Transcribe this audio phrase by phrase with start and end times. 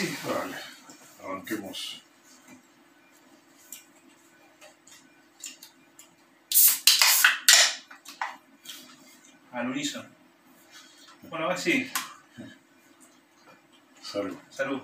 [0.00, 0.28] y.
[0.28, 0.56] Dale,
[1.24, 2.02] arranquemos.
[9.52, 10.08] al unísono.
[11.22, 11.90] Bueno, ahora sí,
[14.02, 14.36] Salud.
[14.50, 14.82] salud.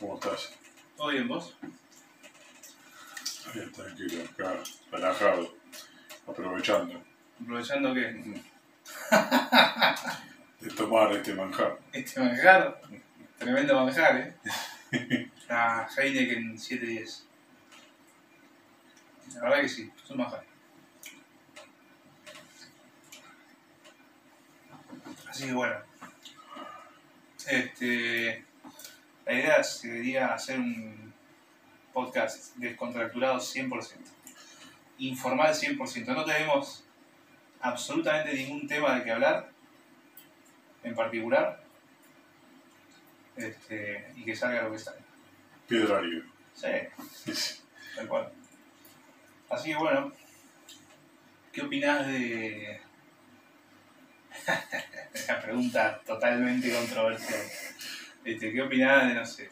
[0.00, 0.52] ¿Cómo estás?
[0.96, 1.54] ¿Todo bien vos?
[3.52, 4.58] Bien, tranquilo, acá,
[4.90, 5.54] relajado,
[6.26, 7.04] aprovechando
[7.40, 8.42] Aprovechando que
[10.60, 11.78] de tomar este manjar.
[11.92, 12.80] este manjar,
[13.38, 15.30] tremendo manjar, ¿eh?
[15.48, 17.26] La Heineken 710.
[19.34, 20.44] La verdad que sí, es un manjar.
[25.28, 25.76] Así que bueno.
[27.46, 28.44] Este,
[29.26, 31.12] la idea sería hacer un
[31.92, 33.96] podcast descontracturado 100%.
[34.98, 36.06] Informal 100%.
[36.06, 36.84] No tenemos
[37.60, 39.53] absolutamente ningún tema de que hablar
[40.84, 41.60] en particular.
[43.36, 45.00] Este, y que salga lo que salga.
[45.66, 46.24] Piedrario.
[46.54, 46.68] Sí,
[47.96, 48.30] tal cual.
[49.50, 50.12] Así que bueno,
[51.52, 52.80] ¿qué opinás de...
[55.28, 57.40] Una pregunta totalmente controversial.
[58.24, 59.50] Este, ¿Qué opinás de, no sé,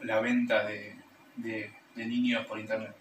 [0.00, 0.96] la venta de,
[1.36, 2.94] de, de niños por internet?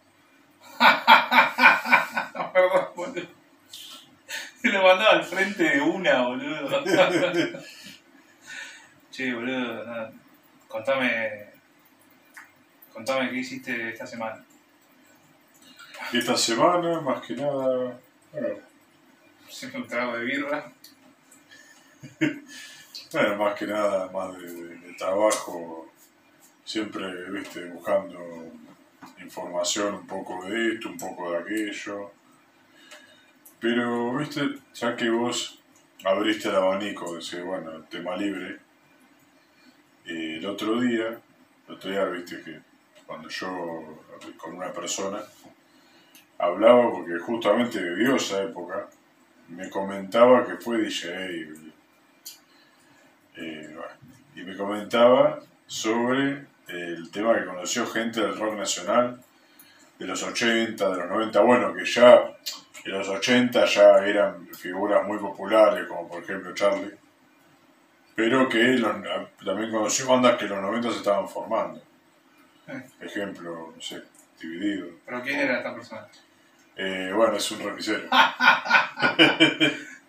[2.54, 3.30] Perdón,
[4.68, 6.84] Se lo mandaba al frente de una, boludo.
[9.12, 10.12] Che, boludo, nada.
[10.68, 11.48] contame.
[12.94, 14.44] Contame qué hiciste esta semana.
[16.14, 17.98] Esta semana, más que nada,
[18.32, 18.48] bueno,
[19.50, 20.72] Siempre un trago de birra.
[23.12, 25.90] bueno, más que nada, más de, de- de trabajo,
[26.66, 28.20] siempre, viste, buscando
[29.22, 32.11] información un poco de esto, un poco de aquello.
[33.60, 35.60] Pero, viste, ya que vos
[36.04, 38.60] abriste el abanico, decís, bueno, tema libre,
[40.06, 41.20] y el otro día,
[41.67, 42.60] el otro día, viste, que
[43.06, 44.04] cuando yo
[44.38, 45.20] con una persona
[46.38, 48.88] hablaba, porque justamente vivió esa época,
[49.50, 51.50] me comentaba que fue DJ.
[53.38, 53.78] eh,
[54.36, 59.20] y me comentaba sobre el tema que conoció gente del rock nacional
[59.98, 62.38] de los 80, de los 90, bueno, que ya
[62.89, 66.93] en los 80 ya eran figuras muy populares, como por ejemplo Charlie,
[68.15, 68.95] pero que los-
[69.45, 71.81] también conoció bandas que en los 90 se estaban formando.
[72.99, 74.02] Ejemplo, no sé,
[74.39, 74.87] Dividido.
[75.05, 76.05] ¿Pero quién era esta persona?
[76.75, 78.03] Eh, bueno, es un remisero.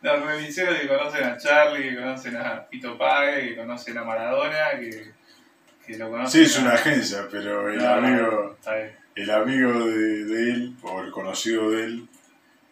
[0.02, 4.70] Los remiseros que conocen a Charlie, que conocen a Pito Pague, que conocen a Maradona,
[4.78, 5.12] que,
[5.86, 8.56] que lo conocen Sí, es a- una agencia, pero el No, amigo,
[9.16, 12.08] el amigo de, de él, o el conocido de él,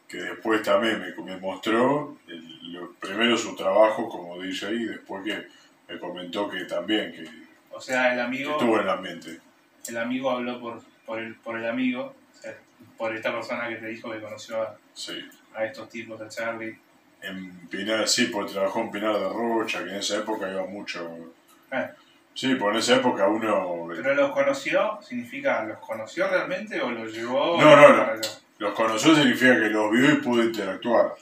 [0.09, 5.25] que después también me, me mostró el- lo- primero su trabajo como DJ y después
[5.25, 5.47] que
[5.93, 7.29] me comentó que también, que,
[7.73, 9.41] O sea, el amigo, estuvo en el ambiente.
[9.89, 12.55] el amigo habló por, por, el, por el amigo, o sea,
[12.97, 15.29] por esta persona que te dijo que conoció a, Sí.
[15.55, 16.79] a estos tipos, a Charlie.
[17.23, 21.33] En Pinar, sí, porque trabajó en Pinar de Rocha, que en esa época iba mucho.
[21.73, 21.91] Eh.
[22.35, 24.99] Sí, porque en esa época uno ¿Pero los conoció?
[25.03, 27.59] ¿Significa los conoció realmente o los llevó?
[27.61, 28.13] No, no, no.
[28.59, 31.15] Los conoció significa que los vio y pudo interactuar.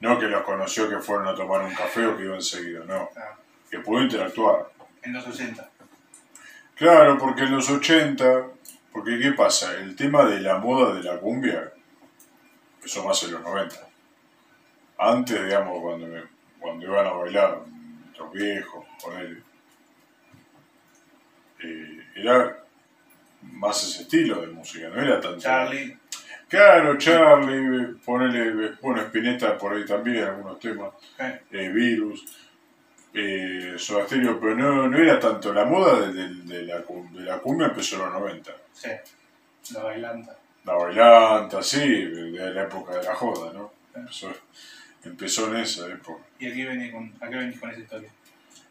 [0.00, 3.08] No que los conoció que fueron a tomar un café o que iban seguido, no.
[3.16, 3.36] Ah,
[3.70, 4.70] Que pudo interactuar.
[5.02, 5.68] en los 80.
[6.74, 8.46] Claro, porque en los 80,
[8.92, 9.74] porque ¿qué pasa?
[9.78, 11.72] El tema de la moda de la cumbia
[12.76, 13.76] empezó más en los 90.
[14.98, 16.24] Antes, digamos, cuando, me-
[16.60, 17.58] cuando iban a bailar
[18.18, 19.42] los viejos, con él,
[22.16, 22.58] era
[23.42, 25.38] más ese estilo de música, no era tanto...
[25.38, 25.96] Charlie,
[26.52, 30.90] Claro, Charlie, ponele, bueno, Spinetta por ahí también, algunos temas,
[31.50, 32.26] eh, Virus,
[33.14, 33.74] eh,
[34.38, 37.96] pero no, no era tanto, la moda de, de- de la, de la cumbia empezó
[37.96, 38.52] en los 90.
[38.74, 38.90] sí,
[39.72, 40.36] la bailanta.
[40.66, 43.72] La bailanta, sí, de la época de la joda, ¿no?
[43.94, 44.30] Empezó,
[45.04, 46.22] empezó en esa época.
[46.38, 48.10] ¿Y aquí venís con, a qué venís con esa historia?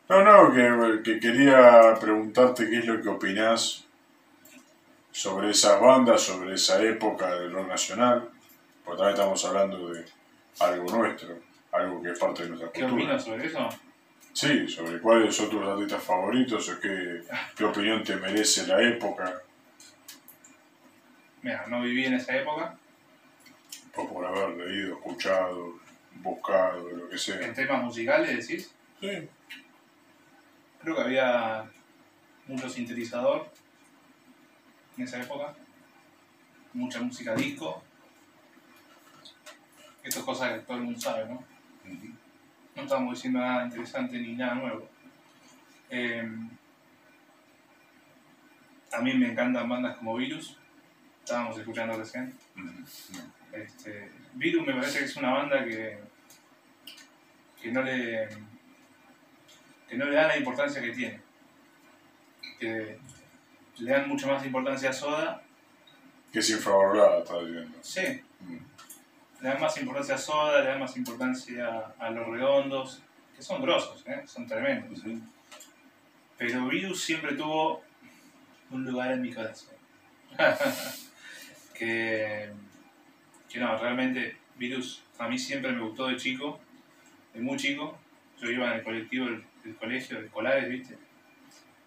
[0.08, 3.86] No, no, que, que quería preguntarte qué es lo que opinás
[5.12, 8.30] sobre esas bandas, sobre esa época del rock nacional,
[8.84, 10.06] porque también estamos hablando de
[10.60, 11.40] algo nuestro,
[11.72, 13.04] algo que es parte de nuestra ¿Qué cultura.
[13.04, 13.70] opinas sobre eso?
[14.34, 17.22] Sí, sobre cuáles son tus artistas favoritos o qué,
[17.56, 19.42] qué opinión te merece la época,
[21.44, 22.78] Mira, no viví en esa época.
[23.96, 25.74] por, por haber leído, escuchado,
[26.22, 27.42] buscado, lo que sea.
[27.42, 28.72] En temas musicales, decís.
[29.00, 29.28] Sí,
[30.84, 31.66] Creo que había
[32.48, 33.48] mucho sintetizador
[35.02, 35.54] en esa época.
[36.74, 37.84] Mucha música disco.
[40.04, 41.44] Esto es cosa que todo el mundo sabe, ¿no?
[42.76, 44.90] No estamos diciendo nada interesante ni nada nuevo.
[45.90, 46.30] Eh,
[48.94, 50.58] a mí me encantan bandas como Virus.
[51.24, 52.34] Estábamos escuchando recién.
[53.52, 56.00] Este, Virus me parece que es una banda que,
[57.62, 58.30] que no le
[59.90, 61.20] que no le da la importancia que tiene.
[62.60, 62.98] Que
[63.82, 65.42] le dan mucho más importancia a Soda.
[66.32, 67.78] Que es infravalorada, estás diciendo.
[67.82, 68.02] Sí,
[68.42, 68.58] Mm.
[69.44, 73.02] le dan más importancia a Soda, le dan más importancia a los redondos,
[73.36, 74.24] que son grosos, ¿eh?
[74.26, 75.00] son tremendos.
[76.38, 77.84] Pero Virus siempre tuvo
[78.72, 79.76] un lugar en mi corazón.
[81.74, 82.52] que,
[83.50, 86.60] que no, realmente Virus a mí siempre me gustó de chico,
[87.34, 87.98] de muy chico.
[88.40, 90.98] Yo iba en el colectivo del, del colegio, del Colares, ¿viste?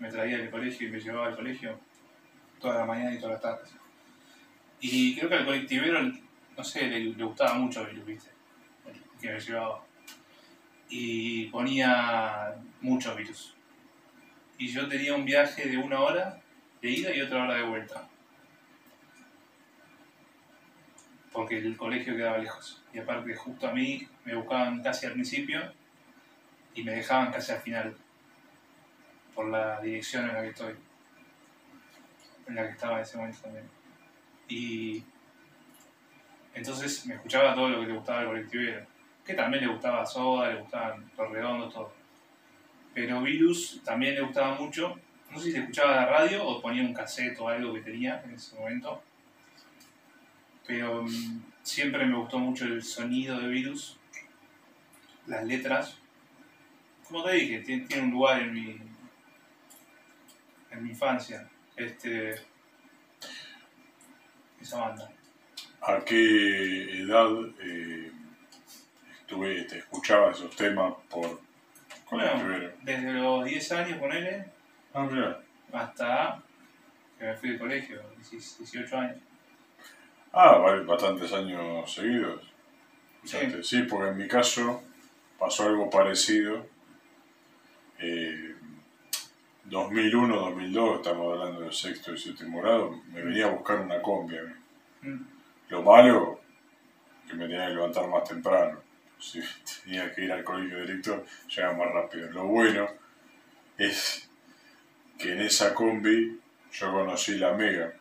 [0.04, 1.80] Me traía del colegio y me llevaba al colegio
[2.60, 3.74] toda la mañana y todas las tardes.
[4.78, 8.30] Y creo que al colectivero, no sé, le, gustaba mucho Virus, ¿viste?
[8.86, 9.82] El que me llevaba.
[10.90, 13.54] Y ponía muchos virus.
[14.58, 16.38] Y yo tenía un viaje de una hora
[16.82, 18.06] de ida y otra hora de vuelta.
[21.32, 22.82] Porque el colegio quedaba lejos.
[22.92, 25.62] Y aparte, justo a mí me buscaban casi al principio
[26.74, 27.96] y me dejaban casi al final.
[29.34, 30.74] Por la dirección en la que estoy.
[32.46, 33.68] En la que estaba en ese momento también.
[34.48, 35.02] Y
[36.54, 38.86] entonces me escuchaba todo lo que le gustaba al colectivero.
[39.24, 41.92] Que también le gustaba Soda, le gustaban los redondos, todo.
[42.92, 44.98] Pero Virus también le gustaba mucho.
[45.30, 48.22] No sé si se escuchaba la radio o ponía un cassette o algo que tenía
[48.24, 49.02] en ese momento.
[50.66, 53.98] Pero mm, siempre me gustó mucho el sonido de Virus.
[55.26, 55.98] Las letras.
[57.08, 58.78] Como te dije, tiene, tiene un lugar en mi,
[60.74, 61.48] en mi infancia.
[61.76, 62.34] Este,
[64.60, 65.10] esa banda.
[65.82, 67.28] ¿A qué edad
[67.60, 68.10] eh,
[69.20, 71.40] estuve, te escuchaba esos temas por
[72.10, 74.46] Bueno, desde los 10 años, ponele,
[74.94, 75.42] Ah, mira.
[75.72, 76.42] hasta
[77.18, 78.00] que me fui del colegio,
[78.30, 79.18] 18 años.
[80.32, 82.42] Ah, vale, bastantes años seguidos.
[83.24, 83.38] Sí.
[83.62, 84.82] Sí, porque en mi caso
[85.38, 86.66] pasó algo parecido.
[87.98, 88.53] Eh,
[89.74, 94.38] 2001, 2002, estamos hablando del sexto y séptimo grado, me venía a buscar una combi.
[94.38, 94.54] a mí.
[95.02, 95.26] Mm.
[95.70, 96.40] Lo malo,
[97.28, 98.78] que me tenía que levantar más temprano.
[99.18, 99.40] Si
[99.84, 102.30] tenía que ir al colegio directo, llegaba más rápido.
[102.30, 102.86] Lo bueno
[103.76, 104.30] es
[105.18, 106.40] que en esa combi
[106.70, 107.92] yo conocí la Mega,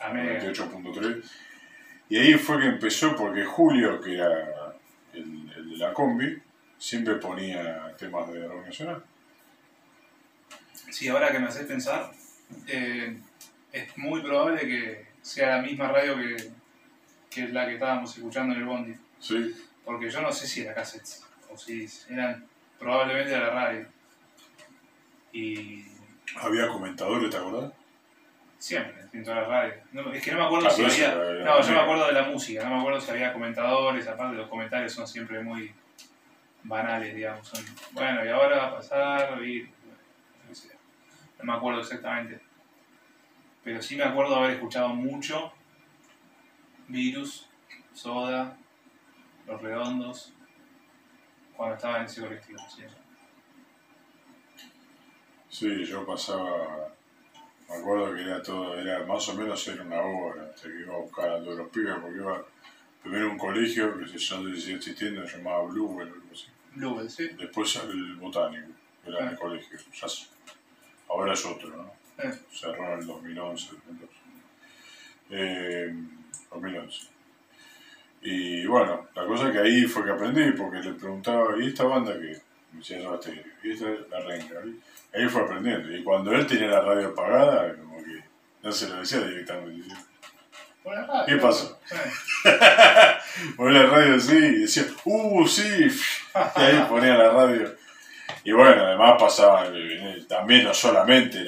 [0.00, 1.22] Amé, 98.3.
[2.08, 4.74] Y ahí fue que empezó, porque Julio, que era
[5.12, 6.42] el, el de la combi,
[6.76, 9.04] siempre ponía temas de rock nacional.
[10.92, 12.12] Sí, ahora que me haces pensar,
[12.68, 13.18] eh,
[13.72, 16.36] es muy probable que sea la misma radio que,
[17.30, 18.94] que la que estábamos escuchando en el Bondi.
[19.18, 19.54] Sí,
[19.84, 22.44] Porque yo no sé si era cassettes o si eran
[22.78, 23.86] probablemente de la radio.
[25.32, 25.84] Y
[26.36, 27.72] había comentadores, ¿te acordás?
[28.58, 29.76] siempre, en todas las radios.
[29.90, 31.14] No, es que no me acuerdo Ah, si había.
[31.44, 34.48] No, yo me acuerdo de la música, no me acuerdo si había comentadores, aparte los
[34.48, 35.72] comentarios son siempre muy
[36.62, 37.48] banales, digamos.
[37.48, 39.68] Son, bueno, y ahora va a pasar, y.
[41.42, 42.40] no me acuerdo exactamente.
[43.64, 45.52] Pero sí me acuerdo haber escuchado mucho
[46.88, 47.48] Virus,
[47.94, 48.56] Soda,
[49.46, 50.32] Los Redondos,
[51.56, 52.58] cuando estaba en ese colectivo.
[52.68, 52.82] sí.
[55.48, 56.88] Sí, yo pasaba,
[57.68, 60.94] me acuerdo que era todo, era más o menos era una hora, hasta que iba
[60.94, 62.42] a buscar a todos los pibes, porque iba
[63.02, 66.46] primero a un colegio que se llama, sigue existiendo, se llamaba Bluebell o algo así.
[66.74, 67.28] Bluebell, sí.
[67.38, 68.68] Después el botánico,
[69.06, 69.38] era en el Ah.
[69.38, 70.08] colegio, ya
[71.12, 71.92] ahora es otro, ¿no?
[72.18, 72.32] Eh.
[72.50, 74.12] Cerró en el 2011, 2012.
[75.30, 75.94] Eh,
[76.50, 77.12] 2011.
[78.22, 82.12] Y bueno, la cosa que ahí fue que aprendí, porque le preguntaba, ¿y esta banda
[82.12, 82.40] que
[82.72, 84.60] Me decía Stereo, y esta es la renga.
[85.12, 85.94] Ahí fue aprendiendo.
[85.94, 88.22] Y cuando él tenía la radio apagada, como que
[88.62, 89.82] no se lo decía directamente.
[89.82, 90.06] decía,
[90.84, 91.26] radio.
[91.26, 91.80] ¿Qué pasó?
[93.56, 95.62] Ponía la radio así y decía, ¡uh, sí!
[96.34, 97.74] Y ahí ponía la radio.
[98.44, 101.44] Y bueno, además pasaban, eh, también no solamente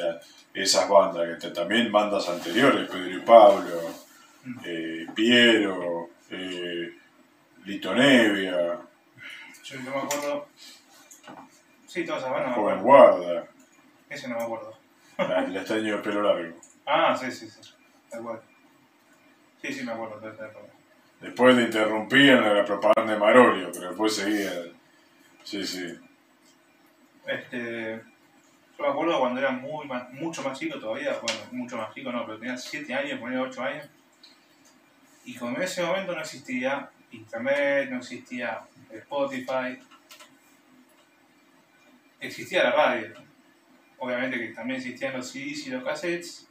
[0.52, 3.80] esas bandas, que también bandas anteriores, Pedro y Pablo,
[4.64, 6.96] eh, Piero, eh,
[7.64, 8.78] Lito Nevia,
[9.64, 10.46] Yo no me acuerdo.
[11.86, 12.82] Sí, todas esas bandas Joven.
[12.82, 13.46] Guarda,
[14.10, 14.76] Ese no me acuerdo.
[15.18, 16.60] la- el estaño de pelo largo.
[16.86, 17.60] Ah, sí, sí, sí.
[18.10, 18.40] Tal cual.
[19.62, 20.16] Sí, sí, me acuerdo.
[20.20, 20.62] tal, tal, tal.
[21.20, 24.50] Después le interrumpían la propaganda de Marolio, pero después seguía.
[25.42, 25.98] Sí, sí.
[27.26, 28.02] Este,
[28.76, 32.12] yo me acuerdo cuando era muy más, mucho más chico todavía, bueno, mucho más chico
[32.12, 33.88] no, pero tenía 7 años, ponía 8 años.
[35.24, 39.78] Y como en ese momento no existía internet, no existía Spotify,
[42.20, 43.14] existía la radio.
[43.98, 46.48] Obviamente que también existían los CDs y los cassettes,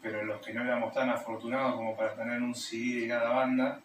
[0.00, 3.80] pero los que no éramos tan afortunados como para tener un CD de cada banda,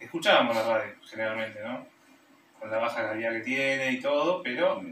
[0.00, 1.97] escuchábamos la radio generalmente, ¿no?
[2.58, 4.82] Con la baja calidad que tiene y todo, pero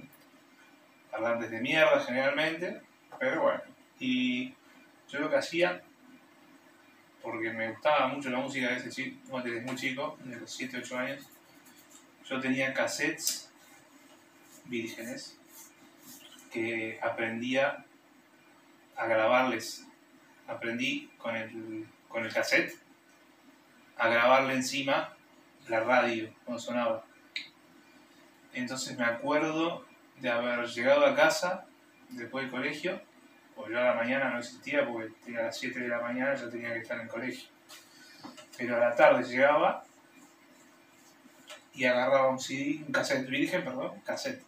[1.11, 2.81] parlantes de mierda generalmente,
[3.19, 3.63] pero bueno.
[3.99, 4.55] Y
[5.09, 5.83] yo lo que hacía,
[7.23, 10.79] porque me gustaba mucho la música de ese chico, desde muy chico, de los 7,
[10.79, 11.29] 8 años,
[12.29, 13.51] yo tenía cassettes
[14.65, 15.39] vírgenes
[16.53, 17.85] que aprendía
[18.97, 19.87] a grabarles.
[20.47, 22.73] Aprendí con el, con el cassette
[23.97, 25.17] a grabarle encima
[25.69, 27.06] la radio cuando sonaba.
[28.57, 29.85] Entonces me acuerdo
[30.19, 31.67] de haber llegado a casa
[32.09, 33.01] después del colegio,
[33.55, 36.49] porque yo a la mañana no existía porque a las 7 de la mañana ya
[36.49, 37.49] tenía que estar en el colegio.
[38.57, 39.85] Pero a la tarde llegaba
[41.75, 44.43] y agarraba un CD, un cassette virgen, perdón, cassette,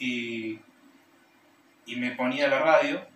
[0.00, 0.58] y,
[1.86, 3.06] y me ponía la radio,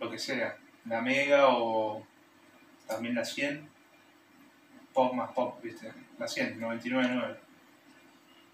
[0.00, 2.06] lo que sea, la Mega o
[2.86, 3.68] también la 100,
[4.94, 5.92] pop más pop, ¿viste?
[6.18, 7.45] La 100, 99.9.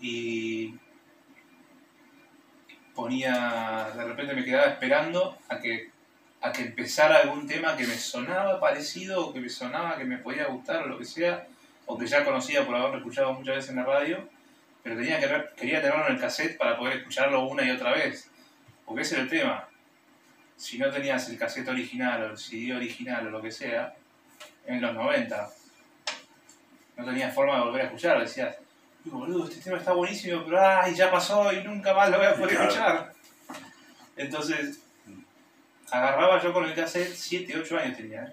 [0.03, 0.75] Y
[2.95, 5.91] ponía, de repente me quedaba esperando a que,
[6.41, 10.19] a que empezara algún tema que me sonaba parecido o que me sonaba que me
[10.19, 11.47] podía gustar o lo que sea,
[11.87, 14.29] o que ya conocía por haberlo escuchado muchas veces en la radio,
[14.83, 18.29] pero tenía que, quería tenerlo en el cassette para poder escucharlo una y otra vez.
[18.85, 19.69] Porque ese era el tema.
[20.57, 23.95] Si no tenías el cassette original o el CD original o lo que sea,
[24.67, 25.51] en los 90,
[26.97, 28.23] no tenías forma de volver a escucharlo.
[28.23, 28.57] Decías,
[29.11, 32.35] boludo, este tema está buenísimo, pero ay, ya pasó y nunca más lo voy a
[32.35, 33.13] poder escuchar.
[34.17, 34.81] Entonces,
[35.91, 38.25] agarraba yo con el cassette, 7, 8 años tenía.
[38.25, 38.33] ¿eh?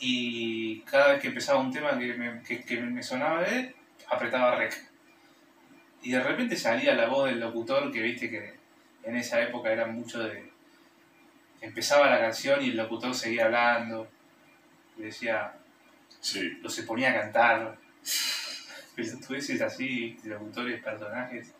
[0.00, 3.74] Y cada vez que empezaba un tema que me, que, me sonaba de
[4.08, 4.74] apretaba rec.
[6.02, 8.54] Y de repente salía la voz del locutor que viste que
[9.04, 10.50] en esa época era mucho de...
[11.60, 14.08] Empezaba la canción y el locutor seguía hablando.
[14.96, 15.52] Y decía...
[16.20, 16.58] Sí.
[16.62, 17.76] Lo se ponía a cantar
[19.00, 21.52] dices así, locutores, personajes.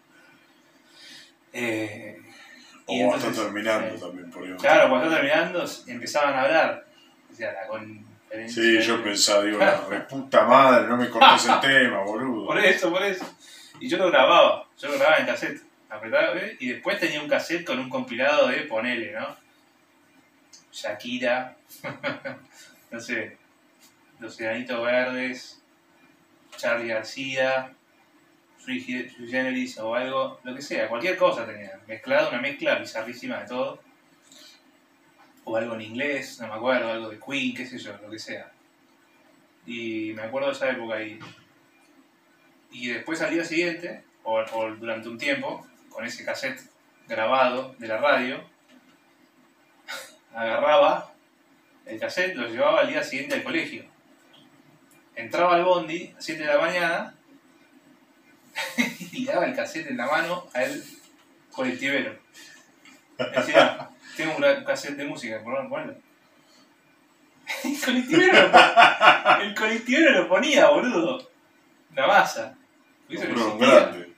[1.53, 2.21] Eh,
[2.87, 4.63] o cuando terminando también, por ejemplo.
[4.63, 6.87] Claro, cuando está terminando empezaban a hablar.
[7.31, 12.03] O sea, la Sí, yo pensaba, digo, la puta madre, no me cortes el tema,
[12.03, 12.47] boludo.
[12.47, 13.25] Por eso, por eso.
[13.81, 15.63] Y yo lo grababa, yo lo grababa en cassette.
[15.89, 19.37] Apretaba, y después tenía un cassette con un compilado de ponele, ¿no?
[20.73, 21.57] Shakira,
[22.93, 23.37] no sé,
[24.21, 25.60] Los Granitos Verdes,
[26.57, 27.75] Charlie García,
[28.59, 31.81] Sui Generis o algo, lo que sea, cualquier cosa tenía.
[31.87, 33.83] Mezclado, una mezcla bizarrísima de todo.
[35.45, 38.19] O algo en inglés, no me acuerdo, algo de Queen, qué sé yo, lo que
[38.19, 38.53] sea.
[39.67, 41.19] Y me acuerdo de esa época ahí.
[42.71, 44.43] Y después al día siguiente, o,
[44.79, 46.61] durante un tiempo, con ese cassette
[47.09, 48.45] grabado de la radio,
[50.35, 51.15] agarraba
[51.87, 53.85] el cassette, lo llevaba al día siguiente al colegio
[55.15, 57.15] entraba al bondi a 7 de la mañana
[59.13, 60.83] y le daba el cassette en la mano al
[61.51, 62.19] colectivero.
[63.19, 65.95] Decía, tengo un cassette de música, por bueno.
[67.65, 71.29] El colectivero, lo, el colectivero lo ponía, boludo.
[71.97, 72.57] La masa.
[73.09, 74.15] ¿Viste un grande.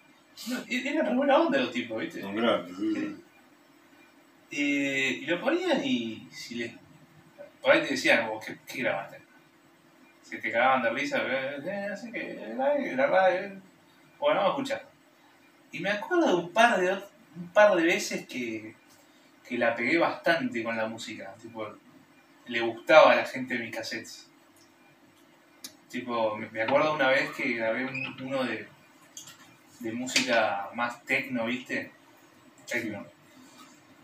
[0.69, 2.23] Era re buena onda los tipos, ¿viste?
[2.23, 3.17] Un grande, sí.
[4.51, 6.77] y lo ponían y si le,
[7.61, 9.22] por ahí te decían, vos, ¿qué, qué grabaste?
[10.33, 12.55] Que te cagaban de risa, eh, así que
[12.97, 13.61] la radio,
[14.19, 14.81] bueno, vamos a.
[15.71, 16.91] Y me acuerdo de un par de,
[17.37, 18.75] un par de veces que,
[19.47, 21.69] que la pegué bastante con la música, tipo,
[22.47, 24.31] le gustaba a la gente mis cassettes.
[25.91, 28.67] Tipo, me acuerdo una vez que grabé uno de,
[29.81, 31.93] de música más techno, ¿viste?
[32.67, 33.05] Techno.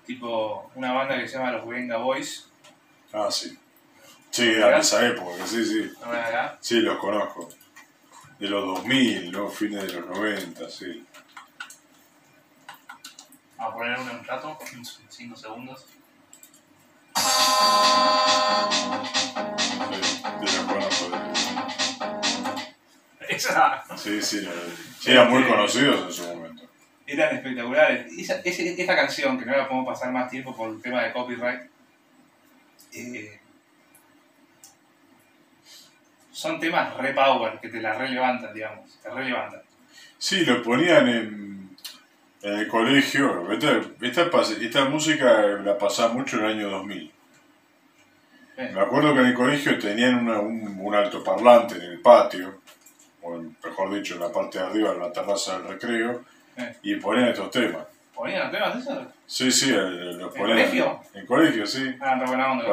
[0.04, 2.50] Tipo, una banda que se llama Los Venga Boys.
[3.14, 3.58] Ah, sí.
[4.30, 5.92] Sí, de esa época, sí, sí.
[6.00, 6.12] ¿No
[6.60, 7.48] Sí, los conozco.
[8.38, 9.48] De los 2000, ¿no?
[9.50, 11.04] Fines de los 90, sí.
[13.56, 14.58] Vamos a poner uno en un rato,
[15.08, 15.86] 5 segundos.
[20.40, 21.10] Sí, los conozco.
[23.28, 23.84] Esa.
[23.96, 24.48] Sí, sí,
[25.06, 26.62] eran muy conocidos en su momento.
[27.06, 28.12] Eran espectaculares.
[28.18, 31.62] Esa, esa, canción, que no la podemos pasar más tiempo por el tema de copyright,
[32.92, 33.37] eh,
[36.38, 39.60] son temas re power, que te la relevantan, digamos, te relevantan.
[40.18, 41.76] Sí, lo ponían en,
[42.42, 43.50] el colegio.
[43.50, 44.30] Esta,
[44.60, 47.12] esta, música la pasaba mucho en el año 2000.
[48.56, 52.60] Me acuerdo que en el colegio tenían un, un altoparlante en el patio,
[53.22, 56.24] o mejor dicho, en la parte de arriba, en la terraza del recreo,
[56.56, 56.76] Eh.
[56.82, 57.84] y ponían estos temas.
[58.14, 59.12] ¿Ponían los temas de eso?
[59.30, 60.56] Sí, sí, el- los ¿En ponían.
[60.58, 61.00] colegio?
[61.12, 61.94] En colegio, sí.
[62.00, 62.64] Ah, en re buena onda.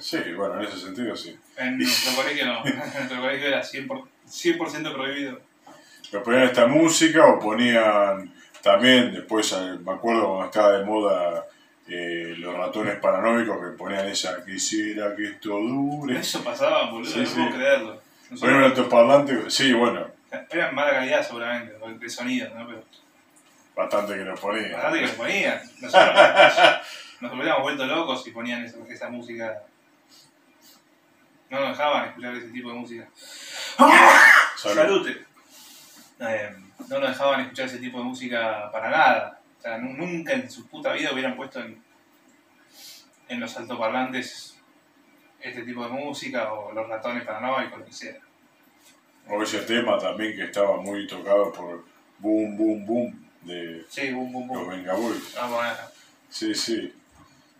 [0.00, 1.38] Sí, bueno, en ese sentido sí.
[1.58, 2.64] En nuestro colegio no.
[2.66, 5.38] En nuestro colegio era 100%, por- 100 prohibido.
[6.10, 11.44] Pero ponían esta música o ponían también, después eh, me acuerdo cuando estaba de moda
[11.88, 16.18] eh, los ratones paranoicos que ponían esa quisiera que esto dure.
[16.18, 17.34] Eso pasaba, boludo, Sí, no sí.
[17.36, 18.00] puedo creerlo.
[18.40, 20.06] Ponían un altoparlante, sí, bueno,
[20.50, 22.66] era mala calidad seguramente, de sonido, ¿no?
[22.66, 22.82] Pero
[23.76, 24.72] bastante que lo ponían.
[24.72, 25.60] bastante que lo ponían.
[25.80, 26.14] Nosotros
[27.20, 29.62] nos hubiéramos vuelto locos y ponían eso- esa música.
[31.50, 33.08] No nos dejaban escuchar ese tipo de música.
[34.56, 34.74] Salud.
[34.74, 35.24] Salute.
[36.18, 36.56] Eh,
[36.88, 39.40] no nos dejaban escuchar ese tipo de música para nada.
[39.58, 41.82] O sea, nu- nunca en su puta vida hubieran puesto en,
[43.28, 44.58] en los altoparlantes
[45.40, 48.16] este tipo de música o los ratones paranoicos, lo que sea.
[49.28, 51.84] O ese tema también que estaba muy tocado por
[52.18, 54.70] Boom Boom Boom de Sí, boom, boom, los boom.
[54.70, 55.34] Venga Boys.
[55.34, 55.76] Vamos a ver.
[56.28, 56.92] Sí, sí.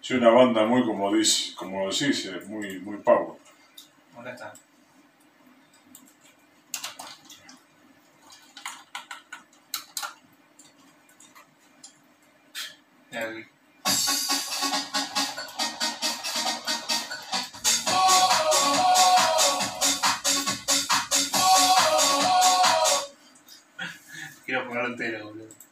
[0.02, 3.38] Es una banda muy, como dice, como lo dice, muy, muy power.
[4.14, 4.52] ¿Dónde está?
[13.10, 13.18] Vi.
[24.44, 25.65] Quiero ponerlo entero, boludo.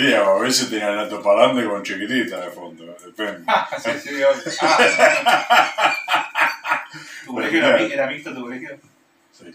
[0.00, 3.44] Era lotería, o a veces tenían el altoparlante con chiquitita de fondo, depende.
[3.46, 4.52] Ah, sí, sí, obvio.
[4.62, 6.04] Ah.
[7.24, 8.78] ¿Tu colegio era, mi- era mixto tu colegio?
[9.32, 9.54] Sí.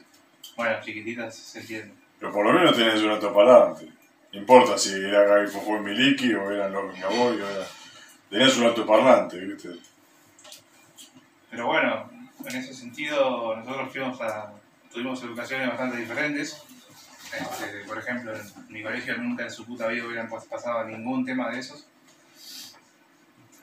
[0.56, 1.94] Bueno, chiquititas se entiende.
[2.20, 3.88] Pero por lo menos tenías un altoparlante.
[4.32, 7.66] No importa si era Gaby Fofó y Miliki o eran los Venga Boys, o era...
[8.30, 9.70] Tenías un altoparlante, ¿viste?
[11.50, 12.10] Pero bueno,
[12.46, 14.52] en ese sentido, nosotros fuimos a,
[14.92, 16.62] tuvimos educaciones bastante diferentes.
[17.88, 21.50] Por ejemplo, en mi colegio nunca en su puta vida hubieran pas- pasado ningún tema
[21.50, 21.88] de esos.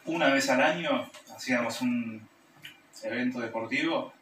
[0.04, 2.26] Una vez al año hacíamos un
[3.02, 4.12] evento deportivo.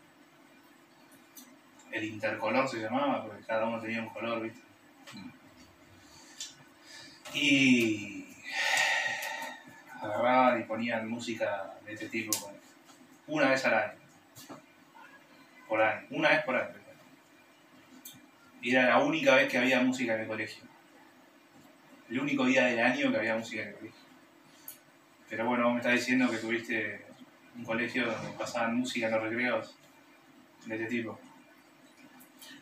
[1.91, 4.61] El intercolor se llamaba, porque cada uno tenía un color, ¿viste?
[7.35, 8.27] Y
[10.01, 12.53] agarraban y ponían música de este tipo
[13.27, 13.99] una vez al año.
[15.69, 16.80] Por año, una vez por año.
[18.63, 20.65] Y era la única vez que había música en el colegio.
[22.11, 24.01] El único día del año que había música en el colegio.
[25.29, 27.07] Pero bueno, vos me estás diciendo que tuviste
[27.57, 29.77] un colegio donde pasaban música en los recreos
[30.67, 31.19] de este tipo.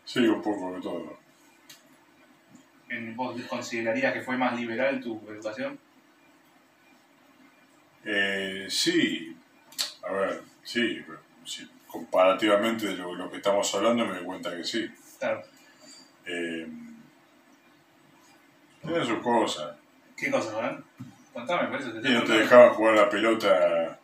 [0.05, 1.19] Sí, un poco de todo.
[2.89, 5.79] ¿En- ¿Vos considerarías que fue más liberal tu educación?
[8.05, 9.37] Eh, sí,
[10.03, 11.05] a ver, sí,
[11.45, 14.89] sí, comparativamente de lo, lo que estamos hablando me doy cuenta que sí.
[15.19, 15.43] Claro.
[16.29, 16.67] Eh,
[18.85, 19.77] tiene sus cosas.
[20.17, 20.85] ¿Qué cosas, Juan?
[21.33, 23.99] Contame, por eso te Y no te dejaban jugar la pelota,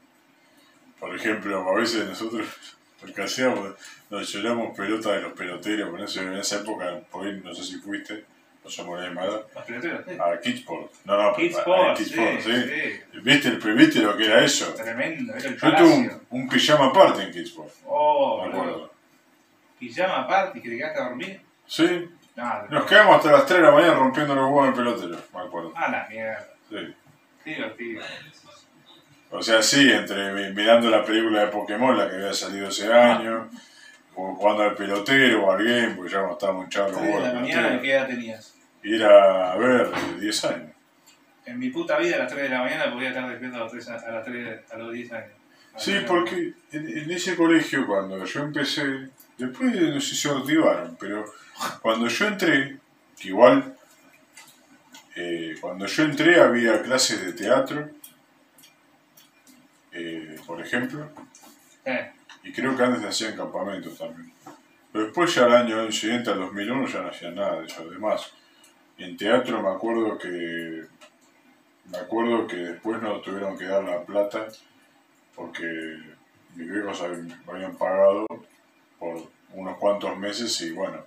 [1.00, 2.46] por ejemplo, a veces nosotros
[3.22, 3.74] hacíamos,
[4.10, 7.76] nos lloramos pelota de los peloteros, eso en esa época, por ahí no sé si
[7.78, 8.24] fuiste,
[8.62, 10.16] no somos de la edad, Los peloteros, sí.
[10.20, 10.92] a Kidsport.
[11.04, 12.62] No, no, Kids a- a Sport, Kidsport, sí, sí.
[13.12, 13.18] sí.
[13.22, 14.72] ¿Viste, el, ¿Viste lo que era eso?
[14.74, 18.92] Tremendo, era el Yo tuve un, un pijama aparte en Kidsport, Oh, me acuerdo.
[19.78, 21.40] Pijama aparte y que te quedaste a dormir.
[21.66, 25.16] Sí, No, nos quedamos hasta las 3 de la mañana rompiendo los huevos en pelotero,
[25.32, 25.72] me acuerdo.
[25.76, 26.46] A la mierda.
[26.68, 26.94] Sí.
[27.44, 28.02] Qué divertido.
[29.30, 32.92] O sea, sí, entre mi- mirando la película de Pokémon, la que había salido ese
[32.92, 33.50] año,
[34.14, 37.18] o jugando al pelotero o al game, porque ya no estábamos hinchados los 3 de
[37.18, 37.34] huevos.
[37.34, 37.80] la mañana.
[37.80, 38.54] ¿qué edad tenías?
[38.82, 40.70] Ir a, ver, 10 años.
[41.46, 43.72] En mi puta vida a las 3 de la mañana podía estar despierto a, los
[43.72, 45.32] 3 a, a las 3 a los 10 años.
[45.76, 50.96] Sí, porque en, en ese colegio, cuando yo empecé, después no sé si se activaron,
[50.98, 51.24] pero
[51.82, 52.78] cuando yo entré,
[53.18, 53.76] que igual,
[55.16, 57.90] eh, cuando yo entré había clases de teatro,
[59.92, 61.10] eh, por ejemplo,
[61.86, 62.12] Eh,
[62.44, 64.32] y creo que antes hacían campamentos también.
[64.90, 67.84] Pero después ya al año siguiente, al 2001, ya no hacían nada de eso.
[67.86, 68.32] Además,
[68.96, 70.86] en teatro me acuerdo que
[71.90, 74.46] me acuerdo que después nos tuvieron que dar la plata
[75.34, 75.66] porque
[76.54, 78.26] mis viejos habían pagado
[79.04, 79.22] por
[79.54, 80.98] unos cuantos meses y bueno,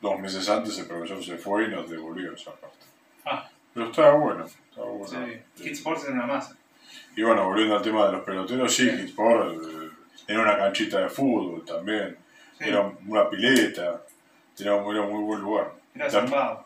[0.00, 2.76] dos meses antes el profesor se fue y nos devolvió esa parte.
[3.24, 3.48] Ah.
[3.74, 5.06] Pero estaba bueno, estaba bueno.
[5.06, 5.62] sí.
[5.62, 6.56] Kids Sports era una masa.
[7.16, 9.90] Y bueno, volviendo al tema de los peloteros, sí, Hitsport, eh,
[10.28, 12.16] era una canchita de fútbol también,
[12.58, 12.64] Sí.
[12.68, 14.02] era una pileta,
[14.58, 15.72] Era, un- era un muy buen lugar.
[15.94, 16.64] Era.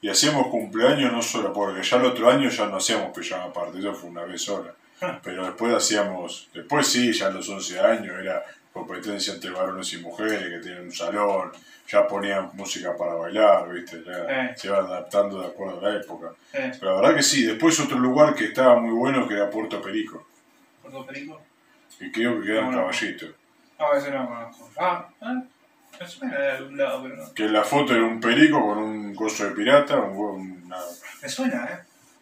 [0.00, 3.78] Y hacíamos cumpleaños no solo, porque ya el otro año ya no hacíamos pijama aparte,
[3.80, 4.72] eso fue una vez sola.
[5.00, 5.18] Ah.
[5.24, 8.44] Pero después hacíamos, después sí, ya a los 11 años era
[8.84, 11.52] competencia entre varones y mujeres que tienen un salón,
[11.88, 14.02] ya ponían música para bailar, ¿viste?
[14.04, 14.54] Ya Eh.
[14.56, 16.32] se iban adaptando de acuerdo a la época.
[16.52, 19.48] Eh, Pero la verdad que sí, después otro lugar que estaba muy bueno que era
[19.48, 20.26] Puerto Perico,
[20.82, 21.40] Puerto Perico.
[21.98, 22.78] que creo que queda en No, no.
[22.78, 23.26] Caballito.
[23.78, 24.70] Ah, ese no conozco.
[24.78, 25.08] Ah,
[26.00, 27.32] me suena de algún lado, pero no.
[27.34, 30.78] Que la foto era un perico con un coso de pirata, un, una,
[31.22, 31.78] Me suena, ¿eh?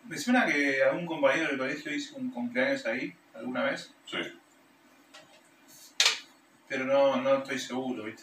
[0.06, 4.18] Me suena que algún compañero del colegio hizo un cumpleaños ahí alguna vez, sí.
[6.72, 8.22] Pero no, no estoy seguro, ¿viste?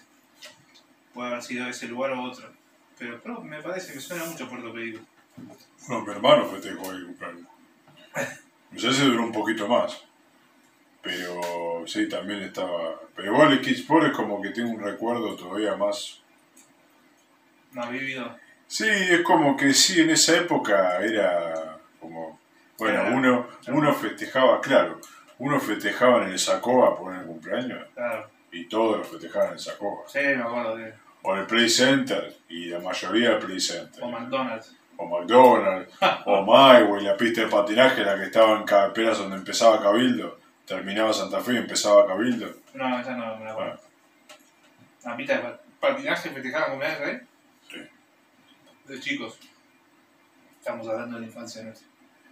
[1.13, 2.51] Puede haber sido ese lugar o otro.
[2.97, 5.01] Pero, pero me parece que suena mucho Puerto Perico.
[5.87, 7.47] Bueno, mi hermano festejó el cumpleaños.
[8.71, 10.03] Ya se duró un poquito más.
[11.03, 12.99] Pero sí, también estaba.
[13.15, 16.19] Pero igual el Kidsport es como que tiene un recuerdo todavía más.
[17.75, 18.35] Ha vivido.
[18.65, 22.39] Sí, es como que sí, en esa época era como.
[22.79, 24.99] Bueno, uno, uno festejaba, claro,
[25.37, 28.38] uno festejaba en el Sacoa por el cumpleaños Claro.
[28.51, 30.03] Y todos lo festejaban en Sacoa.
[30.07, 30.93] Sí, me acuerdo de.
[31.21, 34.03] O en el Play Center y la mayoría del Play Center.
[34.03, 34.75] O McDonald's.
[34.97, 35.93] o McDonald's,
[36.25, 41.11] o Mayway, la pista de patinaje, la que estaba en Caperas donde empezaba Cabildo, terminaba
[41.13, 42.53] Santa Fe y empezaba Cabildo.
[42.73, 43.71] No, esa no me la acuerdo.
[43.73, 43.79] Bueno,
[45.05, 47.19] La pista de pat- patinaje festejaban cumpleaños ahí.
[47.69, 47.79] Sí.
[48.93, 49.37] De chicos.
[50.59, 51.87] Estamos hablando de la infancia nuestra.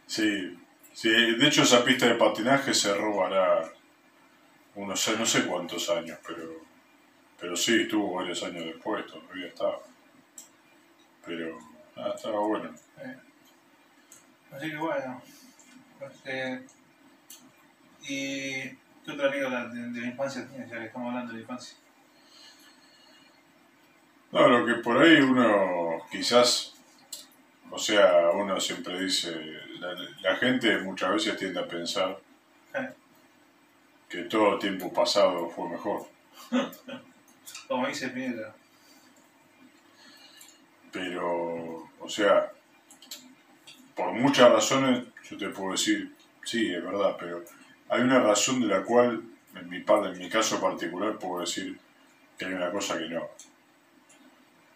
[0.05, 0.57] sí,
[0.93, 3.63] sí, de hecho esa pista de patinaje se robará
[4.77, 6.61] unos, no sé cuántos años, pero,
[7.39, 9.79] pero sí, estuvo varios años después, todavía estaba.
[11.25, 11.57] Pero,
[11.95, 12.73] ah, estaba bueno.
[14.51, 15.21] Así que bueno.
[15.99, 16.63] Este,
[18.03, 18.69] ¿Y
[19.03, 21.77] qué otra anécdota de, de la infancia tienes, ya que estamos hablando de la infancia?
[24.31, 26.75] No, lo que por ahí uno quizás,
[27.71, 29.35] o sea, uno siempre dice,
[29.79, 32.19] la, la gente muchas veces tiende a pensar
[32.73, 33.06] Eh.
[34.09, 36.07] Que todo tiempo pasado fue mejor,
[37.67, 38.55] Como dice Pineda.
[40.91, 42.51] pero, o sea,
[43.95, 47.43] por muchas razones yo te puedo decir, sí, es verdad, pero
[47.89, 49.23] hay una razón de la cual,
[49.55, 51.77] en mi, en mi caso particular, puedo decir
[52.37, 53.27] que hay una cosa que no.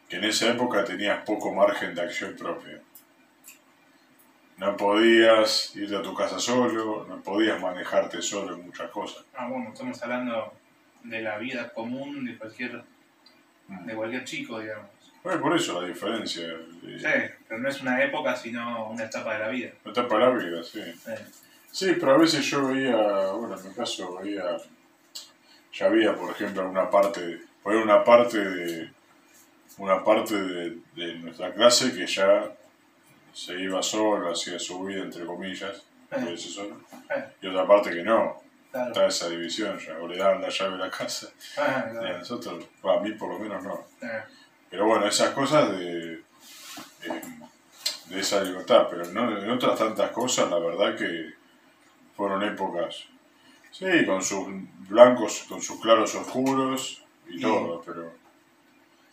[0.10, 2.82] Que en esa época tenías poco margen de acción propia.
[4.58, 9.26] No podías irte a tu casa solo, no podías manejarte solo en muchas cosas.
[9.36, 10.54] Ah, bueno, estamos hablando
[11.04, 12.84] de la vida común de cualquier,
[13.68, 14.90] de cualquier chico, digamos.
[15.24, 16.48] Bueno, por eso la diferencia.
[16.82, 19.72] Sí, pero no es una época, sino una etapa de la vida.
[19.84, 20.82] No está para la vida, sí.
[20.84, 21.12] Sí.
[21.72, 22.96] Sí, pero a veces yo veía,
[23.32, 24.58] bueno, en mi caso veía,
[25.74, 28.92] ya había, por ejemplo, una parte, una parte de,
[29.78, 32.52] una parte de, de nuestra clase que ya
[33.34, 36.76] se iba solo, hacía su vida, entre comillas, Eh, solo,
[37.16, 38.42] eh, y otra parte que no,
[38.72, 38.88] claro.
[38.92, 42.18] está esa división ya, o le daban la llave de la casa, Ah, y a
[42.18, 43.86] nosotros, a mí por lo menos no.
[44.02, 44.24] Eh,
[44.70, 46.14] Pero bueno, esas cosas de,
[47.04, 47.22] eh,
[48.08, 51.34] de esa libertad, pero no, en otras tantas cosas, la verdad que
[52.18, 53.06] fueron épocas,
[53.72, 54.48] sí, con sus
[54.90, 58.12] blancos, con sus claros oscuros y Y- todo, pero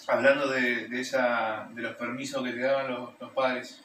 [0.07, 3.85] Hablando de, de, esa, de los permisos que te daban los, los padres,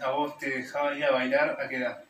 [0.00, 2.02] ¿a vos te dejaban ir a bailar a qué edad?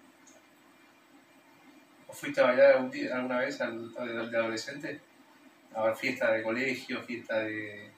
[2.07, 5.01] ¿O fuiste a bailar algún día- alguna vez al, al- de adolescente?
[5.74, 7.90] A ver, fiesta de colegio, fiesta de...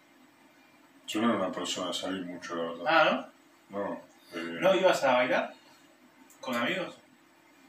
[1.07, 2.85] yo no era una persona de salir mucho, la verdad.
[2.89, 3.29] Ah,
[3.71, 3.79] ¿no?
[3.79, 4.03] No,
[4.35, 5.55] eh, ¿No ibas a bailar
[6.41, 6.99] con amigos?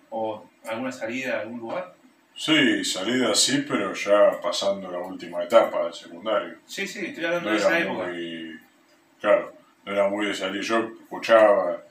[0.09, 1.93] ¿O alguna salida a algún lugar?
[2.35, 6.57] Sí, salida sí, pero ya pasando la última etapa del secundario.
[6.65, 8.07] Sí, sí, estoy hablando No de esa época.
[8.07, 8.59] muy,
[9.19, 9.53] claro,
[9.85, 10.61] no era muy de salir.
[10.63, 11.81] Yo escuchaba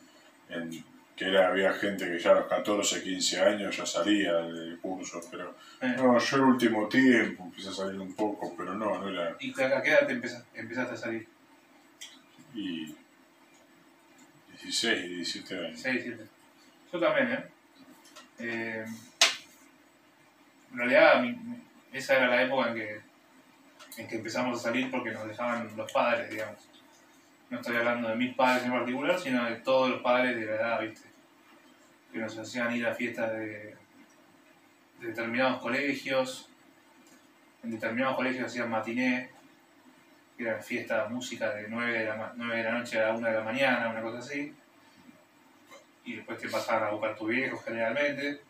[0.50, 0.84] en-
[1.16, 5.20] que era, había gente que ya a los 14, 15 años ya salía del curso,
[5.30, 9.08] pero Eh, no, yo el último tiempo empecé a salir un poco, pero no, no
[9.08, 9.36] era.
[9.38, 11.28] ¿Y a qué edad te empeza- empezaste a salir?
[12.54, 12.94] Y
[14.62, 15.80] 16, 17 años.
[15.80, 16.26] 6, 7.
[16.92, 17.44] Yo también, ¿eh?
[18.38, 18.84] Eh,
[20.72, 23.00] En realidad, mi- mi- esa era la época en que,
[23.98, 26.69] en que empezamos a salir porque nos dejaban los padres, digamos.
[27.50, 30.54] No estoy hablando de mis padres en particular, sino de todos los padres de la
[30.54, 31.08] edad, ¿viste?
[32.12, 33.76] Que nos hacían ir a fiestas de,
[35.00, 36.48] de determinados colegios.
[37.62, 39.30] En determinados colegios hacían matiné,
[40.36, 43.14] que eran fiestas, música de 9 de, la, ma- 9 de la noche a la
[43.14, 44.54] 1 de la mañana, una cosa así
[46.02, 48.40] y después te pasaban a buscar tu viejo generalmente.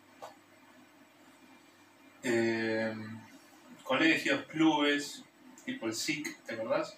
[2.23, 2.93] Eh,
[3.83, 5.23] colegios, clubes,
[5.65, 6.97] tipo el SIC, ¿te acordás?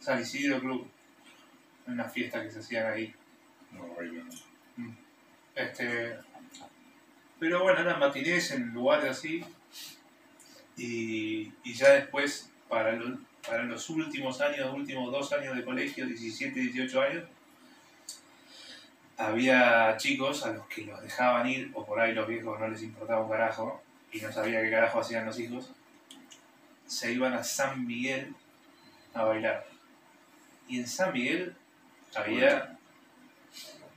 [0.00, 0.90] San Isidro Club.
[1.86, 3.14] Una fiesta que se hacían ahí.
[3.72, 4.94] No, ahí no.
[5.54, 6.16] Este,
[7.38, 9.44] pero bueno, eran matinés en lugares así.
[10.76, 16.06] Y, y ya después, para, lo- para los últimos años, últimos dos años de colegio,
[16.06, 17.24] 17, 18 años,
[19.16, 22.82] había chicos a los que los dejaban ir, o por ahí los viejos no les
[22.82, 25.70] importaba un carajo, y no sabía qué carajo hacían los hijos,
[26.86, 28.34] se iban a San Miguel
[29.14, 29.66] a bailar.
[30.68, 31.54] Y en San Miguel
[32.16, 32.78] había,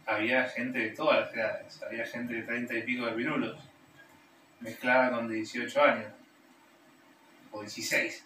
[0.06, 3.60] había gente de todas las edades, había gente de 30 y pico de pirulos,
[4.60, 6.12] mezclada con de 18 años,
[7.51, 8.25] o 16,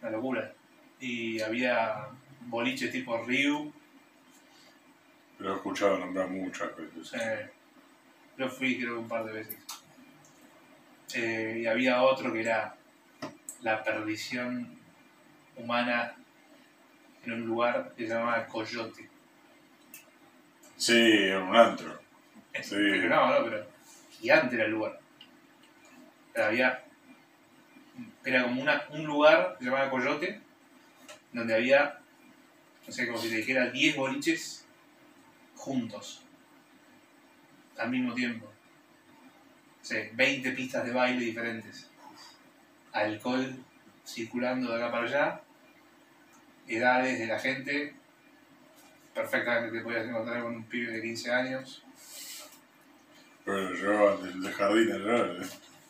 [0.00, 0.52] una locura.
[0.98, 2.08] Y había
[2.42, 3.72] boliches tipo Ryu,
[5.38, 7.14] Lo he escuchado nombrar muchas veces.
[7.14, 7.50] Eh,
[8.36, 9.58] yo fui creo un par de veces.
[11.14, 12.76] Eh, y había otro que era
[13.62, 14.78] la perdición
[15.56, 16.14] humana
[17.24, 19.08] en un lugar que se llamaba Coyote.
[20.76, 22.00] Sí, era un antro.
[22.62, 22.76] Sí.
[22.76, 23.66] Pero no, no, pero
[24.18, 24.98] gigante era el lugar.
[26.32, 26.84] Pero había.
[28.24, 30.40] Era como una, un lugar que se llamaba Coyote,
[31.32, 31.98] donde había,
[32.86, 34.66] no sé, como si te dijera 10 boliches
[35.56, 36.24] juntos,
[37.76, 38.46] al mismo tiempo.
[38.46, 41.90] No sé, 20 pistas de baile diferentes.
[42.92, 43.54] Alcohol
[44.04, 45.40] circulando de acá para allá,
[46.70, 47.94] edades de la gente.
[49.14, 51.82] Perfectamente te podías encontrar con un pibe de 15 años.
[53.44, 54.88] Pero del de jardín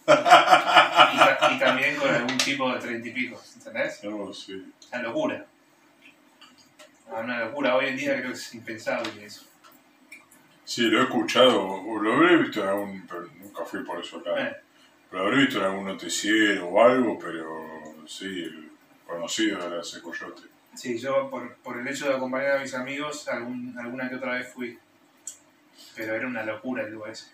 [0.07, 4.03] y, y también con algún tipo de treinta y pico, ¿entendés?
[4.05, 4.73] No, sí.
[4.93, 5.47] Una locura.
[7.11, 7.77] Ah, Una locura.
[7.77, 9.45] Hoy en día creo que es impensable eso.
[10.65, 13.07] Sí, lo he escuchado, o lo habré visto en algún.
[13.07, 14.41] Pero nunca fui por eso acá.
[14.41, 14.57] Eh,
[15.11, 18.71] Lo habré visto en algún noticiero o algo, pero sí, el
[19.07, 20.43] conocido era ese coyote.
[20.75, 24.35] Sí, yo por, por el hecho de acompañar a mis amigos, algún- alguna que otra
[24.35, 24.79] vez fui.
[25.97, 27.31] Pero era una locura el lugar ese.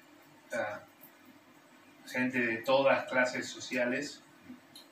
[2.07, 4.23] Gente de todas las clases sociales,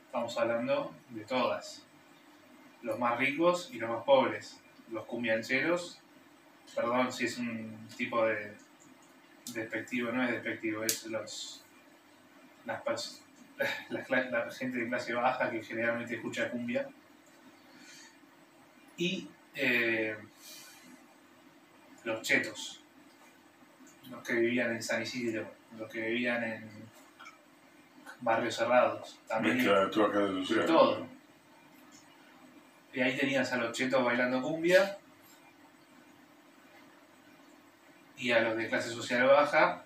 [0.06, 1.82] estamos hablando de todas.
[2.82, 4.60] Los más ricos y los más pobres.
[4.90, 6.00] Los cumbiancheros,
[6.74, 8.54] perdón si es un tipo de
[9.54, 11.64] despectivo, no es despectivo, es los
[12.66, 12.82] las,
[13.90, 16.88] la, cla- la gente de clase baja que generalmente escucha cumbia.
[18.96, 20.16] Y eh,
[22.04, 22.80] los chetos,
[24.10, 26.70] los que vivían en San Isidro, los que vivían en
[28.20, 31.06] barrios cerrados, también Mezcla de de todo.
[32.92, 34.98] Y ahí tenías a los chetos bailando cumbia
[38.16, 39.84] y a los de clase social baja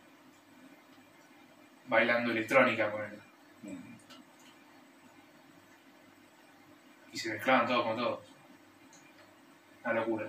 [1.86, 3.20] bailando electrónica con él.
[7.12, 8.27] Y se mezclaban todos con todos.
[9.84, 10.26] Una locura.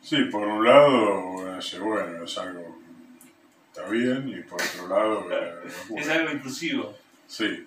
[0.00, 2.78] Sí, por un lado, bueno, es, bueno, es algo.
[3.68, 5.54] Está bien, y por otro lado, locura.
[5.96, 6.94] Es algo inclusivo,
[7.26, 7.66] Sí,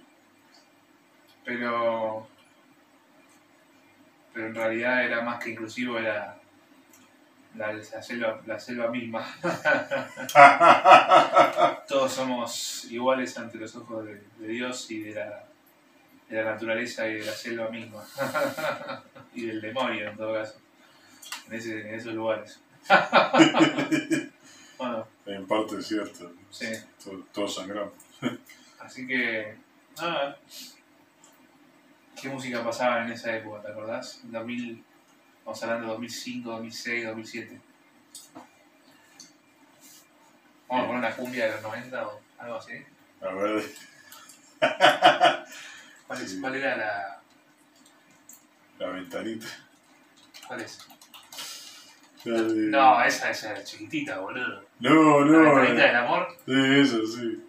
[1.44, 2.28] pero.
[4.34, 6.38] Pero en realidad era más que inclusivo, era
[7.56, 9.26] la, la selva, la selva misma.
[11.88, 15.44] Todos somos iguales ante los ojos de, de Dios y de la,
[16.30, 18.04] de la naturaleza y de la selva misma.
[19.34, 20.60] y del demonio en todo caso.
[21.48, 22.60] En, ese, en esos lugares.
[24.78, 26.32] bueno, en parte es cierto.
[26.52, 26.68] sí.
[27.04, 27.94] Todo- Todos sangramos.
[28.80, 29.56] Así que,
[29.98, 30.38] nada.
[32.22, 34.22] ¿Qué música pasaba en esa época, te acordás?
[34.24, 34.84] En 2000,
[35.46, 37.62] vamos hablando de 2005, 2006, 2007.
[40.68, 42.74] Vamos a poner una cumbia de los 90 o algo así.
[43.22, 43.64] A ver,
[46.08, 46.40] ¿Cuál, es- Sí.
[46.42, 47.22] cuál era la...?
[48.80, 49.48] la ventanita.
[50.48, 50.80] ¿Cuál es?
[52.26, 52.54] Dale.
[52.70, 54.64] No, esa, es chiquitita, boludo.
[54.80, 55.56] No, La no.
[55.56, 56.28] ventanita del amor.
[56.46, 57.44] Sí, eso sí.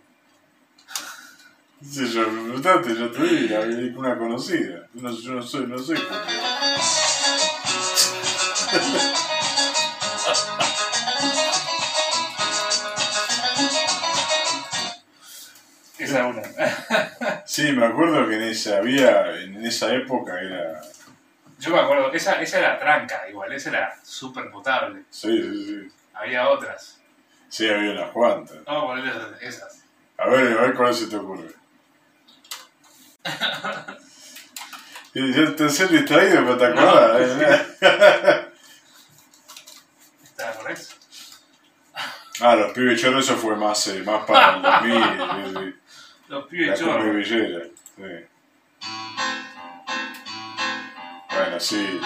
[1.82, 4.86] Sí, yo me preguntaste, yo te dije, había una conocida.
[4.94, 5.94] No, yo no sé, no sé.
[15.98, 16.42] Esa es una.
[17.44, 20.80] Sí, me acuerdo que en esa había, en esa época era.
[21.60, 25.02] Yo me acuerdo, esa, esa era tranca igual, esa era súper potable.
[25.10, 25.92] Sí, sí, sí.
[26.14, 26.98] Había otras.
[27.50, 28.64] Sí, había unas cuantas.
[28.64, 29.84] Vamos a poner esas-.
[30.16, 31.48] A ver, a ver cuál se te ocurre.
[35.12, 37.20] Y ya te hacía distraído, pero te acordás.
[37.20, 37.66] ¿eh?
[40.22, 40.94] ¿Está correcto?
[42.40, 45.74] Ah, los pibes chorros, eso fue más, eh, más para el 2000, eh,
[46.28, 47.64] Los pibes villera.
[47.96, 48.02] Sí.
[51.58, 52.00] Sí.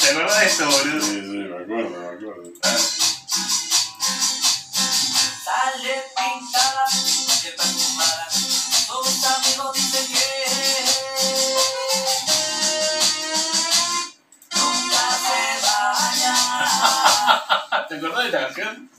[0.00, 1.00] ¿Te acordás de esto, Sí, boludo?
[1.06, 2.42] sí, me acuerdo, me acuerdo.
[5.44, 6.84] Sale pintada,
[7.42, 8.26] que perfumada.
[8.88, 10.24] Tus amigos dicen que
[14.56, 16.34] nunca se baña.
[17.88, 18.90] ¿Te acordás de esta canción?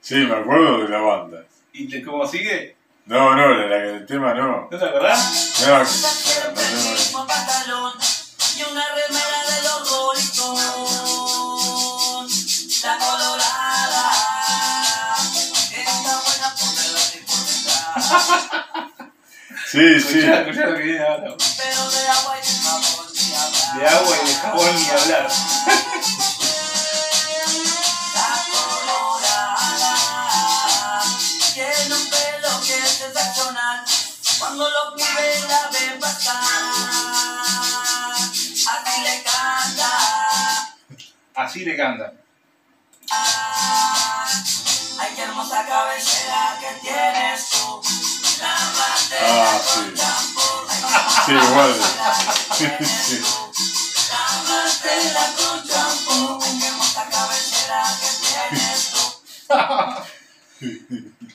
[0.00, 1.44] Sí, me acuerdo de la banda.
[1.72, 2.76] ¿Y te- cómo sigue?
[3.10, 4.68] No, no, la, la- el tema no.
[4.70, 5.52] ¿No te acordás?
[5.66, 5.84] No, no,
[6.92, 7.92] mismo pantalón
[8.56, 10.30] y una remera de los Rolling
[12.20, 12.82] Stones.
[12.84, 14.10] La colorada
[15.72, 16.70] está buena por.
[19.70, 20.18] Sí, sí.
[20.18, 21.30] Escuchá, escuchá lo que viene ahora.
[21.56, 23.68] Pero de agua y de jabón ni hablar.
[23.78, 25.28] De agua y de jabón ni hablar.
[41.50, 42.12] Así le cantan.
[43.10, 47.82] Ay, qué hermosa cabellera que tienes tú.
[48.40, 49.80] Lávate Ah, sí.
[51.26, 51.74] Sí, igual.
[52.56, 52.66] Sí.
[54.12, 56.38] Lávatela con champú.
[56.40, 59.02] Ay, qué hermosa cabellera que tienes tú.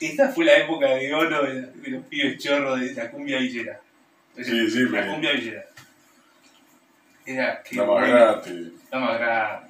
[0.00, 3.78] Esta fue la época de oro de, de los pibes chorros de la cumbia villera.
[4.34, 5.62] Es Sí, sí, La pero- cumbia villera.
[7.26, 8.72] Era qué La más grande.
[8.90, 9.65] La más grande.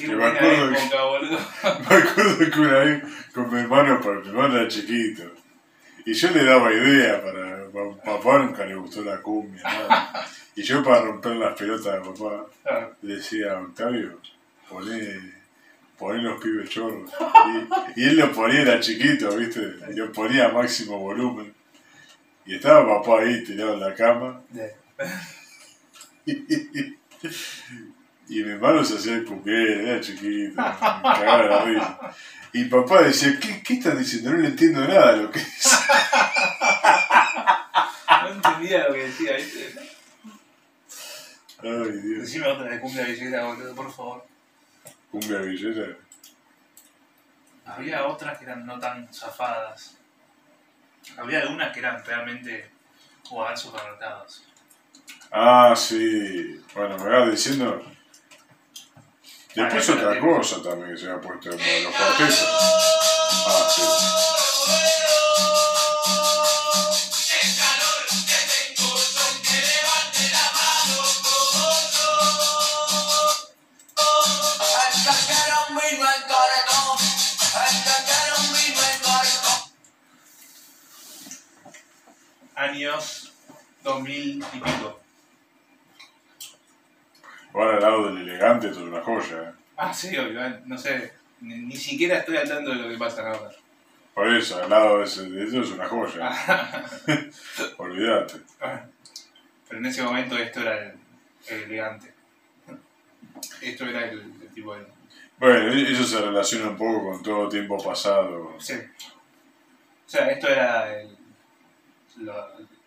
[0.00, 1.38] Qué Que me acuerdo que- época, boludo.
[1.90, 5.22] Me acuerdo que una vez con mi hermano, porque mi hermano era chiquito,
[6.04, 7.66] y yo le daba idea para.
[7.70, 10.26] pa- Papá nunca le gustó la cumbia, nada.
[10.56, 14.18] Y yo para romper las pelotas de papá, Ah, le decía, Octavio,
[14.68, 15.32] poné,
[15.98, 17.10] poné los pibes chorros.
[17.94, 19.60] Y, y él lo ponía, era chiquito, ¿viste?
[19.90, 21.54] Y lo ponía a máximo volumen.
[22.46, 24.40] Y estaba papá ahí tirado en la cama.
[26.26, 26.34] Y
[28.36, 31.98] mi hermano se hacía el puquero, era chiquito, me cagaba la risa.
[32.52, 34.30] Y papá decía, ¿qué, qué estás diciendo?
[34.30, 35.76] No le entiendo nada de lo que dice.
[38.22, 39.74] No entendía lo que decía, ¿viste?
[41.62, 42.20] Ay, Dios.
[42.22, 44.26] Decime otra de cumbia villera, boludo, por favor.
[45.10, 45.96] Cumbia villera.
[47.66, 49.96] Había otras que eran no tan zafadas.
[51.16, 52.70] Había algunas que eran realmente
[53.24, 54.44] jugar supermercados.
[55.30, 56.60] Ah, sí.
[56.74, 57.89] Bueno, me vas diciendo.
[59.54, 62.46] Después otra cosa también que se ha puesto de moda, los cuartetos.
[63.46, 63.82] Ah, sí.
[82.54, 83.32] Años
[83.82, 84.99] 2000 y pico.
[87.54, 89.50] Ahora al lado del elegante, esto es una joya.
[89.50, 89.52] ¿eh?
[89.76, 91.12] Ah, sí, obvio, eh, no sé.
[91.40, 93.50] Ni, ni siquiera estoy al tanto de lo que pasa ahora.
[94.14, 96.30] Por eso, al lado de, ese, de eso es una joya.
[97.78, 98.40] Olvídate.
[98.58, 100.92] Pero en ese momento esto era el,
[101.48, 102.12] el elegante.
[103.62, 104.84] Esto era el, el tipo de...
[105.38, 108.54] Bueno, e- eso se relaciona un poco con todo tiempo pasado.
[108.60, 108.74] Sí.
[108.74, 111.16] O sea, esto era el,
[112.18, 112.34] lo,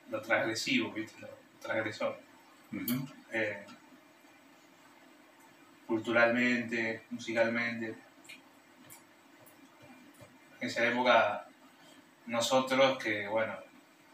[0.09, 1.19] lo transgresivo, ¿viste?
[1.21, 2.19] Lo transgresor.
[3.31, 3.65] Eh,
[5.87, 7.95] culturalmente, musicalmente.
[10.59, 11.47] En esa época,
[12.27, 13.55] nosotros que, bueno,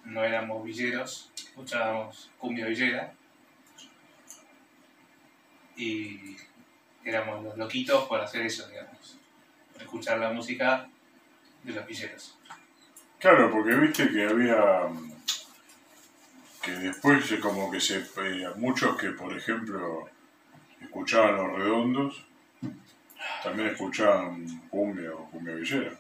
[0.06, 3.13] no éramos villeros, escuchábamos cumbia villera
[5.76, 6.36] y
[7.04, 9.17] éramos los loquitos por hacer eso, digamos,
[9.74, 10.88] por escuchar la música
[11.63, 12.38] de los villeros.
[13.20, 14.88] Claro, porque viste que había.
[16.62, 18.00] que después como que se.
[18.00, 20.10] eh, muchos que, por ejemplo,
[20.94, 22.25] escuchaban los redondos,
[23.44, 25.92] también escuchaban cumbia o cumbia villera.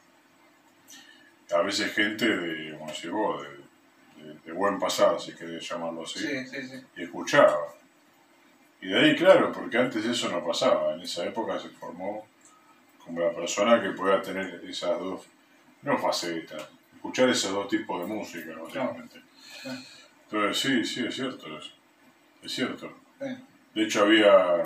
[1.55, 6.03] A veces gente de, como decís vos, de, de- de buen pasado, si querés llamarlo
[6.03, 6.83] así, Sí, sí, sí.
[6.97, 7.57] y escuchaba.
[8.81, 10.93] Y de ahí, claro, porque antes eso no pasaba.
[10.95, 12.25] En esa época se formó
[13.03, 15.25] como la persona que pueda tener esas dos,
[15.83, 19.21] no facetas, escuchar esos dos tipos de música, básicamente.
[20.25, 21.71] Entonces, sí, sí, es cierto eso.
[22.41, 22.91] Es cierto.
[23.79, 24.61] De hecho, había.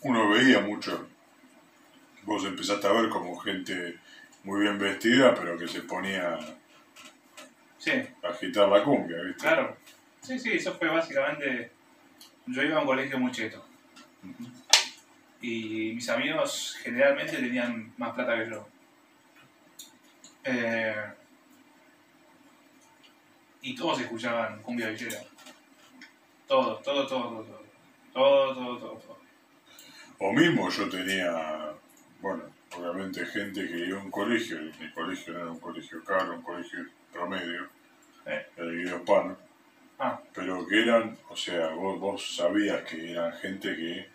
[0.00, 1.08] Uno veía mucho.
[2.24, 4.00] Vos empezaste a ver como gente
[4.42, 6.36] muy bien vestida, pero que se ponía
[7.78, 7.92] Sí,
[8.24, 9.40] a agitar la cumbia, ¿viste?
[9.40, 9.76] claro.
[10.20, 11.70] Sí, sí, eso fue básicamente...
[12.46, 13.64] Yo iba a un colegio muy cheto.
[15.40, 18.68] Y mis amigos generalmente tenían más plata que yo.
[20.42, 21.04] Eh,
[23.62, 25.20] y todos escuchaban cumbia villera.
[26.46, 27.66] Todo, todo, todo, todo.
[28.12, 29.16] Todo, todo, todo, todo.
[30.18, 31.74] O mismo yo tenía,
[32.20, 32.44] bueno,
[32.76, 36.42] obviamente gente que iba a un colegio, mi colegio no era un colegio caro, un
[36.42, 37.68] colegio promedio,
[38.26, 38.44] Eh.
[38.56, 39.36] el Guido Hispano,
[39.98, 44.08] Ah, pero que eran, o sea, vos, vos sabías que eran gente que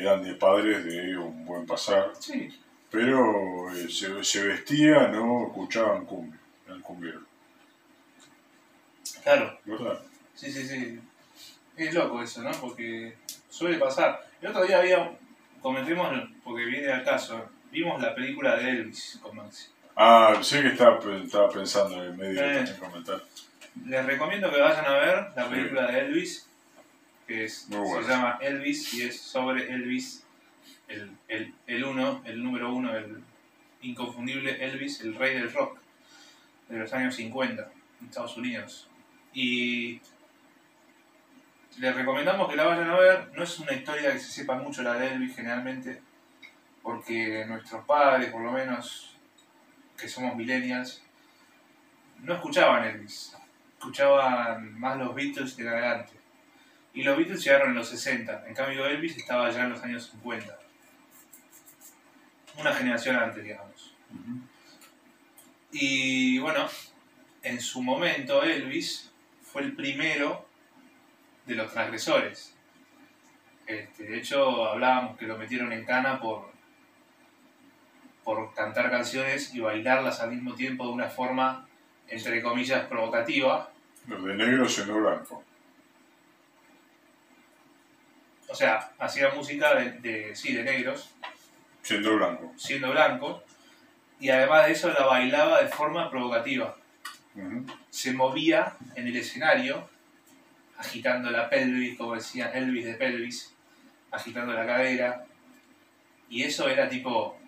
[0.00, 2.48] eran de padres de un buen pasar, sí.
[2.90, 7.22] pero eh, se, se vestían o escuchaban cumbia, eran cumbieros,
[9.22, 10.00] Claro, ¿verdad?
[10.34, 11.00] sí, sí, sí.
[11.76, 12.50] Es loco eso, ¿no?
[12.52, 13.16] Porque
[13.48, 14.20] suele pasar.
[14.40, 15.10] El otro día había,
[15.60, 16.08] comentemos,
[16.44, 19.68] porque viene al caso, vimos la película de Elvis con Maxi.
[19.96, 22.58] Ah, sé que estaba, estaba pensando en el medio Eh.
[22.60, 23.22] en comentar.
[23.86, 26.48] Les recomiendo que vayan a ver la película de Elvis,
[27.26, 28.02] que es, Muy bueno.
[28.06, 30.24] se llama Elvis y es sobre Elvis,
[30.88, 33.22] el, el, el uno, el número uno, el
[33.82, 35.78] inconfundible Elvis, el rey del rock
[36.68, 37.70] de los años 50
[38.00, 38.88] en Estados Unidos.
[39.32, 40.00] Y
[41.78, 43.30] les recomendamos que la vayan a ver.
[43.34, 46.00] No es una historia que se sepa mucho la de Elvis generalmente,
[46.82, 49.16] porque nuestros padres, por lo menos,
[49.96, 51.02] que somos millennials,
[52.20, 53.36] no escuchaban Elvis
[53.84, 56.12] escuchaban más los Beatles que en adelante.
[56.94, 60.10] Y los Beatles llegaron en los 60, en cambio Elvis estaba ya en los años
[60.10, 60.58] 50.
[62.58, 63.94] Una generación antes, digamos.
[65.72, 66.66] Y bueno,
[67.42, 69.10] en su momento Elvis
[69.42, 70.43] fue el primero
[71.46, 72.54] de los transgresores.
[73.66, 76.50] Este, de hecho, hablábamos que lo metieron en cana por,
[78.22, 81.66] por cantar canciones y bailarlas al mismo tiempo de una forma,
[82.08, 83.70] entre comillas, provocativa.
[84.06, 85.42] Los de negro siendo blanco.
[88.48, 91.10] O sea, hacía música de, de- sí, de negros,
[91.82, 92.52] Siendo blanco.
[92.56, 93.42] siendo blanco,
[94.20, 96.76] y además de eso la bailaba de forma provocativa.
[97.90, 99.88] Se movía en el escenario,
[100.78, 103.54] agitando la pelvis, como decía Elvis de pelvis,
[104.10, 105.24] agitando la cadera,
[106.28, 107.38] y eso era tipo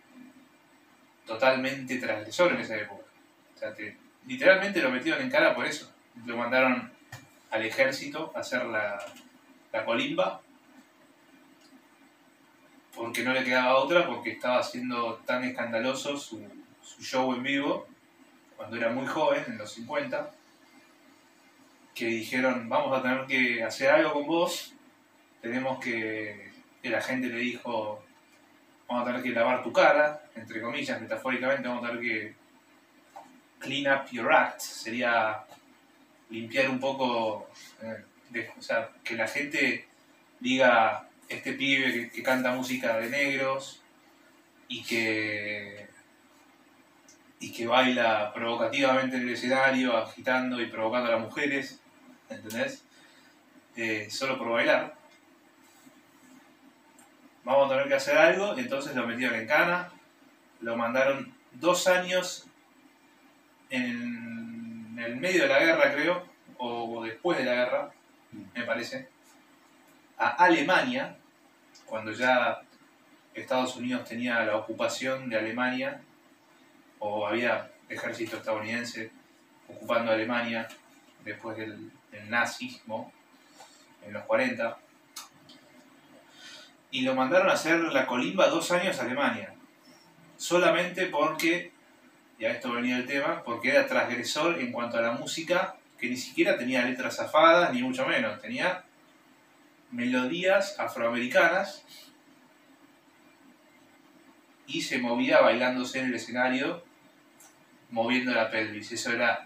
[1.26, 3.04] totalmente transgresor en esa época.
[4.26, 5.92] Literalmente lo metieron en cara por eso.
[6.24, 6.92] Lo mandaron
[7.50, 8.98] al ejército a hacer la,
[9.72, 10.40] la colimba
[12.94, 16.42] porque no le quedaba otra, porque estaba haciendo tan escandaloso su,
[16.82, 17.86] su show en vivo
[18.56, 20.30] cuando era muy joven, en los 50,
[21.96, 24.74] que dijeron, vamos a tener que hacer algo con vos,
[25.40, 28.04] tenemos que, que la gente le dijo,
[28.86, 32.34] vamos a tener que lavar tu cara, entre comillas, metafóricamente, vamos a tener que
[33.60, 35.42] clean up your act, sería
[36.28, 37.48] limpiar un poco,
[37.82, 39.88] eh, o sea, que la gente
[40.38, 43.82] diga, este pibe que, que canta música de negros
[44.68, 45.88] y que
[47.38, 51.80] y que baila provocativamente en el escenario, agitando y provocando a las mujeres,
[52.30, 52.82] ¿entendés?
[53.76, 54.94] Eh, solo por bailar.
[57.44, 59.92] Vamos a tener que hacer algo, entonces lo metieron en cana,
[60.60, 62.46] lo mandaron dos años
[63.70, 66.26] en el medio de la guerra, creo,
[66.58, 67.90] o después de la guerra,
[68.54, 69.08] me parece,
[70.18, 71.16] a Alemania,
[71.84, 72.62] cuando ya
[73.34, 76.00] Estados Unidos tenía la ocupación de Alemania,
[76.98, 79.10] o había ejército estadounidense
[79.68, 80.66] ocupando Alemania
[81.24, 83.12] después del, del nazismo
[84.06, 84.78] en los 40.
[86.90, 89.54] Y lo mandaron a hacer la colimba dos años a Alemania.
[90.36, 91.72] Solamente porque,
[92.38, 96.08] y a esto venía el tema, porque era transgresor en cuanto a la música, que
[96.08, 98.40] ni siquiera tenía letras zafadas, ni mucho menos.
[98.40, 98.84] Tenía
[99.90, 101.84] melodías afroamericanas
[104.66, 106.84] y se movía bailándose en el escenario,
[107.90, 108.92] moviendo la pelvis.
[108.92, 109.45] Eso era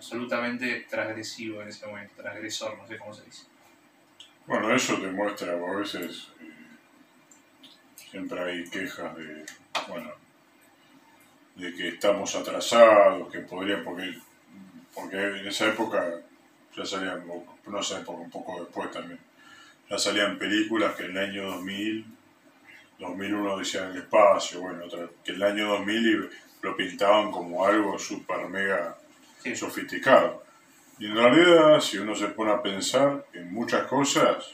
[0.00, 3.44] absolutamente transgresivo en ese momento, transgresor, no sé cómo se dice.
[4.46, 6.48] Bueno, eso demuestra, a veces eh,
[7.96, 9.44] siempre hay quejas de,
[9.88, 10.10] bueno,
[11.56, 14.14] de que estamos atrasados, que podría, porque,
[14.94, 16.02] porque en esa época
[16.74, 17.22] ya salían,
[17.66, 19.20] no sé, época, un poco después también,
[19.90, 22.06] ya salían películas que en el año 2000,
[23.00, 24.84] 2001 decían el espacio, bueno,
[25.22, 26.30] que en el año 2000
[26.62, 28.96] lo pintaban como algo súper mega
[29.42, 30.44] Sí, sofisticado.
[30.98, 34.52] Y en realidad, si uno se pone a pensar en muchas cosas,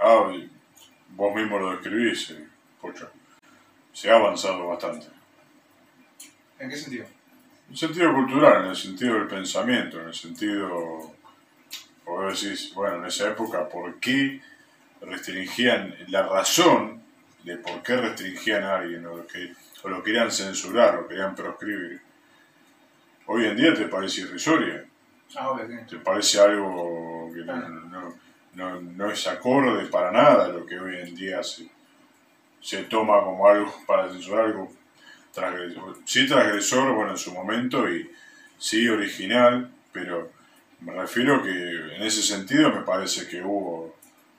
[0.00, 0.32] ah,
[1.10, 2.46] vos mismo lo describís, eh,
[2.80, 3.10] Pocho,
[3.92, 5.06] se ha avanzado bastante.
[6.58, 7.04] ¿En qué sentido?
[7.04, 11.14] En el sentido cultural, en el sentido del pensamiento, en el sentido,
[12.06, 14.40] vos decís, bueno, en esa época, ¿por qué
[15.02, 17.02] restringían la razón
[17.44, 22.00] de por qué restringían a alguien o, que, o lo querían censurar o querían proscribir?
[23.32, 24.84] Hoy en día te parece irrisoria,
[25.36, 25.74] Ah, obvio, sí.
[25.88, 28.14] te parece algo que no, no,
[28.54, 31.68] no, no es acorde para nada lo que hoy en día se,
[32.60, 34.72] se toma como algo para censurar algo
[35.32, 35.98] transgresor.
[36.04, 38.10] Sí transgresor, bueno, en su momento y
[38.58, 40.32] sí original, pero
[40.80, 41.50] me refiero que
[41.96, 43.94] en ese sentido me parece que hubo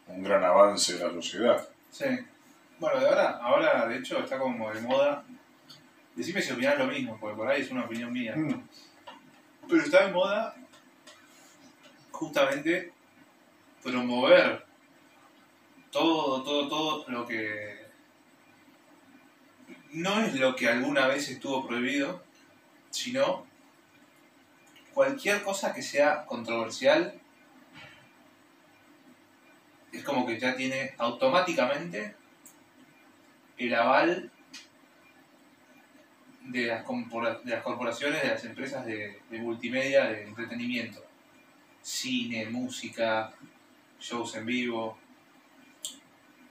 [0.08, 1.66] un gran avance en la sociedad.
[1.90, 2.06] Sí.
[2.80, 5.24] Bueno, de ahora, ahora de hecho está como de moda.
[6.16, 8.36] Decime si opinás lo mismo, porque por ahí es una opinión mía.
[8.36, 8.68] Mm.
[9.68, 10.56] Pero está de moda
[12.12, 12.94] justamente
[13.82, 14.66] promover
[15.90, 17.82] todo, todo, todo lo que
[19.94, 22.24] no es lo que alguna vez estuvo prohibido,
[22.90, 23.46] sino
[24.94, 27.20] cualquier cosa que sea controversial
[29.92, 32.16] es como que ya tiene automáticamente
[33.58, 34.32] el aval
[36.52, 41.04] de las, de las corporaciones, de las empresas de, de multimedia, de entretenimiento.
[41.82, 43.32] Cine, música,
[44.00, 44.98] shows en vivo.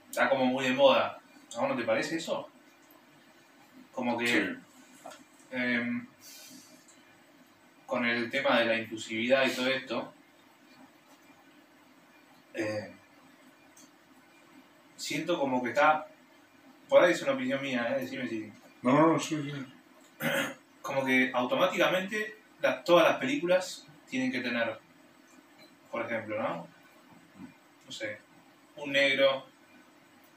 [0.09, 1.19] Está como muy de moda.
[1.55, 2.49] ¿A vos no te parece eso?
[3.91, 4.57] Como que Sí.
[5.51, 6.07] em,
[7.85, 10.13] con el tema de la inclusividad y todo esto,
[12.53, 12.93] eh,
[14.95, 16.07] siento como que está,
[16.87, 18.01] por ahí es una opinión mía, ¿eh?
[18.01, 19.51] decime si, No, no, sí, sí.
[20.81, 22.37] como que automáticamente
[22.85, 24.79] todas las películas tienen que tener,
[25.89, 26.67] por ejemplo, ¿no?
[27.85, 28.19] No sé,
[28.75, 29.45] un negro,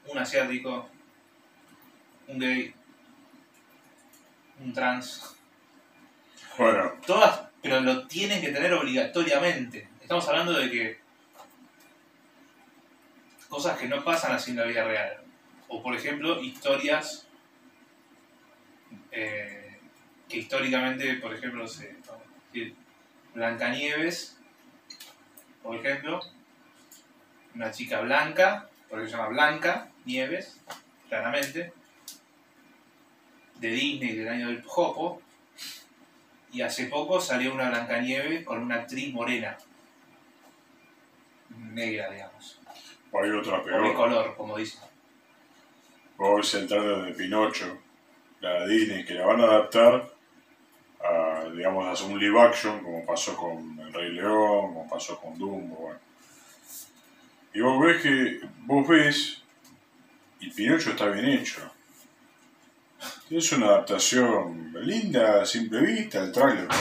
[0.07, 0.89] un asiático,
[2.27, 2.73] un gay,
[4.59, 5.35] un trans,
[6.57, 9.89] Bueno, todas, pero lo tienen que tener obligatoriamente.
[10.01, 10.99] Estamos hablando de que
[13.49, 15.21] cosas que no pasan así en la vida real.
[15.67, 17.27] O por ejemplo, historias
[19.11, 19.64] eh,
[20.29, 21.95] que históricamente, por ejemplo, no sé,
[23.33, 24.37] Blancanieves,
[25.61, 26.19] por ejemplo,
[27.53, 30.61] una chica blanca, porque se llama Blanca Nieves,
[31.09, 31.73] claramente,
[33.59, 35.21] de Disney del año del Jopo,
[36.51, 39.57] y hace poco salió una Blancanieves con una actriz morena,
[41.49, 42.61] negra, digamos,
[43.15, 43.93] o hay otra o de peor.
[43.93, 44.81] color, como dicen.
[46.17, 47.79] Vos el trailer de Pinocho,
[48.41, 50.14] la de Disney, que la van a adaptar
[51.55, 55.75] digamos, a un live action, como pasó con El Rey León, como pasó con Dumbo,
[55.75, 55.99] bueno.
[57.53, 59.41] Y vos ves que, vos ves,
[60.41, 61.71] y Pinocho está bien hecho.
[63.29, 66.75] Es una adaptación linda, simple vista, el menos.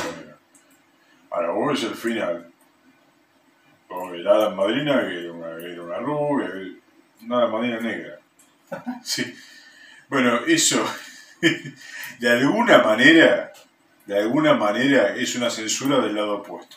[1.31, 2.51] Ahora vos ves el final.
[3.89, 6.51] Vos ves la madrina, que era una, era una rubia,
[7.23, 8.19] una madrina negra.
[9.05, 9.35] Sí.
[10.09, 10.85] Bueno, eso,
[12.19, 13.54] de alguna manera,
[14.07, 16.77] de alguna manera es una censura del lado opuesto.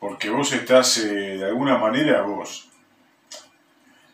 [0.00, 2.68] Porque vos estás, eh, de alguna manera, vos,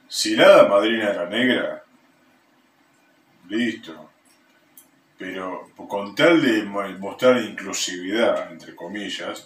[0.09, 1.85] si la madrina era negra,
[3.49, 4.11] listo.
[5.18, 9.37] Pero con tal de mo- mostrar inclusividad, entre comillas,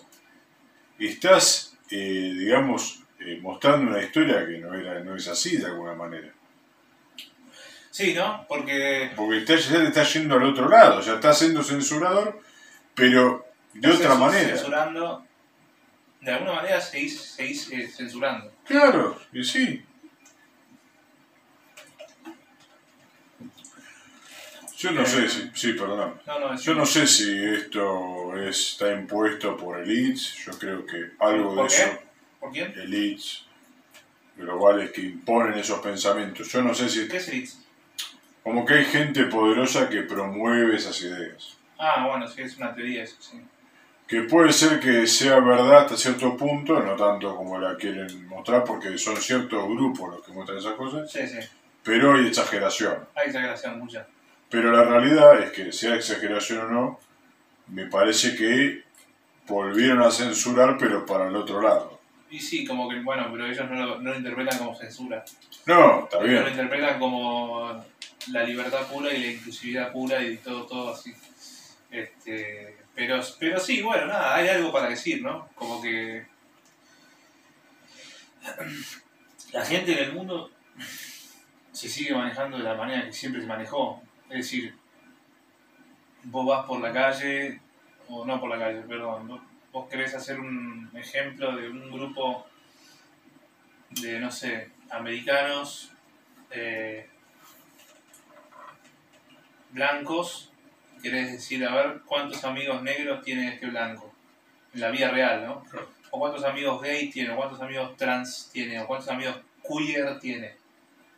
[0.98, 5.94] estás, eh, digamos, eh, mostrando una historia que no, era, no es así de alguna
[5.94, 6.32] manera.
[7.98, 8.46] Sí, ¿no?
[8.46, 12.40] Porque Porque está, ya te está yendo al otro lado, ya está siendo censurador,
[12.94, 13.44] pero
[13.74, 14.50] de otra manera.
[14.56, 15.26] Censurando,
[16.20, 18.52] de alguna manera seguís, seguís eh, censurando.
[18.64, 19.84] Claro, y sí.
[24.76, 26.20] Yo no Eh, sé si, sí, perdón.
[26.24, 30.86] No, no, es Yo no sé si esto es- está impuesto por elites, yo creo
[30.86, 31.98] que algo de eso,
[32.38, 32.72] ¿Por quién?
[32.78, 33.42] elites
[34.36, 36.46] globales que imponen esos pensamientos.
[36.52, 37.64] Yo no sé si, ¿Qué es el Itz?
[38.48, 41.58] Como que hay gente poderosa que promueve esas ideas.
[41.78, 43.38] Ah, bueno, sí, es una teoría eso, sí.
[44.06, 48.64] Que puede ser que sea verdad hasta cierto punto, no tanto como la quieren mostrar,
[48.64, 51.40] porque son ciertos grupos los que muestran esas cosas, Sí, sí.
[51.82, 52.96] pero hay exageración.
[53.14, 54.06] Hay exageración, mucha.
[54.48, 57.00] Pero la realidad es que, sea exageración o no,
[57.66, 58.82] me parece que
[59.46, 62.00] volvieron a censurar, pero para el otro lado.
[62.30, 65.22] Y sí, como que, bueno, pero ellos no lo, no lo interpretan como censura.
[65.66, 66.48] No, está Ellos lo bien.
[66.48, 67.84] interpretan como
[68.30, 71.12] la libertad pura y la inclusividad pura y todo, todo así.
[71.90, 75.48] Este, pero, pero sí, bueno, nada, hay algo para decir, ¿no?
[75.54, 76.26] Como que
[79.52, 80.50] la gente en el mundo
[81.72, 84.02] se sigue manejando de la manera que siempre se manejó.
[84.28, 84.74] Es decir,
[86.24, 87.60] vos vas por la calle,
[88.08, 89.40] o no por la calle, perdón,
[89.72, 92.46] vos, querés hacer un ejemplo de un grupo
[93.90, 95.92] de, no sé, americanos
[96.50, 97.08] eh,
[99.70, 100.50] blancos
[100.96, 104.12] que querés decir, a ver, cuántos amigos negros tiene este blanco.
[104.74, 105.64] En la vida real, ¿no?
[106.10, 110.56] O cuántos amigos gay tiene, o cuántos amigos trans tiene, o cuántos amigos queer tiene.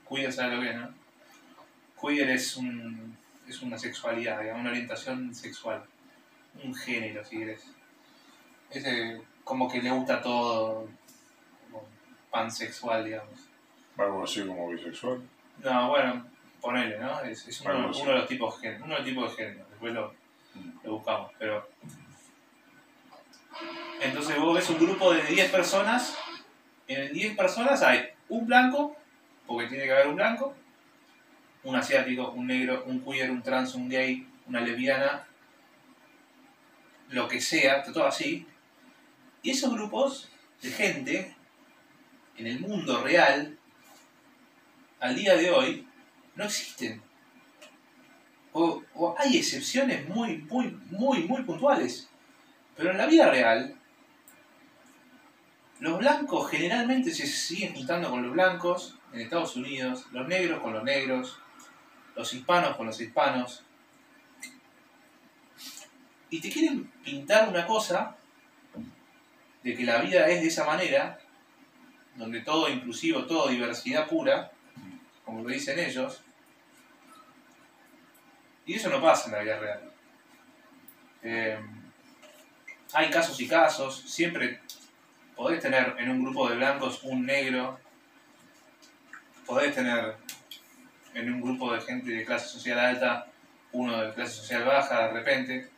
[0.09, 0.89] Queer, ¿sabes lo que es, no?
[2.01, 3.17] Queer es, un,
[3.49, 5.83] es una sexualidad, digamos, una orientación sexual.
[6.63, 7.65] Un género, si querés.
[8.71, 10.89] Es eh, como que le gusta todo,
[12.31, 13.49] pansexual, digamos.
[13.97, 15.21] Algo así como bisexual.
[15.63, 16.27] No, bueno,
[16.61, 17.21] ponele, ¿no?
[17.23, 19.67] Es, es uno, uno de los tipos de género, uno de los tipos de género.
[19.71, 20.15] Después lo,
[20.55, 20.71] Mm.
[20.85, 21.69] lo buscamos, pero...
[24.01, 26.17] Entonces vos ves un grupo de 10 personas,
[26.89, 28.97] en 10 personas hay un blanco,
[29.47, 30.55] porque tiene que haber un blanco,
[31.65, 35.27] un asiático, un negro, un queer, un trans, un gay, una lesbiana,
[37.11, 38.47] lo que sea, todo así.
[39.43, 40.31] Y esos grupos
[40.63, 41.37] de gente,
[42.39, 43.59] en el mundo real,
[45.01, 45.87] al día de hoy,
[46.41, 47.03] no existen.
[48.53, 48.83] O,
[49.19, 52.09] hay excepciones muy, muy, muy, muy puntuales.
[52.77, 53.77] Pero en la vida real,
[55.81, 60.73] los blancos generalmente se siguen juntando con los blancos en Estados Unidos, los negros con
[60.73, 61.39] los negros,
[62.17, 63.63] los hispanos con los hispanos.
[66.31, 68.17] Y te quieren pintar una cosa
[69.63, 71.21] de que la vida es de esa manera,
[72.17, 74.51] donde todo inclusivo, todo diversidad pura,
[75.25, 76.23] como lo dicen ellos,
[78.71, 79.93] y eso no pasa en la vida real.
[81.25, 81.59] Eh,
[82.93, 84.61] hay casos y casos, siempre
[85.35, 87.81] podés tener en un grupo de blancos un negro,
[89.45, 90.15] podés tener
[91.15, 93.27] en un grupo de gente de clase social alta
[93.73, 95.71] uno de clase social baja de repente.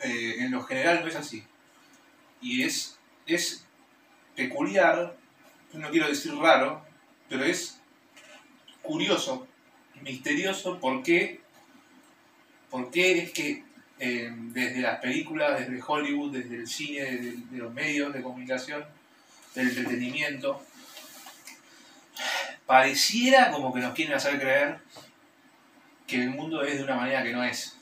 [0.00, 1.46] Eh, en lo general no es así.
[2.40, 3.66] Y es, es
[4.34, 5.14] peculiar,
[5.74, 6.82] no quiero decir raro,
[7.28, 7.78] pero es
[8.80, 9.46] curioso,
[10.02, 11.40] misterioso, por qué,
[12.70, 13.64] por qué es que
[13.98, 18.84] eh, desde las películas, desde Hollywood, desde el cine, desde de los medios de comunicación,
[19.54, 20.62] del entretenimiento,
[22.66, 24.78] pareciera como que nos quieren hacer creer
[26.06, 27.76] que el mundo es de una manera que no es.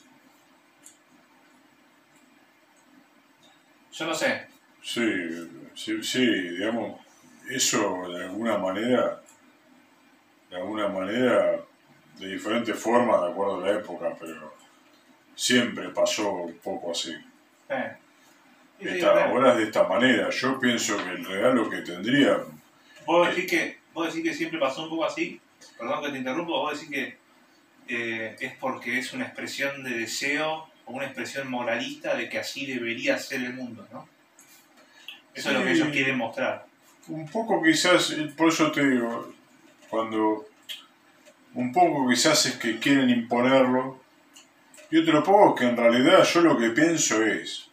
[3.91, 4.47] Yo no sé,
[4.85, 5.01] Sí,
[5.73, 7.01] sí, sí, digamos,
[7.49, 9.19] eso de alguna manera,
[10.51, 11.64] de alguna manera,
[12.17, 14.53] de diferentes formas, de acuerdo a la época, pero
[15.35, 17.13] siempre pasó un poco así.
[17.69, 17.95] eh,
[18.77, 19.21] Sí, sí, Esta, re.
[19.23, 20.29] ahora es de esta manera.
[20.31, 22.39] Yo pienso que el regalo que tendría,
[23.05, 25.39] Vos decís que, vos decís que siempre pasó un poco así,
[25.77, 27.17] perdón que te interrumpo, vos decís que
[27.87, 32.65] eh, es porque es una expresión de deseo o una expresión moralista de que así
[32.65, 34.09] debería ser el mundo, ¿no?
[35.33, 35.81] Eso es lo que Sí.
[35.81, 36.65] ellos quieren mostrar.
[37.07, 39.31] un poco quizás, eh, por eso te digo,
[39.89, 40.47] cuando
[41.55, 43.99] un poco quizás es que quieren imponerlo,
[44.91, 47.67] y otro poco que en realidad yo lo que pienso es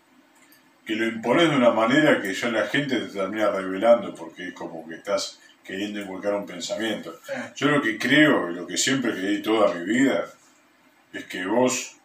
[0.85, 4.55] que lo impones de una manera que ya la gente te termina revelando porque es
[4.55, 7.21] como que estás queriendo inculcar un pensamiento.
[7.55, 10.25] Yo lo que creo y lo que siempre creí toda mi vida
[11.13, 11.97] es que vos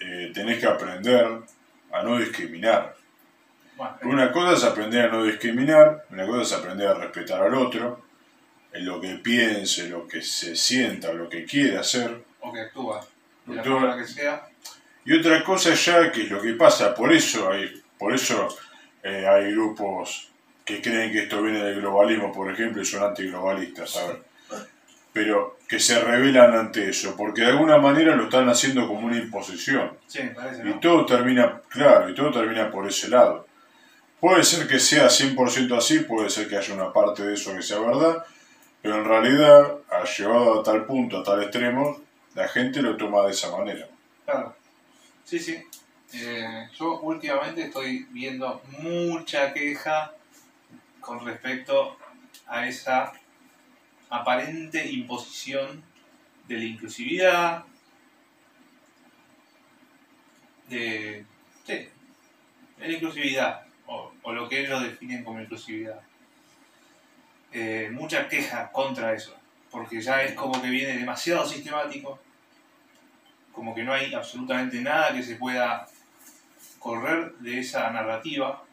[0.00, 1.26] eh, tenés que aprender
[1.92, 2.96] a no discriminar.
[4.02, 8.03] Una cosa es aprender a no discriminar, una cosa es aprender a respetar al otro,
[8.74, 12.22] en lo que piense, lo que se sienta, lo que quiera hacer.
[12.40, 13.00] o que actúa
[13.46, 13.80] de la Actúa.
[13.80, 14.46] forma que sea.
[15.06, 18.48] Y otra cosa ya que es lo que pasa, por eso hay, por eso
[19.02, 20.28] eh, hay grupos
[20.64, 24.16] que creen que esto viene del globalismo, por ejemplo, y son antiglobalistas, ¿sabes?
[25.12, 29.16] Pero que se rebelan ante eso, porque de alguna manera lo están haciendo como una
[29.16, 29.92] imposición.
[30.08, 30.80] Sí, parece, Y ¿no?
[30.80, 33.46] todo termina, claro, y todo termina por ese lado.
[34.18, 37.62] Puede ser que sea 100% así, puede ser que haya una parte de eso que
[37.62, 38.24] sea verdad,
[38.84, 42.02] pero en realidad, ha llevado a tal punto, a tal extremo,
[42.34, 43.88] la gente lo toma de esa manera.
[44.26, 44.54] Claro.
[45.24, 45.56] Sí, sí.
[46.12, 50.12] Eh, yo últimamente estoy viendo mucha queja
[51.00, 51.96] con respecto
[52.46, 53.14] a esa
[54.10, 55.82] aparente imposición
[56.46, 57.64] de la inclusividad,
[60.68, 61.24] de,
[61.64, 66.02] sí, de la inclusividad, o, o lo que ellos definen como inclusividad.
[67.56, 69.32] Eh, mucha queja contra eso,
[69.70, 72.18] porque ya es como que viene demasiado sistemático,
[73.52, 75.86] como que no hay absolutamente nada que se pueda
[76.80, 78.64] correr de esa narrativa,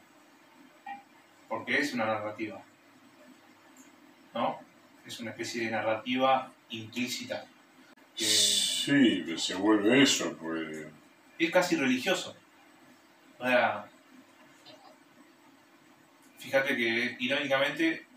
[1.47, 2.59] porque es una narrativa,
[4.33, 4.59] ¿no?
[5.05, 7.45] Es una especie de narrativa implícita,
[8.17, 10.87] que Sí, que se vuelve eso, pues.
[11.37, 12.35] es casi religioso.
[13.37, 13.85] O sea,
[16.39, 18.07] fíjate que irónicamente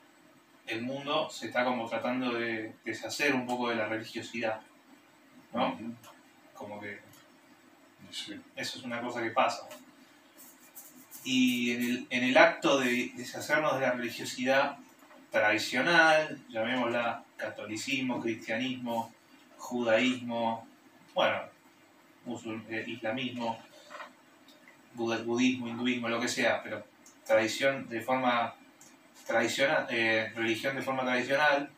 [0.67, 4.61] el mundo se está como tratando de deshacer un poco de la religiosidad,
[5.53, 5.79] ¿no?
[6.55, 6.99] Como que
[8.11, 8.41] Sí.
[8.55, 9.67] Eso es una cosa que pasa.
[11.25, 14.77] Y en el, en el acto de deshacernos de la religiosidad
[15.33, 19.13] tradicional, llamémosla catolicismo, cristianismo,
[19.59, 20.65] judaísmo,
[21.13, 21.41] bueno,
[22.25, 23.59] musul- eh, islamismo,
[24.95, 26.85] budismo, hinduismo, lo que sea, pero
[27.27, 28.55] tradición de forma
[29.27, 31.71] tradicional, eh, religión de forma tradicional,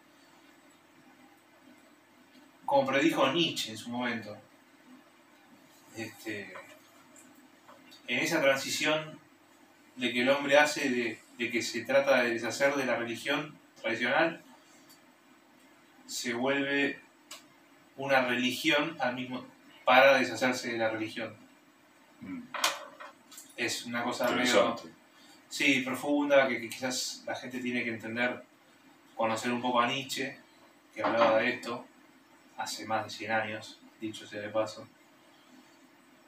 [2.64, 4.36] como predijo Nietzsche en su momento,
[5.97, 6.53] este,
[8.09, 9.18] en esa transición
[9.97, 13.57] de que el hombre hace de, de que se trata de deshacer de la religión
[13.80, 14.42] tradicional,
[16.07, 17.01] se vuelve
[17.97, 19.47] una religión al mismo
[19.84, 21.34] para deshacerse de la religión.
[22.20, 22.42] Mm.
[23.57, 24.76] Es una cosa medio.
[25.57, 28.42] Sí, profunda que, que quizás la gente tiene que entender,
[29.14, 30.38] conocer un poco a Nietzsche,
[30.94, 31.86] que hablaba de esto
[32.59, 34.86] hace más de 100 años, dicho sea de paso.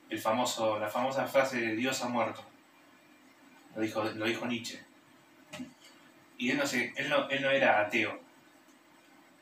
[0.08, 2.42] El famoso, la famosa frase de Dios ha muerto.
[3.76, 4.80] Lo dijo, lo dijo Nietzsche.
[6.38, 8.18] Y él no, se, él, no, él no era ateo.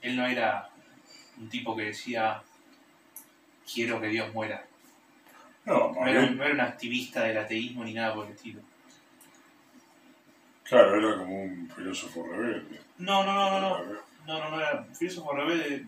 [0.02, 0.68] Él no era
[1.38, 2.42] un tipo que decía
[3.72, 4.66] quiero que Dios muera.
[5.64, 8.60] No, No era, no era un activista del ateísmo ni nada por el estilo.
[10.68, 12.80] Claro, era como un filósofo rebelde.
[12.98, 14.06] No, no, no, no, no.
[14.26, 15.86] No, no, no era un filósofo rebelde.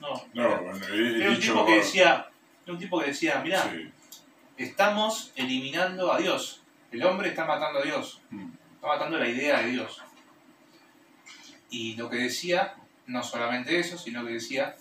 [0.00, 0.08] No.
[0.34, 2.28] No, era, bueno, he, era un tipo que decía,
[2.64, 3.90] era un tipo que decía, mirá, Sí.
[4.56, 6.62] estamos eliminando a Dios.
[6.92, 8.20] El hombre está matando a Dios.
[8.30, 8.50] Mm.
[8.74, 10.02] Está matando la idea de Dios.
[11.70, 12.74] Y lo que decía,
[13.06, 14.76] no solamente eso, sino que decía,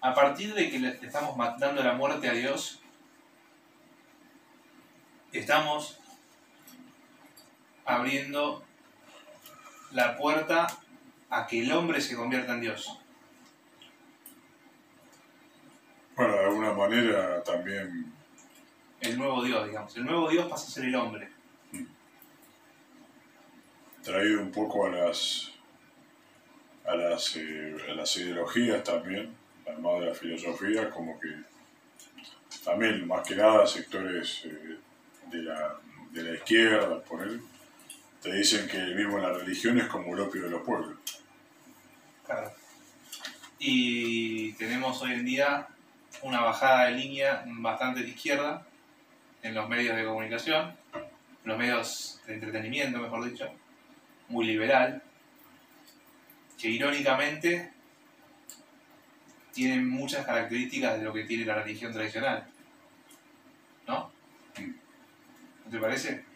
[0.00, 2.80] a partir de que le estamos ma- dando la muerte a Dios,
[5.32, 5.98] estamos
[7.84, 8.64] abriendo
[9.92, 10.66] la puerta
[11.30, 12.98] a que el hombre se convierta en Dios.
[16.16, 18.12] Bueno, de alguna manera también.
[19.00, 19.96] El nuevo Dios, digamos.
[19.96, 21.30] El nuevo Dios pasa a ser el hombre.
[24.02, 25.52] traído un poco a las
[26.84, 29.34] a las, eh, a las ideologías también,
[29.66, 31.28] además de la filosofía, como que
[32.64, 34.78] también más que nada sectores eh,
[35.30, 35.78] de, la,
[36.10, 37.40] de la izquierda, por él,
[38.22, 40.96] te dicen que mismo la religión es como el opio de los pueblos.
[42.24, 42.52] Claro.
[43.58, 45.66] Y tenemos hoy en día
[46.22, 48.64] una bajada de línea bastante de izquierda
[49.42, 51.02] en los medios de comunicación, en
[51.44, 53.52] los medios de entretenimiento, mejor dicho,
[54.28, 55.02] muy liberal,
[56.60, 57.72] que irónicamente
[59.52, 62.46] tienen muchas características de lo que tiene la religión tradicional.
[63.88, 64.12] ¿No?
[65.64, 66.31] ¿No te parece?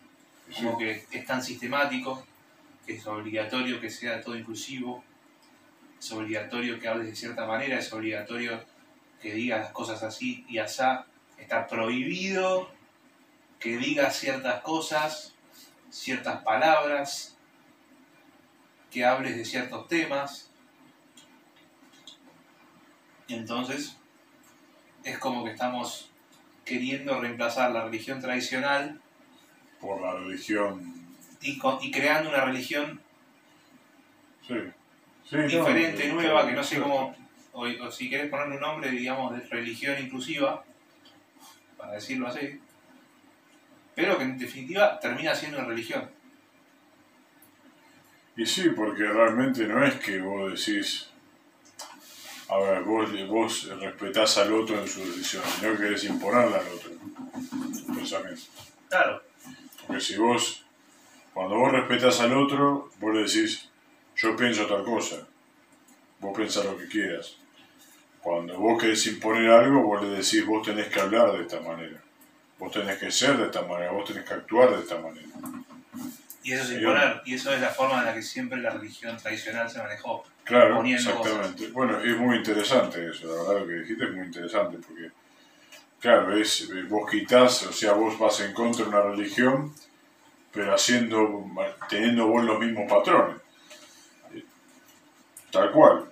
[0.54, 2.24] Como que es tan sistemático,
[2.86, 5.02] que es obligatorio que sea todo inclusivo,
[5.98, 8.64] es obligatorio que hables de cierta manera, es obligatorio
[9.20, 11.06] que digas las cosas así y asá,
[11.38, 12.70] está prohibido
[13.58, 15.34] que digas ciertas cosas,
[15.90, 17.36] ciertas palabras,
[18.90, 20.50] que hables de ciertos temas.
[23.28, 23.96] Entonces
[25.04, 26.10] es como que estamos
[26.64, 29.00] queriendo reemplazar la religión tradicional
[29.80, 30.94] por la religión.
[31.40, 33.00] y, con- y creando una religión
[34.46, 34.54] Sí.
[35.28, 37.14] Sí, diferente, no, nueva, que no sé cómo,
[37.52, 40.64] o, o si querés ponerle un nombre, digamos, de religión inclusiva,
[41.76, 42.60] para decirlo así,
[43.96, 46.08] pero que en definitiva termina siendo una religión.
[48.36, 51.08] Y sí, porque realmente no es que vos decís,
[52.48, 56.68] a ver, vos, vos respetás al otro en su decisión, sino que querés imponerle al
[56.68, 56.90] otro
[57.94, 58.42] pensamiento.
[58.88, 59.22] Claro.
[59.86, 60.64] Porque si vos,
[61.32, 63.70] cuando vos respetás al otro, vos le decís,
[64.16, 65.26] yo pienso tal cosa,
[66.20, 67.36] vos pensás lo que quieras.
[68.20, 72.02] Cuando vos querés imponer algo, vos le decís, vos tenés que hablar de esta manera,
[72.58, 75.28] vos tenés que ser de esta manera, vos tenés que actuar de esta manera.
[76.42, 79.16] Y eso es imponer, y eso es la forma en la que siempre la religión
[79.16, 80.24] tradicional se manejó.
[80.44, 81.68] Claro, exactamente.
[81.68, 85.10] Bueno, es muy interesante eso, la verdad lo que dijiste es muy interesante, porque,
[86.00, 89.74] claro, es, eh, vos quitás, o sea, vos vas en contra de una religión,
[90.52, 91.44] pero haciendo,
[91.88, 93.36] teniendo vos los mismos patrones.
[94.34, 94.44] Eh,
[95.50, 96.10] Tal cual,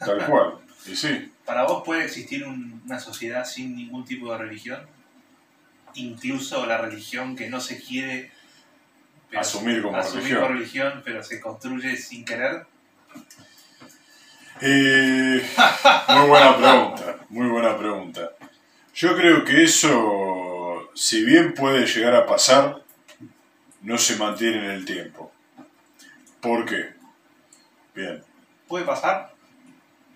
[0.00, 0.58] tal cual.
[0.86, 4.86] Y sí, ¿Para vos puede existir un- una sociedad sin ningún tipo de religión?
[5.94, 8.30] Incluso la religión que no se quiere
[9.36, 10.40] Asumir como asumir religión.
[10.42, 12.66] como religión, pero se construye sin querer.
[14.60, 15.42] Eh,
[16.08, 18.31] muy buena pregunta, muy buena pregunta.
[18.94, 22.82] Yo creo que eso, si bien puede llegar a pasar,
[23.82, 25.32] no se mantiene en el tiempo.
[26.40, 26.90] ¿Por qué?
[27.94, 28.22] Bien,
[28.68, 29.32] ¿Puede pasar?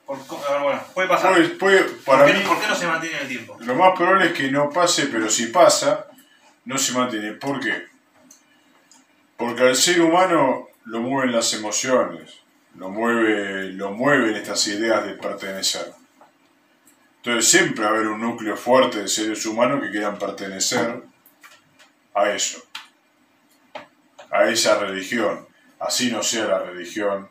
[0.06, 1.32] Por, co- a ver, bueno, puede pasar.
[1.34, 3.56] Puede- puede- ¿Por, para qué, mí, por qué no se mantiene en el tiempo?
[3.60, 6.06] lo más probable es que no pase, pero si pasa,
[6.64, 7.32] no se mantiene.
[7.32, 7.86] ¿Por qué?
[9.36, 12.30] Porque al ser humano lo mueven las emociones,
[12.76, 15.92] lo, mueve, lo mueven estas ideas de pertenecer.
[17.26, 21.02] Entonces siempre va a haber un núcleo fuerte de seres humanos que quieran pertenecer
[22.14, 22.62] a eso,
[24.30, 25.44] a esa religión.
[25.80, 27.28] Así no sea la religión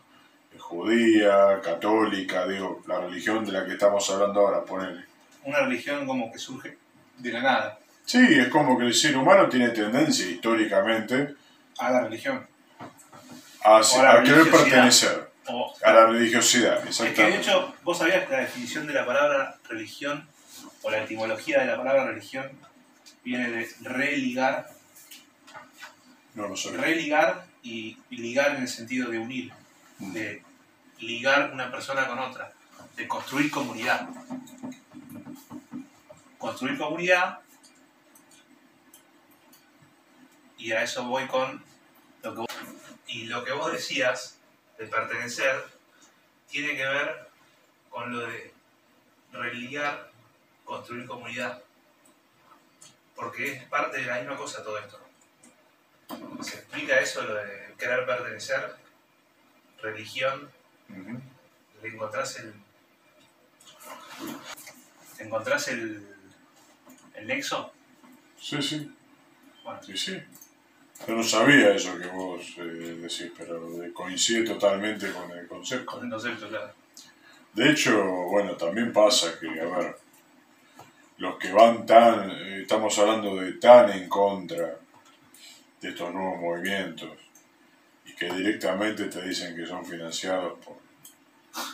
[0.57, 5.05] judía, católica, digo, la religión de la que estamos hablando ahora, ponele.
[5.45, 6.77] Una religión como que surge
[7.17, 7.79] de la nada.
[8.03, 11.35] Sí, es como que el ser humano tiene tendencia históricamente
[11.77, 12.45] A la religión.
[13.63, 17.37] a, querer pertenecer O, a la religiosidad, es que de exactamente.
[17.37, 20.27] hecho, vos sabías que la definición de la palabra religión
[20.81, 22.49] o la etimología de la palabra religión
[23.23, 24.67] viene de religar,
[26.33, 26.75] No lo sé.
[26.75, 29.51] religar y, y ligar en el sentido de unir,
[29.99, 30.41] de
[30.99, 32.51] ligar una persona con otra,
[32.95, 34.07] de construir comunidad.
[36.39, 37.39] Construir comunidad
[40.57, 41.63] y a eso voy con
[42.23, 42.47] lo que vos,
[43.07, 44.34] y lo que vos decías
[44.77, 45.63] de pertenecer
[46.49, 47.29] tiene que ver
[47.89, 48.53] con lo de
[49.31, 50.11] religar,
[50.63, 51.61] construir comunidad.
[53.15, 54.99] Porque es parte de la misma cosa todo esto.
[56.43, 58.75] Se explica eso, lo de querer pertenecer,
[59.81, 60.51] religión,
[60.89, 61.21] Ujú.
[61.81, 62.53] le encontrás el.
[65.17, 66.07] ¿Te encontrás el.
[67.15, 67.73] el nexo?
[68.39, 68.95] Sí, sí,
[69.63, 70.23] Bueno, sí, sí.
[71.07, 73.61] Yo no sabía eso que vos eh, decís, pero
[73.93, 75.85] coincide totalmente con el concepto.
[75.85, 76.73] con el concepto, claro.
[77.53, 79.97] De hecho, bueno, también pasa que, a ver,
[81.17, 84.77] los que van tan, eh, estamos hablando de tan en contra
[85.81, 87.11] de estos nuevos movimientos
[88.05, 90.77] y que directamente te dicen que son financiados por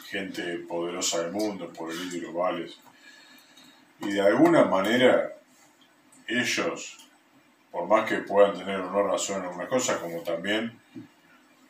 [0.06, 2.78] gente poderosa del mundo, por élites globales,
[4.02, 5.38] y de alguna manera
[6.28, 7.01] ellos,
[7.72, 10.78] por más que puedan tener o no razón en algunas cosas, como también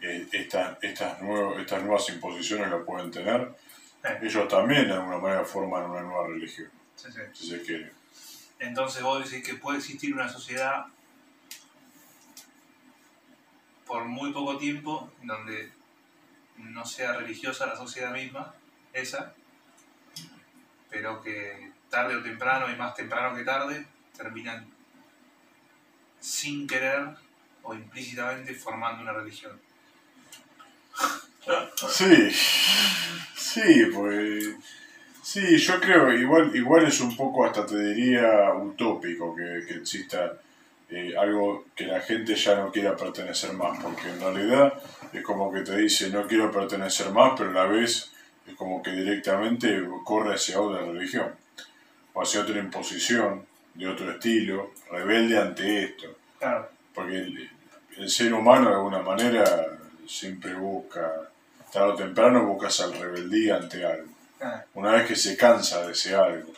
[0.01, 3.55] eh, estas, estas, nuevas, estas nuevas imposiciones lo pueden tener,
[4.21, 7.19] ellos también de alguna manera forman una nueva religión, Sí, sí.
[7.33, 7.91] si se quiere.
[8.59, 10.85] Entonces vos decís que puede existir una sociedad
[13.85, 15.71] por muy poco tiempo donde
[16.57, 18.53] no sea religiosa la sociedad misma,
[18.93, 19.33] esa,
[20.89, 23.85] pero que tarde o temprano, y más temprano que tarde,
[24.15, 24.70] terminan
[26.21, 27.09] sin querer
[27.63, 29.59] o implícitamente formando una religión.
[31.89, 32.29] Sí,
[33.35, 34.55] sí, pues.
[35.23, 40.33] Sí, yo creo, igual, igual es un poco, hasta te diría, utópico que, que exista
[40.93, 44.73] eh, algo que la gente ya no quiera pertenecer más, porque en realidad
[45.13, 48.11] es como que te dice no quiero pertenecer más, pero a la vez
[48.45, 51.33] es como que directamente corre hacia otra religión,
[52.13, 56.17] o hacia otra imposición, de otro estilo, rebelde ante esto.
[56.39, 57.49] Claro, Porque el,
[57.97, 59.67] el ser humano de alguna manera
[60.07, 61.29] siempre busca,
[61.71, 64.11] tarde o temprano busca esa rebeldía ante algo.
[64.73, 66.51] Una vez que se cansa de ese algo,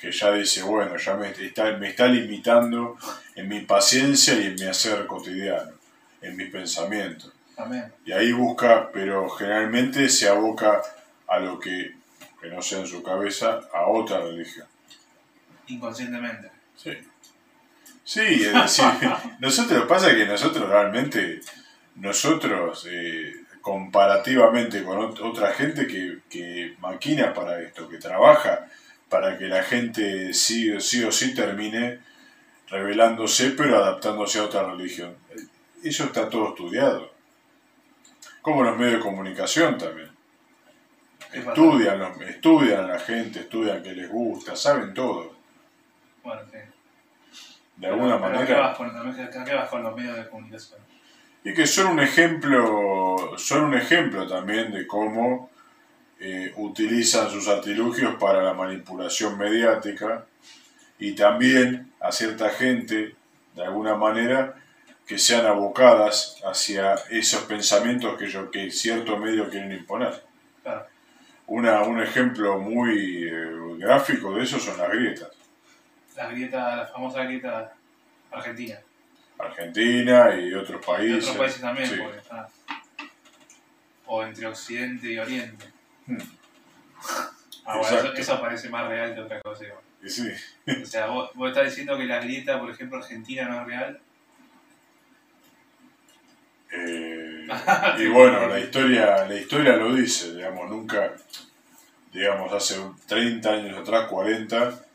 [0.00, 2.96] que ya dice, bueno, ya me está, me está limitando
[3.34, 5.72] en mi paciencia y en mi hacer cotidiano,
[6.22, 7.32] en mis pensamientos.
[8.04, 10.82] Y ahí busca, pero generalmente se aboca
[11.26, 11.96] a lo que,
[12.40, 14.66] que no sea en su cabeza, a otra religión.
[15.68, 16.50] Inconscientemente.
[16.76, 16.92] Sí.
[18.04, 18.84] Sí, es decir,
[19.40, 21.40] nosotros pasa que nosotros realmente,
[21.96, 28.66] nosotros eh, comparativamente con ot- otra gente que, que maquina para esto, que trabaja
[29.08, 31.98] para que la gente sí, o- sí o sí termine
[32.68, 35.16] rebelándose pero adaptándose a otra religión.
[35.82, 37.12] Eso está todo estudiado.
[38.42, 40.10] Como los medios de comunicación también.
[41.32, 45.35] Estudian, los- estudian a la gente, estudian qué les gusta, saben todo.
[46.26, 46.58] Bueno, sí.
[47.76, 48.46] De alguna Pero ¿a manera.
[48.46, 50.80] qué vas a qué vas con los medios de comunicación?
[51.44, 55.50] Y que son un ejemplo, son un ejemplo también de cómo
[56.18, 60.24] eh, utilizan sus artilugios para la manipulación mediática
[60.98, 63.14] y también a cierta gente,
[63.54, 64.54] de alguna manera,
[65.06, 70.24] que sean abocadas hacia esos pensamientos que, ellos- que cierto medio quieren imponer.
[70.64, 70.86] Claro.
[71.46, 75.28] Una, un ejemplo muy eh, gráfico de eso son las grietas.
[76.16, 77.72] La grieta, la famosa grieta
[78.30, 78.78] argentina.
[79.38, 81.24] Argentina y otros Y países.
[81.24, 81.96] otros países también, Sí.
[82.02, 82.48] porque está.
[84.06, 85.66] O entre Occidente y Oriente.
[86.06, 86.16] Hmm.
[87.66, 89.64] Ah, bueno, eso, parece más real que otra cosa.
[89.64, 89.80] igual.
[90.02, 90.28] Y sí.
[90.82, 94.00] O sea, vos, vos estás diciendo que la grieta, por ejemplo, argentina no es real.
[96.72, 97.46] Eh,
[97.98, 101.12] y bueno, la historia, la historia lo dice, digamos, nunca,
[102.12, 104.85] digamos, hace 30 años atrás, 40,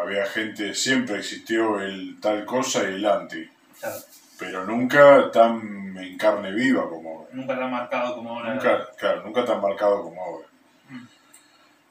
[0.00, 3.48] había gente, siempre existió el tal cosa y el anti,
[3.78, 3.96] Claro,
[4.38, 7.30] pero nunca tan en carne viva como ahora.
[7.32, 8.54] nunca tan marcado como ahora.
[8.54, 10.46] Nunca, claro, nunca tan marcado como ahora.
[10.88, 11.06] Mm.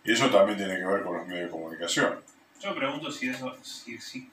[0.04, 2.20] Y eso también tiene que ver con los medios de comunicación.
[2.60, 4.32] Yo pregunto si eso, si existe.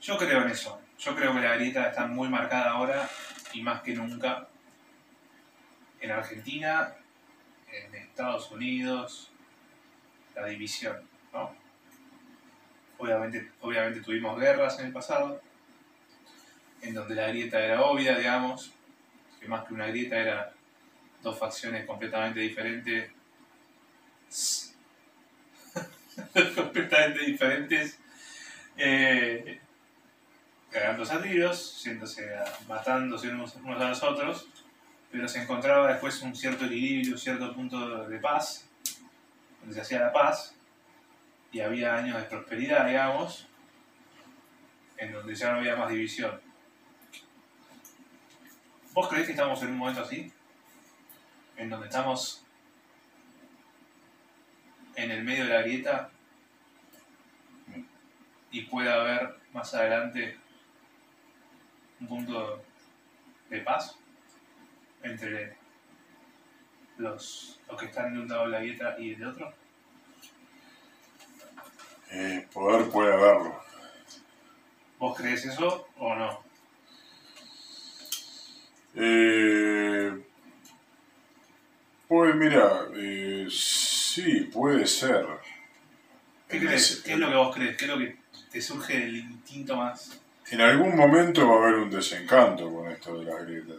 [0.00, 0.80] Yo creo en eso.
[0.98, 3.08] Yo creo que la grieta está muy marcada ahora
[3.52, 4.46] y más que nunca
[6.00, 6.94] en Argentina,
[7.72, 9.30] en Estados Unidos,
[10.34, 10.96] la división,
[11.32, 11.54] ¿no?
[12.98, 15.40] Obviamente, obviamente tuvimos guerras en el pasado,
[16.80, 18.72] en donde la grieta era obvia, digamos,
[19.40, 20.52] que más que una grieta era
[21.22, 23.10] dos facciones completamente diferentes.
[26.54, 27.98] Completamente diferentes,
[28.76, 29.60] eh,
[30.70, 34.48] cagándose a matándose unos, unos a los otros,
[35.10, 38.68] pero se encontraba después un cierto equilibrio, un cierto punto de paz,
[39.60, 40.54] donde se hacía la paz,
[41.54, 43.46] y había años de prosperidad, digamos,
[44.96, 46.40] en donde ya no había más división.
[48.92, 50.32] ¿Vos creés que estamos en un momento así?
[51.56, 52.44] En donde estamos
[54.96, 56.10] en el medio de la grieta
[58.50, 60.36] y pueda haber más adelante
[62.00, 62.64] un punto
[63.48, 63.96] de paz
[65.04, 65.56] entre
[66.98, 69.63] los, los que están de un lado de la grieta y del otro.
[72.16, 73.60] Eh, poder puede haberlo.
[75.00, 76.44] ¿Vos crees eso o no?
[78.94, 80.24] Eh,
[82.06, 85.26] pues mira, eh, sí, puede ser.
[86.48, 86.90] ¿Qué En crees?
[86.92, 87.76] ese- ¿Qué es lo que vos crees?
[87.76, 88.16] ¿Qué es lo que
[88.52, 90.20] te surge del instinto más?
[90.50, 93.78] En algún momento va a haber un desencanto con esto de las grietas.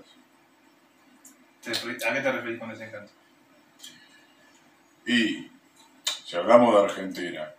[1.67, 3.11] ¿A qué te referís con desencanto?
[5.07, 5.49] Y
[6.25, 7.53] si hablamos de Argentina,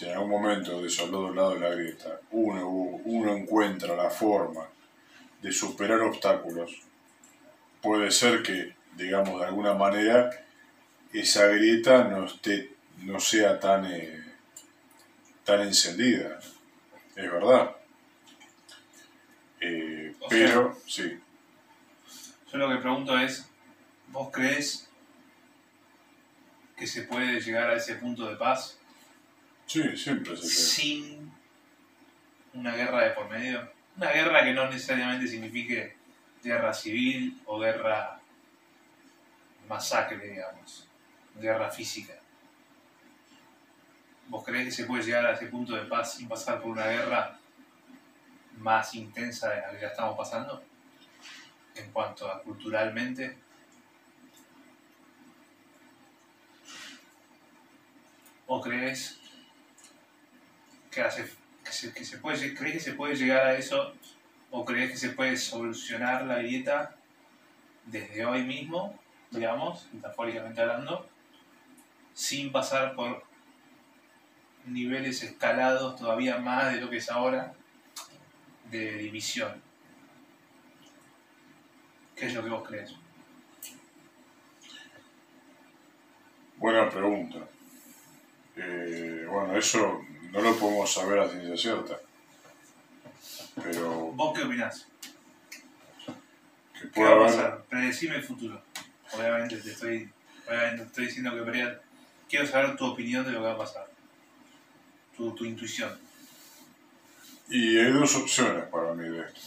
[0.00, 4.08] si en algún momento de esos dos lados de la grieta uno, uno encuentra la
[4.08, 4.66] forma
[5.42, 6.80] de superar obstáculos,
[7.82, 10.30] puede ser que, digamos, de alguna manera
[11.12, 14.24] esa grieta no, esté, no sea tan, eh,
[15.44, 16.38] tan encendida.
[17.14, 17.76] Es verdad.
[19.60, 21.20] Eh, pero, sí.
[22.50, 23.46] Yo lo que pregunto es,
[24.08, 24.88] ¿vos crees
[26.74, 28.79] que se puede llegar a ese punto de paz
[29.70, 31.32] Sí, siempre se sin
[32.54, 33.70] una guerra de por medio?
[33.96, 35.94] Una guerra que no necesariamente signifique
[36.42, 38.20] guerra civil o guerra
[39.68, 40.88] masacre, digamos,
[41.36, 42.14] guerra física.
[44.26, 46.88] ¿Vos creés que se puede llegar a ese punto de paz sin pasar por una
[46.88, 47.38] guerra
[48.58, 50.64] más intensa de la que ya estamos pasando?
[51.76, 53.38] En cuanto a culturalmente.
[58.48, 59.19] ¿O crees
[60.90, 61.24] que, hace,
[61.64, 63.94] que, se, que se puede, crees que se puede llegar a eso?
[64.50, 66.96] ¿O crees que se puede solucionar la grieta
[67.86, 68.98] desde hoy mismo,
[69.30, 71.08] digamos, metafóricamente hablando,
[72.12, 73.24] sin pasar por
[74.66, 77.54] niveles escalados todavía más de lo que es ahora
[78.70, 79.62] de división?
[82.16, 82.94] ¿Qué es lo que vos crees?
[86.56, 87.38] Buena pregunta.
[88.56, 91.98] Eh, bueno, eso no lo podemos saber a ciencia cierta.
[93.62, 94.86] Pero ¿Vos qué opinás?
[96.80, 97.26] que ¿Qué va a haber.
[97.26, 97.64] pasar?
[97.68, 98.62] Predecime el futuro.
[99.12, 100.10] Obviamente te estoy,
[100.48, 101.78] obviamente te estoy diciendo que pre-
[102.28, 103.86] quiero saber tu opinión de lo que va a pasar.
[105.16, 105.98] Tu, tu intuición.
[107.48, 109.40] Y hay dos opciones para mí de esto.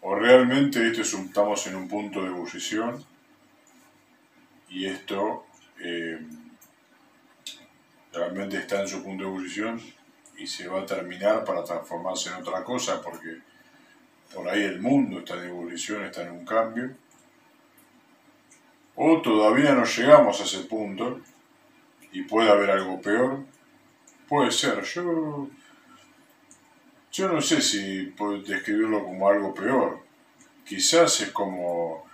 [0.00, 3.04] O realmente este es un- estamos en un punto de ebullición
[4.70, 5.46] y esto
[5.78, 6.18] eh,
[8.12, 9.80] realmente está en su punto de ebullición
[10.36, 13.38] y se va a terminar para transformarse en otra cosa porque
[14.34, 16.94] por ahí el mundo está en ebullición, está en un cambio.
[18.94, 21.20] O todavía no llegamos a ese punto
[22.12, 23.44] y puede haber algo peor.
[24.28, 25.48] Puede ser, yo
[27.12, 30.00] yo no sé si puedo describirlo como algo peor.
[30.64, 32.08] Quizás es como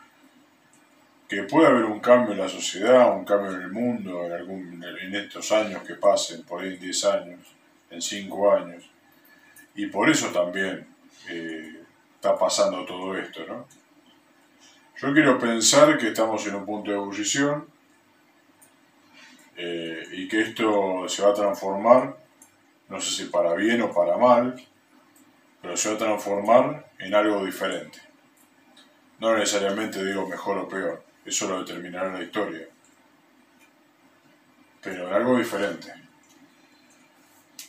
[1.28, 5.50] que puede haber un cambio en la sociedad, un cambio en el mundo, en, estos
[5.52, 7.40] años que pasen, por ahí en 10 años,
[7.90, 8.90] en 5 años.
[9.74, 10.86] Y por eso también
[11.28, 11.82] eh,
[12.14, 13.66] está pasando todo esto, ¿no?
[14.98, 17.68] Yo quiero pensar que estamos en un punto de ebullición
[19.56, 22.16] eh, y que esto se va a transformar,
[22.88, 24.56] no sé si para bien o para mal,
[25.60, 27.98] pero se va a transformar en algo diferente.
[29.18, 32.66] No necesariamente digo mejor o peor, eso lo determinará la historia.
[34.82, 35.92] pero algo diferente.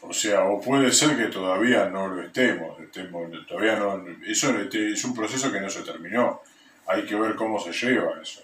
[0.01, 5.03] O sea, o puede ser que todavía no lo estemos, estemos todavía no, eso es
[5.03, 6.43] un proceso que no se terminó.
[6.85, 8.43] Hay que ver cómo se lleva eso.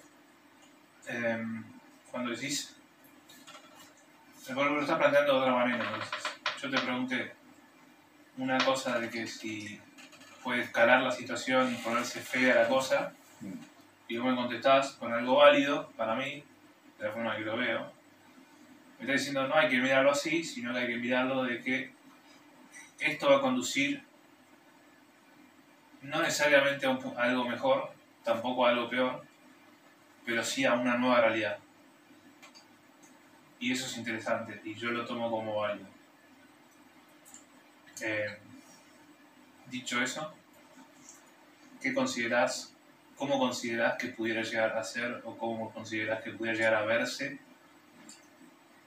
[1.06, 1.64] Em,
[2.10, 2.76] cuando decís,
[4.50, 5.84] lo estás planteando de otra manera.
[5.84, 6.24] Entonces.
[6.60, 7.32] Yo te pregunté
[8.38, 9.80] una cosa de que si
[10.44, 13.73] puede escalar la situación y ponerse fea la cosa, Mm.
[14.14, 16.44] Y vos me contestás con algo válido para mí,
[17.00, 17.92] de la forma que lo veo.
[19.00, 21.92] Me estás diciendo no hay que mirarlo así, sino que hay que mirarlo de que
[23.00, 24.04] esto va a conducir
[26.04, 27.92] no necesariamente a, algo mejor,
[28.24, 29.26] tampoco a algo peor,
[30.24, 31.58] pero sí a una nueva realidad.
[33.60, 35.88] Y eso es interesante, y yo lo tomo como válido.
[38.00, 38.38] Eh,
[39.72, 40.32] dicho eso,
[41.82, 42.73] ¿qué considerás,
[43.18, 47.40] cómo considerás que pudiera llegar a ser o cómo considerás que pudiera llegar a verse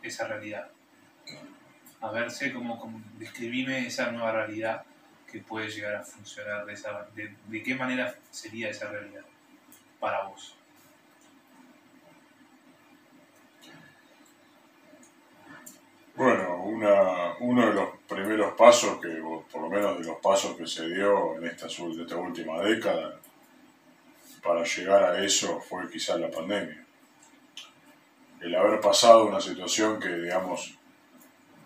[0.03, 0.69] esa realidad?
[2.01, 4.85] A verse, como, como describime esa nueva realidad
[5.31, 9.25] que puede llegar a funcionar, de, esa, de, qué manera sería esa realidad
[9.99, 10.57] para vos.
[16.15, 19.09] Bueno, una, uno de los primeros pasos, que,
[19.53, 23.21] por lo menos de los pasos que se dio en esta, ul- esta última década
[24.47, 26.85] para llegar a eso fue quizás la pandemia.
[28.41, 30.75] El haber pasado una situación que, digamos,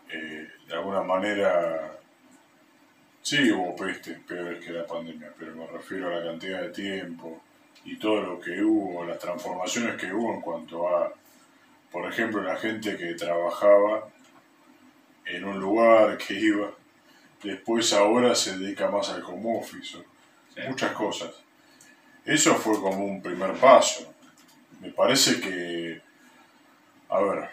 [0.09, 1.99] eh, de alguna manera,
[3.23, 7.43] sí hubo pestes peores que la pandemia, pero me refiero a la cantidad de tiempo
[7.85, 11.13] y todo lo que hubo, las transformaciones que hubo en cuanto a,
[11.91, 14.09] por ejemplo, la gente que trabajaba
[15.27, 16.71] en un lugar que iba,
[17.43, 19.99] después ahora se dedica más al home office,
[20.55, 20.63] Sí.
[20.67, 21.31] muchas cosas.
[22.25, 24.15] Eso fue como un primer paso.
[24.81, 26.01] Me parece que,
[27.09, 27.51] a ver,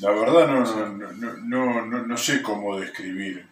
[0.00, 3.46] la verdad no, no, no, no, no, no sé cómo describir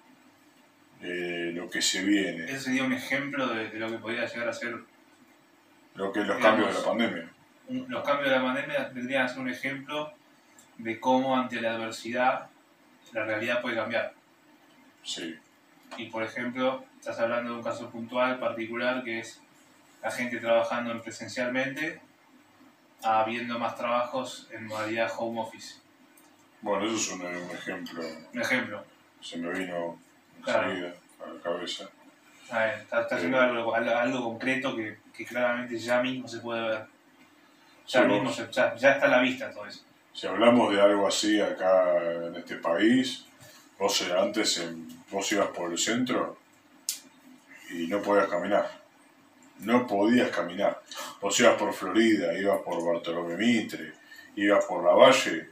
[1.03, 4.49] eh, lo que se viene, Ese sería un ejemplo de, de lo que podría llegar
[4.49, 4.77] a ser
[5.95, 7.31] lo que los digamos, cambios de la pandemia.
[7.68, 10.12] un- los cambios de la pandemia tendrían que ser un ejemplo
[10.79, 12.49] de cómo ante la adversidad
[13.12, 14.12] la realidad puede cambiar.
[15.03, 15.37] Sí,
[15.97, 19.41] Y por ejemplo, estás hablando de un caso puntual, particular, que es
[20.07, 22.01] la gente trabajando en presencialmente,
[23.03, 25.81] habiendo más trabajos en modalidad home office.
[26.63, 28.03] bueno, eso es un, un ejemplo,
[28.33, 28.85] Un ejemplo.
[29.21, 29.99] se me vino
[30.45, 30.71] Claro.
[30.71, 30.95] enseguida
[31.25, 31.89] a la cabeza.
[32.51, 36.39] A ver, está, está haciendo algo, algo, algo concreto que, que claramente ya mismo se
[36.39, 36.85] puede ver.
[37.89, 39.83] Ya mismo, se- ya, ya está a la vista todo eso.
[40.13, 43.27] Si hablamos de algo así acá en este país,
[43.77, 46.39] vos eh, antes en- vos ibas por el centro
[47.71, 48.86] y no podías caminar.
[49.61, 50.83] No podías caminar.
[51.21, 53.95] Vos ibas por Florida, ibas por Bartolomé Mitre,
[54.37, 55.49] ibas por la Valle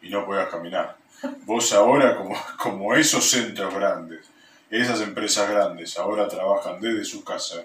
[0.00, 0.96] y no podías caminar.
[1.44, 4.30] Vos ahora, como, como esos centros grandes,
[4.70, 7.62] esas empresas grandes ahora trabajan desde su casa,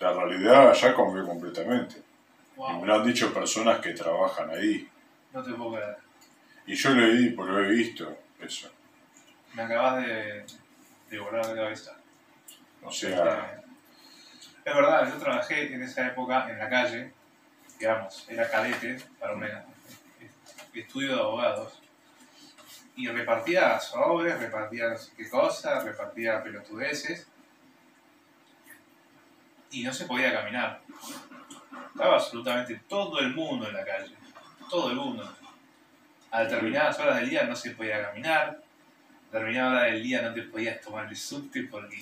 [0.00, 1.96] la realidad ya cambió completamente.
[2.56, 4.88] Y me lo han dicho personas que trabajan ahí.
[5.32, 5.96] no te puedo creer.
[6.66, 8.70] Y yo lo he, lo he visto, eso.
[9.54, 10.44] Me acabas de,
[11.10, 11.96] de volar la cabeza.
[12.82, 13.57] O sea,
[14.68, 17.10] Es verdad, yo trabajé en esa época en la calle,
[17.78, 19.48] digamos, era cadete para un
[20.74, 21.80] estudio de abogados.
[22.94, 27.26] Y repartía sobres, repartía no sé qué cosa, repartía pelotudeces.
[29.70, 30.82] Y no se podía caminar.
[31.94, 34.14] Estaba absolutamente todo el mundo en la calle.
[34.68, 35.34] Todo el mundo.
[36.30, 38.60] A determinadas horas del día no se podía caminar.
[39.30, 41.96] A determinadas horas del día no te podías tomar el subte porque...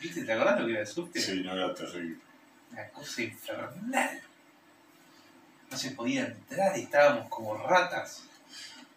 [0.00, 0.24] ¿Viste?
[0.24, 1.20] ¿Te acordás lo que era el subte?
[1.20, 2.18] sí, no era terrible.
[2.72, 4.20] Una cosa infernal.
[5.70, 8.24] No se podía entrar y estábamos como ratas,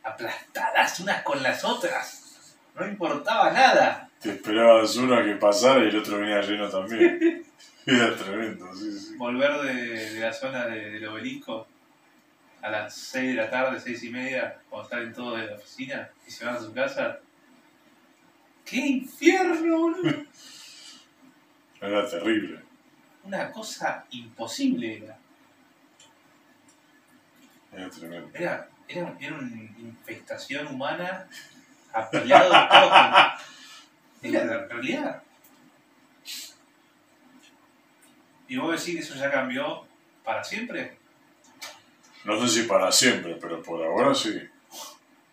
[0.03, 2.55] aplastadas unas con las otras.
[2.75, 4.09] No importaba nada.
[4.21, 7.43] Te esperabas uno a que pasara y el otro venía lleno también.
[7.85, 9.15] Era tremendo, sí, sí.
[9.17, 11.67] Volver de, de la zona de- del obelisco
[12.61, 16.09] a las 6 de la tarde, 6 y media, cuando salen todos de la oficina
[16.27, 17.17] y se van a su casa.
[18.63, 20.25] ¡Qué infierno, boludo!
[21.81, 22.59] Era terrible.
[23.23, 25.17] Una cosa imposible era.
[27.73, 28.29] Era tremendo.
[28.33, 31.27] Era, era, era una infestación humana
[31.91, 32.91] apilado de todo.
[34.23, 35.23] Era la realidad.
[38.47, 39.87] ¿Y vos decís que eso ya cambió
[40.23, 40.97] para siempre?
[42.23, 44.47] No sé si para siempre, pero por ahora sí.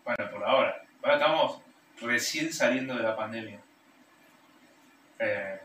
[0.03, 0.83] Bueno, por ahora.
[1.03, 1.61] Ahora estamos
[2.01, 3.59] recién saliendo de la pandemia.
[5.19, 5.59] Eh,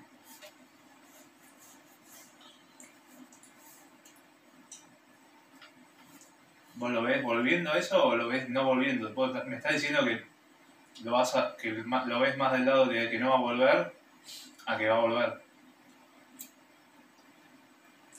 [6.77, 9.11] ¿Vos lo ves volviendo a eso o lo ves no volviendo?
[9.47, 10.25] Me estás diciendo que
[11.05, 13.93] lo, vas a, que lo ves más del lado de que no va a volver
[14.67, 15.43] a que va a volver.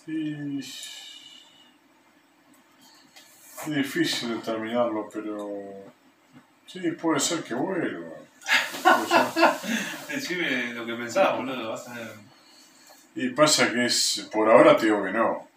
[0.08, 0.60] Y...
[0.60, 1.42] Es
[3.66, 5.50] difícil determinarlo, pero...
[6.68, 8.14] Sí, puede ser que vuelva.
[10.10, 11.72] Decime lo que pensás, boludo.
[11.72, 11.96] Vas a...
[13.16, 15.48] Y pasa que es, por ahora te digo que no,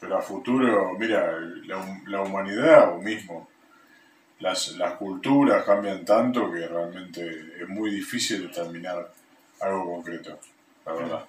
[0.00, 3.48] pero a futuro, mira, la, la humanidad o mismo,
[4.40, 9.12] las, las culturas cambian tanto que realmente es muy difícil determinar
[9.60, 10.38] algo concreto,
[10.86, 11.24] la verdad.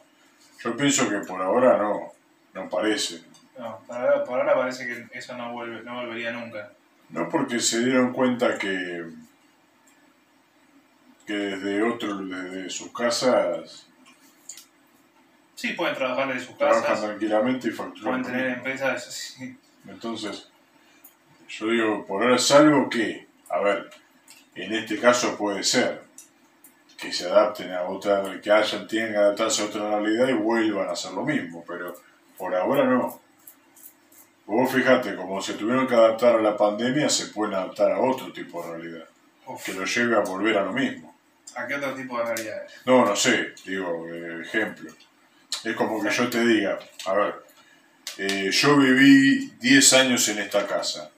[0.60, 2.12] Yo pienso que por ahora no,
[2.54, 3.22] no parece.
[3.58, 6.72] No, por ahora, por ahora parece que eso no vuelve, no volvería nunca.
[7.10, 9.06] No porque se dieron cuenta que,
[11.26, 13.89] que desde otro, desde sus casas,
[15.60, 18.22] Sí, pueden trabajar desde sus trabajan casas, tranquilamente y facturan.
[18.22, 19.04] pueden tener empresas,
[19.38, 20.48] sí, Entonces,
[21.50, 23.90] yo digo, por ahora es algo que, a ver,
[24.56, 26.02] en este caso puede ser
[26.98, 30.88] que se adapten a otra, que hayan, tienen que adaptarse a otra realidad y vuelvan
[30.88, 31.94] a hacer lo mismo, pero
[32.38, 33.20] por ahora no.
[34.46, 38.32] Vos fíjate, como se tuvieron que adaptar a la pandemia, se pueden adaptar a otro
[38.32, 39.10] tipo de realidad,
[39.46, 41.14] Uf, que lo lleve a volver a lo mismo.
[41.54, 42.82] ¿A qué otro tipo de realidades?
[42.86, 44.08] No, no sé, digo,
[44.42, 44.90] ejemplo.
[45.64, 47.36] Es como que yo te diga, a ver,
[48.18, 51.10] eh, yo viví 10 años en esta casa.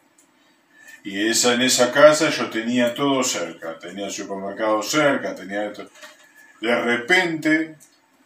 [1.04, 5.90] Y esa, en esa casa yo tenía todo cerca, tenía el supermercado cerca, tenía esto.
[6.60, 7.76] De repente,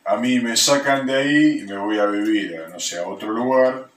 [0.04, 3.08] a mí me sacan de ahí y me voy a vivir, a, no sé, a
[3.08, 3.88] otro lugar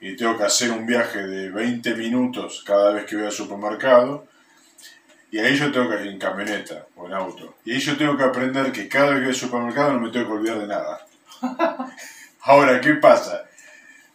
[0.00, 4.26] y tengo que hacer un viaje de 20 minutos cada vez que voy al supermercado.
[5.30, 7.56] Y ahí yo tengo que ir en camioneta o en auto.
[7.64, 10.10] Y ahí yo tengo que aprender que cada vez que voy al supermercado no me
[10.10, 11.05] tengo que olvidar de nada.
[12.42, 13.44] Ahora, ¿qué pasa?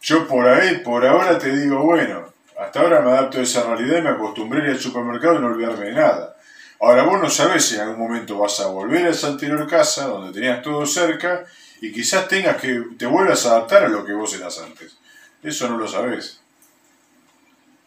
[0.00, 3.98] Yo por ahí, por ahora te digo, bueno, hasta ahora me adapto a esa realidad
[3.98, 6.36] y me acostumbré al supermercado y no olvidarme de nada.
[6.80, 10.06] Ahora vos no sabés si en algún momento vas a volver a esa anterior casa
[10.06, 11.44] donde tenías todo cerca
[11.80, 14.96] y quizás tengas que te vuelvas a adaptar a lo que vos eras antes.
[15.42, 16.40] Eso no lo sabés.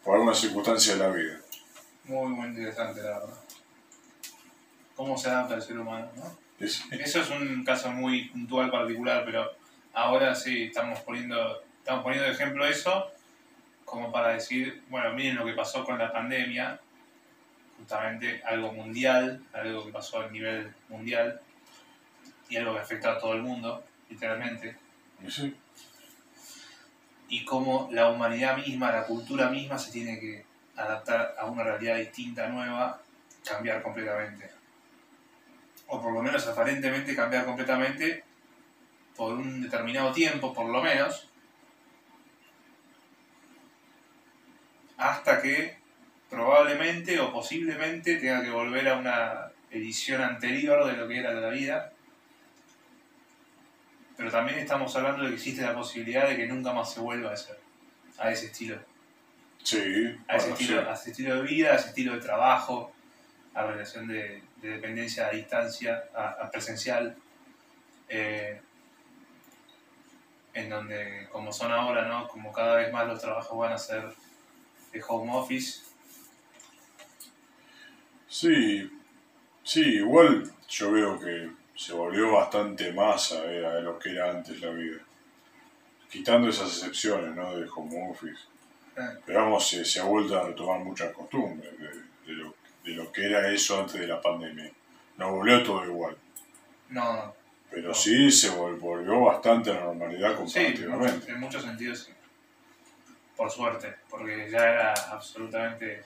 [0.02, 1.38] Por alguna circunstancia de la vida.
[2.04, 3.34] Muy, muy interesante, la verdad.
[4.94, 6.45] ¿Cómo se adapta el ser humano, no?
[6.58, 9.50] Es- Eso es un caso muy puntual, particular, pero
[9.92, 13.10] ahora sí estamos poniendo, estamos poniendo de ejemplo eso
[13.84, 16.80] como para decir, bueno, miren lo que pasó con la pandemia,
[17.78, 21.40] justamente algo mundial, algo que pasó a nivel mundial
[22.48, 24.76] y algo que afecta a todo el mundo, literalmente,
[25.28, 25.54] sí.
[27.28, 30.44] y cómo la humanidad misma, la cultura misma se tiene que
[30.76, 33.00] adaptar a una realidad distinta, nueva,
[33.44, 34.55] cambiar completamente.
[35.88, 38.24] O por lo menos aparentemente cambiar completamente
[39.16, 41.28] por un determinado tiempo, por lo menos,
[44.96, 45.78] hasta que
[46.28, 51.48] probablemente o posiblemente tenga que volver a una edición anterior de lo que era la
[51.48, 51.92] vida.
[54.16, 57.30] Pero también estamos hablando de que existe la posibilidad de que nunca más se vuelva
[57.30, 57.52] a ese,
[58.18, 58.78] a ese estilo.
[59.62, 59.78] Sí,
[60.28, 60.88] A ese, bueno, estilo, sí.
[60.88, 62.92] a ese estilo de vida, a ese estilo de trabajo,
[63.54, 67.16] a relación de, de dependencia a distancia, a, a presencial.
[68.08, 68.60] eh,
[70.54, 72.26] en donde, como son ahora, ¿no?
[72.28, 74.12] Como cada vez más los trabajos van a ser
[74.92, 75.82] de home office,
[78.28, 78.90] Sí,
[79.62, 84.60] sí, igual yo veo que se volvió bastante más a, a lo que era antes
[84.60, 85.00] la vida.
[86.10, 87.56] Quitando esas excepciones, ¿no?
[87.56, 88.42] De home office.
[88.96, 89.18] Eh.
[89.24, 92.55] Pero vamos, se, se ha vuelto a retomar muchas costumbres de, de lo,
[92.86, 94.70] de lo que era eso antes de la pandemia.
[95.18, 96.16] No volvió todo igual.
[96.88, 97.34] no.
[97.68, 97.94] Pero No.
[97.94, 101.32] sí se vol- volvió bastante a la normalidad Sí, en muchos, comparativamente.
[101.32, 102.12] en muchos sentidos sí.
[103.36, 106.04] Por suerte, porque ya era absolutamente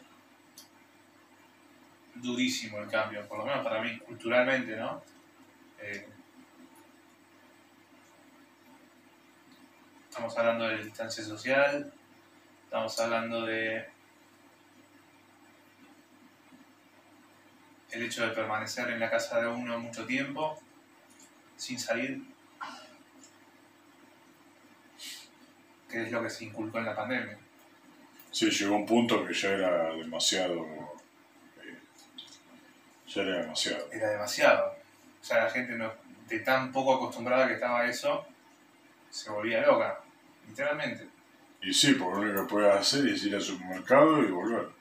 [2.14, 5.02] durísimo el cambio, por lo menos para mí, culturalmente, ¿no?
[5.80, 6.08] Eh,
[10.08, 11.92] estamos hablando de distancia social,
[12.64, 13.86] estamos hablando de
[17.92, 20.60] el hecho de permanecer en la casa de uno mucho tiempo,
[21.56, 22.22] sin salir,
[25.88, 27.36] que es lo que se inculcó en la pandemia.
[28.30, 30.64] Sí, llegó un punto que ya era demasiado.
[31.62, 31.78] eh,
[33.08, 33.90] ya era demasiado.
[33.90, 34.76] Era demasiado.
[35.20, 35.92] O sea, la gente no,
[36.28, 38.24] de tan poco acostumbrada que estaba a eso,
[39.10, 40.00] se volvía loca,
[40.48, 41.08] literalmente.
[41.60, 44.79] Y sí, porque lo único que podías hacer es ir al supermercado y volver.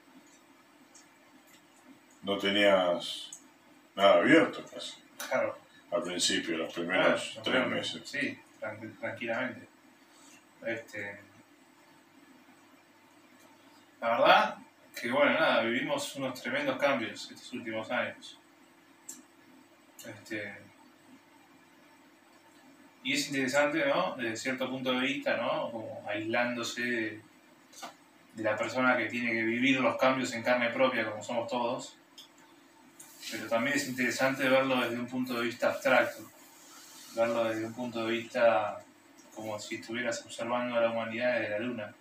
[2.22, 3.30] No tenías
[3.96, 4.96] nada abierto casi.
[5.28, 5.58] Claro.
[5.90, 8.16] Al principio, los Claro, primeros tres meses.
[14.00, 14.56] La verdad
[14.98, 18.38] que, bueno, nada, vivimos unos tremendos cambios estos últimos años.
[20.06, 20.56] Este,
[23.02, 24.14] y es interesante, ¿no?
[24.16, 25.70] Desde cierto punto de vista, ¿no?
[25.70, 27.22] Como aislándose de,
[28.34, 31.96] de la persona que tiene que vivir los cambios en carne propia, como somos todos.
[33.30, 36.30] Pero también es interesante verlo desde un punto de vista abstracto,
[37.14, 38.82] verlo desde un punto de vista
[39.34, 41.94] como si estuvieras observando a la humanidad desde la luna,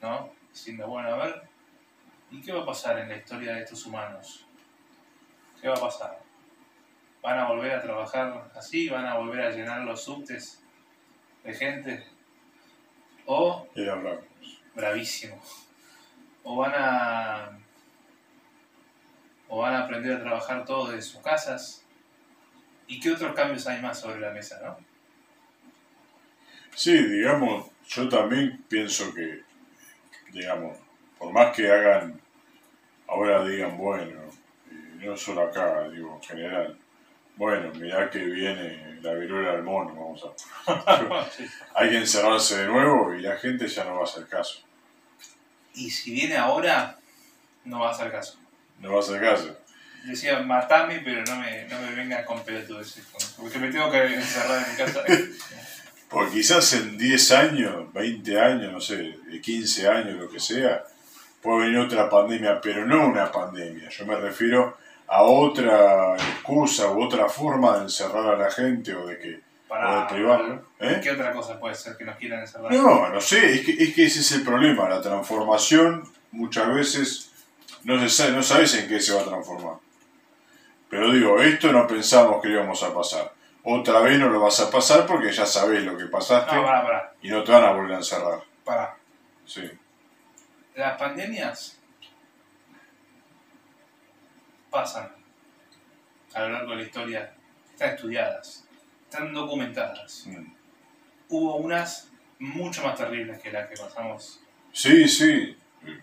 [0.00, 0.32] ¿no?
[0.52, 1.42] Diciendo, bueno, a ver,
[2.30, 4.46] ¿y qué va a pasar en la historia de estos humanos?
[5.60, 6.18] ¿Qué va a pasar?
[7.22, 8.88] ¿Van a volver a trabajar así?
[8.88, 10.62] ¿Van a volver a llenar los subtes
[11.44, 12.06] de gente?
[13.26, 14.24] ¿O Era blanco.
[14.74, 15.40] bravísimo.
[16.42, 17.59] O van a.
[19.50, 21.84] O van a aprender a trabajar todos desde sus casas.
[22.86, 24.78] ¿Y qué otros cambios hay más sobre la mesa, no?
[26.74, 29.42] Sí, digamos, yo también pienso que,
[30.32, 30.78] digamos,
[31.18, 32.18] por más que hagan,
[33.06, 34.18] ahora digan, bueno,
[34.94, 36.78] no solo acá, digo, en general,
[37.36, 41.28] bueno, mirá que viene la viruela del mono, vamos a...
[41.74, 44.62] Hay que encerrarse de nuevo y la gente ya no va a hacer caso.
[45.74, 46.98] Y si viene ahora,
[47.64, 48.39] no va a hacer caso.
[48.80, 49.56] No va a hacer caso.
[50.04, 53.04] Decía, matame, pero no me, no me vengas con pelotudeces.
[53.36, 55.04] Porque me tengo que encerrar en mi casa.
[56.08, 60.82] Porque quizás en 10 años, 20 años, no sé, de 15 años, lo que sea,
[61.40, 63.88] puede venir otra pandemia, pero no una pandemia.
[63.90, 64.76] Yo me refiero
[65.06, 69.32] a otra excusa u otra forma de encerrar a la gente o de que o
[69.32, 70.64] de Para, privarlo.
[70.80, 71.00] ¿eh?
[71.00, 72.72] ¿Qué otra cosa puede ser que nos quieran encerrar?
[72.72, 74.88] No, no sé, es que, es que ese es el problema.
[74.88, 76.02] La transformación
[76.32, 77.29] muchas veces
[77.84, 79.74] no, se sabe, no sabes en qué se va a transformar.
[80.88, 83.32] Pero digo, esto no pensamos que íbamos a pasar.
[83.62, 86.82] Otra vez no lo vas a pasar porque ya sabes lo que pasaste No, pará,
[86.82, 88.40] pará, y no te van a volver a encerrar.
[88.64, 88.96] pará.
[89.44, 89.70] Sí.
[90.74, 91.78] Las pandemias
[94.70, 95.12] pasan
[96.32, 97.34] a lo largo de la historia,
[97.70, 98.64] están estudiadas,
[99.04, 100.24] están documentadas.
[100.26, 100.52] Mm.
[101.28, 102.08] Hubo unas
[102.38, 104.40] mucho más terribles que las que pasamos.
[104.72, 105.56] Sí, sí.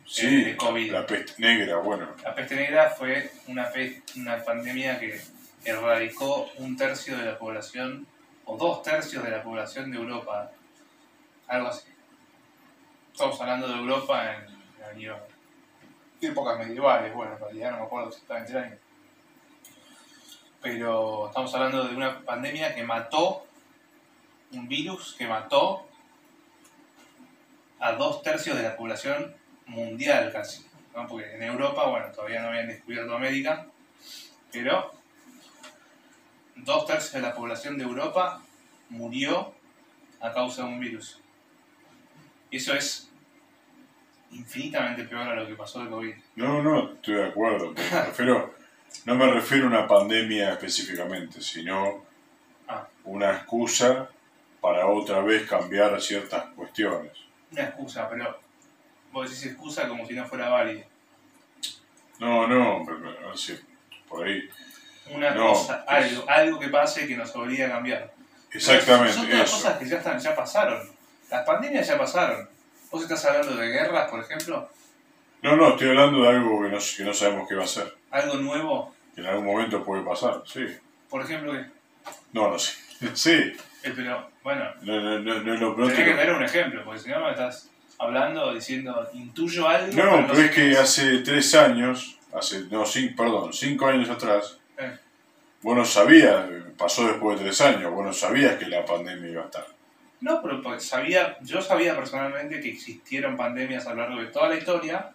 [0.05, 0.91] Sí, de COVID.
[0.91, 2.07] la peste negra, bueno.
[2.23, 5.21] La peste negra fue una, pe- una pandemia que
[5.65, 8.07] erradicó un tercio de la población,
[8.45, 10.51] o dos tercios de la población de Europa,
[11.47, 11.87] algo así.
[13.11, 15.11] Estamos hablando de Europa en, en
[16.21, 18.77] épocas medievales, bueno, en realidad no me acuerdo exactamente el año.
[20.61, 23.45] Pero estamos hablando de una pandemia que mató,
[24.53, 25.87] un virus que mató
[27.79, 29.35] a dos tercios de la población
[29.67, 30.65] mundial casi.
[30.95, 31.07] ¿no?
[31.07, 33.65] Porque en Europa, bueno, todavía no habían descubierto América,
[34.51, 34.91] pero
[36.55, 38.41] dos tercios de la población de Europa
[38.89, 39.53] murió
[40.19, 41.19] a causa de un virus.
[42.49, 43.09] Y eso es
[44.31, 46.15] infinitamente peor a lo que pasó de COVID.
[46.35, 47.73] No, no, estoy de acuerdo.
[47.73, 48.53] me refiero,
[49.05, 52.05] no me refiero a una pandemia específicamente, sino
[52.69, 52.85] Ah.
[53.05, 54.09] una excusa
[54.59, 57.13] para otra vez cambiar ciertas cuestiones.
[57.53, 58.37] Una excusa, pero
[59.17, 60.85] vos decís excusa como si no fuera válida.
[62.19, 63.57] No, no, pero- pero, sí,
[64.07, 64.49] por ahí.
[65.11, 68.11] Una No, cosa, algo, algo que pase que nos obliga a cambiar.
[68.49, 69.55] Pero Exactamente, Son todas eso.
[69.57, 70.89] cosas que ya, están, ya pasaron.
[71.29, 72.47] Las pandemias ya pasaron.
[72.91, 74.69] ¿Vos estás hablando de guerras, por ejemplo?
[75.41, 77.95] No, no, estoy hablando de algo que no, que no sabemos qué va a ser.
[78.11, 78.93] Algo nuevo.
[79.15, 80.65] Que en algún momento puede pasar, sí.
[81.09, 81.65] Por ejemplo, que,
[82.33, 82.73] No, no sé.
[83.13, 83.31] Sí,
[83.83, 86.99] eh, pero bueno, no, no, no, no, no, no tenés que tener un ejemplo, porque
[86.99, 87.69] si no me estás
[87.99, 89.87] hablando, diciendo, intuyo algo.
[89.93, 94.97] No, pero es que hace tres años, hace, no, cinco, perdón, cinco años atrás, Eh.
[95.61, 96.45] vos no sabías,
[96.77, 99.65] pasó después de tres años, vos no sabías que la pandemia iba a estar.
[100.21, 104.49] No, pero porque sabía, yo sabía personalmente que existieron pandemias a lo largo de toda
[104.49, 105.11] la historia.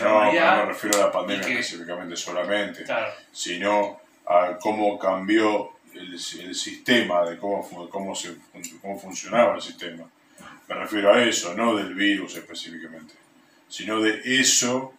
[0.00, 5.70] No, no me refiero a la pandemia que- específicamente solamente, Claro, sino a cómo cambió
[5.94, 8.36] el, el sistema, de cómo, cómo, se,
[8.82, 10.04] cómo funcionaba el sistema.
[10.68, 13.14] Me refiero a eso, no del virus específicamente,
[13.68, 14.94] sino de eso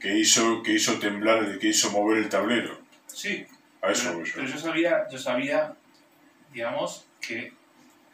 [0.00, 2.78] que hizo, que hizo temblar, que hizo mover el tablero.
[3.06, 3.46] sí.
[3.80, 4.32] A eso pero, voy yo.
[4.36, 5.76] pero yo sabía, yo sabía,
[6.54, 7.52] digamos, que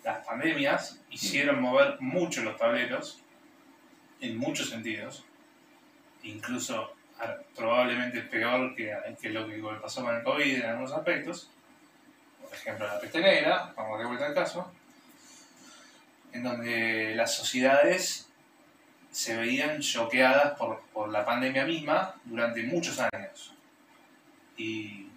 [0.03, 3.23] las pandemias hicieron mover mucho los tableros,
[4.21, 5.25] en muchos sentidos,
[6.23, 6.93] incluso
[7.55, 11.51] probablemente peor que, que lo que pasó con el COVID en algunos aspectos.
[12.43, 14.73] Por ejemplo, la peste negra, vamos de vuelta al caso,
[16.32, 18.28] en donde las sociedades
[19.11, 23.55] se veían choqueadas por, por la pandemia misma durante muchos años.
[24.57, 25.09] Y,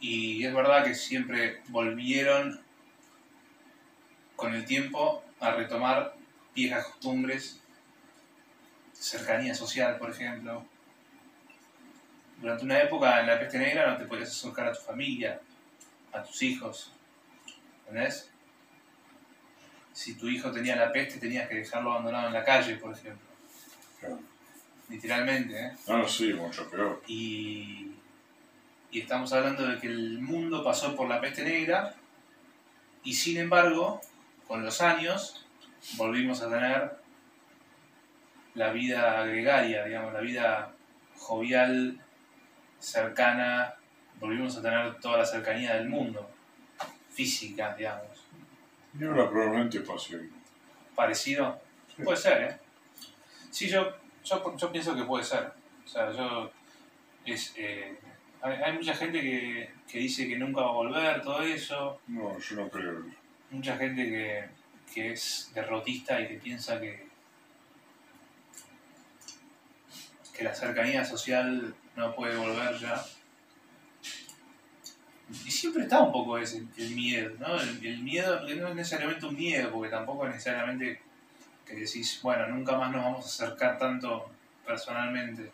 [0.00, 2.60] y es verdad que siempre volvieron
[4.36, 6.14] con el tiempo a retomar
[6.54, 7.60] viejas costumbres,
[8.92, 10.64] cercanía social, por ejemplo.
[12.40, 15.40] Durante una época en la peste negra no te podías acercar a tu familia,
[16.12, 16.93] a tus hijos.
[17.86, 18.30] ¿Entendés?
[19.92, 23.26] Si tu hijo tenía la peste, tenías que dejarlo abandonado en la calle, por ejemplo.
[24.00, 24.18] Claro.
[24.88, 25.72] Literalmente, ¿eh?
[25.88, 27.02] No, sí, mucho peor.
[27.06, 27.92] Y,
[28.90, 31.94] y estamos hablando de que el mundo pasó por la peste negra
[33.04, 34.00] y sin embargo,
[34.48, 35.46] con los años,
[35.96, 36.96] volvimos a tener
[38.54, 40.72] la vida gregaria, digamos, la vida
[41.16, 42.00] jovial,
[42.78, 43.74] cercana,
[44.18, 46.30] volvimos a tener toda la cercanía del mundo,
[47.14, 48.24] física, digamos.
[48.98, 50.28] Y ahora probablemente pase.
[50.94, 51.60] ¿Parecido?
[51.96, 52.02] Sí.
[52.02, 52.58] Puede ser, ¿eh?
[53.50, 53.92] Sí, yo,
[54.24, 55.52] yo, yo pienso que puede ser.
[55.84, 56.50] O sea, yo...
[57.24, 57.96] Es, eh,
[58.42, 62.00] hay, hay mucha gente que, que dice que nunca va a volver, todo eso.
[62.08, 63.04] No, yo no creo.
[63.50, 64.48] Mucha gente que,
[64.92, 67.06] que es derrotista y que piensa que,
[70.36, 73.02] que la cercanía social no puede volver ya.
[75.30, 77.60] Y siempre está un poco ese, el miedo, ¿no?
[77.60, 81.00] El, el miedo, que no es necesariamente un miedo, porque tampoco es necesariamente
[81.66, 84.30] que decís, bueno, nunca más nos vamos a acercar tanto
[84.66, 85.50] personalmente.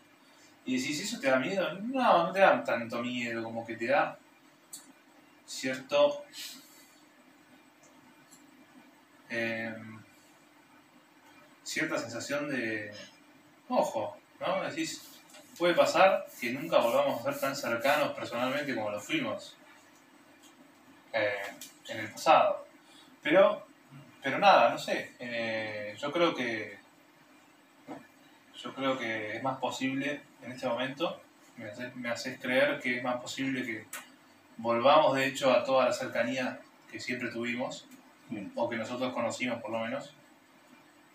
[0.65, 1.73] Y decís, ¿eso te da miedo?
[1.73, 4.17] No, no te da tanto miedo, como que te da
[5.45, 6.23] cierto
[9.29, 9.73] eh,
[11.63, 12.91] cierta sensación de
[13.69, 14.63] ojo, ¿no?
[14.63, 15.01] Decís,
[15.57, 19.55] puede pasar que nunca volvamos a ser tan cercanos personalmente como lo fuimos
[21.13, 21.35] eh,
[21.89, 22.65] en el pasado.
[23.21, 23.65] Pero,
[24.21, 25.13] pero nada, no sé.
[25.19, 26.79] eh, yo creo que
[28.61, 31.21] yo creo que es más posible en este momento.
[31.57, 33.85] Me haces, me haces creer que es más posible que
[34.57, 36.59] volvamos de hecho a toda la cercanía
[36.91, 37.85] que siempre tuvimos
[38.55, 40.13] o que nosotros conocimos por lo menos,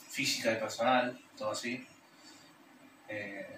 [0.08, 1.86] física y personal, todo así,
[3.08, 3.56] eh,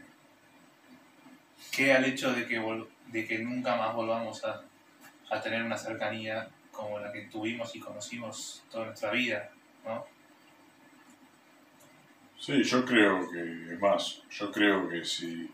[1.72, 4.62] que al hecho de que, vol- de que nunca más volvamos a,
[5.30, 9.50] a tener una cercanía como la que tuvimos y conocimos toda nuestra vida,
[9.84, 10.06] ¿no?
[12.38, 15.50] Sí, yo creo que, es más, yo creo que si,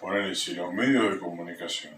[0.00, 1.94] ponerle, si los medios de comunicación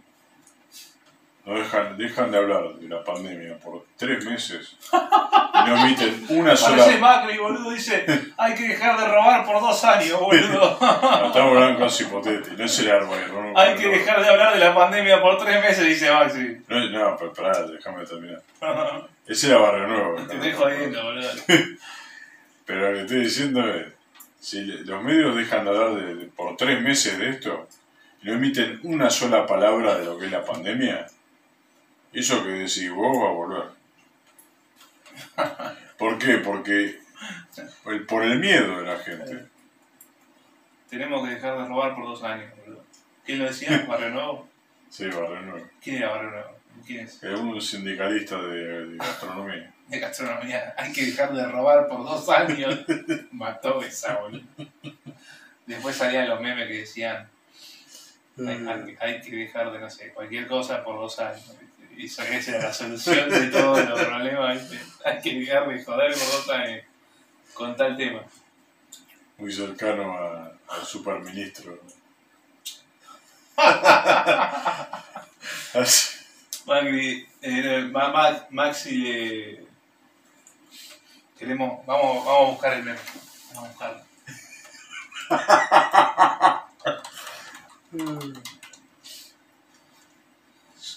[1.46, 6.54] no dejan, dejan de hablar de la pandemia por tres meses y no emiten una
[6.54, 6.96] Parece sola...
[6.98, 8.06] Macri, boludo, dice,
[8.38, 10.78] hay que dejar de robar por dos años, boludo.
[10.80, 13.18] No, estamos hablando de casos hipotéticos, no es el árbol.
[13.32, 16.56] No, hay que no, dejar de hablar de la pandemia por tres meses, dice Maxi.
[16.68, 18.40] No, no, pero pará, déjame terminar.
[19.26, 20.14] Ese era Barrio Nuevo.
[20.26, 21.28] Te estoy jodiendo, boludo.
[22.66, 23.86] Pero lo que estoy diciendo es,
[24.40, 27.68] si los medios dejan de hablar de- de- por tres meses de esto
[28.22, 31.06] y no emiten una sola palabra de lo que es la pandemia,
[32.14, 33.64] eso que decís vos va a volver.
[35.98, 36.38] ¿Por qué?
[36.38, 37.00] Porque
[37.86, 39.46] el- por el miedo de la gente.
[40.90, 42.84] Tenemos que dejar de robar por dos años, boludo.
[43.24, 43.84] ¿Quién lo decía?
[43.88, 44.48] ¿Barrio Nuevo?
[44.90, 45.66] Sí, Barrio Nuevo.
[45.82, 46.56] ¿Quién era Barrio Nuevo?
[46.86, 47.20] ¿Quién es?
[47.20, 49.70] Es un sindicalista de, de gastronomía.
[49.88, 50.72] De gastronomía.
[50.78, 52.86] Hay que dejar de robar por dos años.
[53.32, 54.42] Mató esa, boludo.
[55.66, 57.28] Después salían los memes que decían,
[58.38, 61.54] hay, hay- hay que dejar de, no sé, cualquier cosa por dos años.
[61.96, 64.62] Y esa era la solución de todos los problemas.
[65.04, 66.84] Hay que dejar de joder dos años.
[67.54, 68.22] Con tal tema.
[69.38, 71.78] Muy cercano a- al superministro.
[75.74, 76.14] Así.
[76.66, 79.64] Macri, eh, Ma- Ma- Maxi le.
[81.38, 81.84] Queremos.
[81.86, 82.98] Vamos, vamos a buscar el meme.
[83.54, 84.04] Vamos a buscarlo.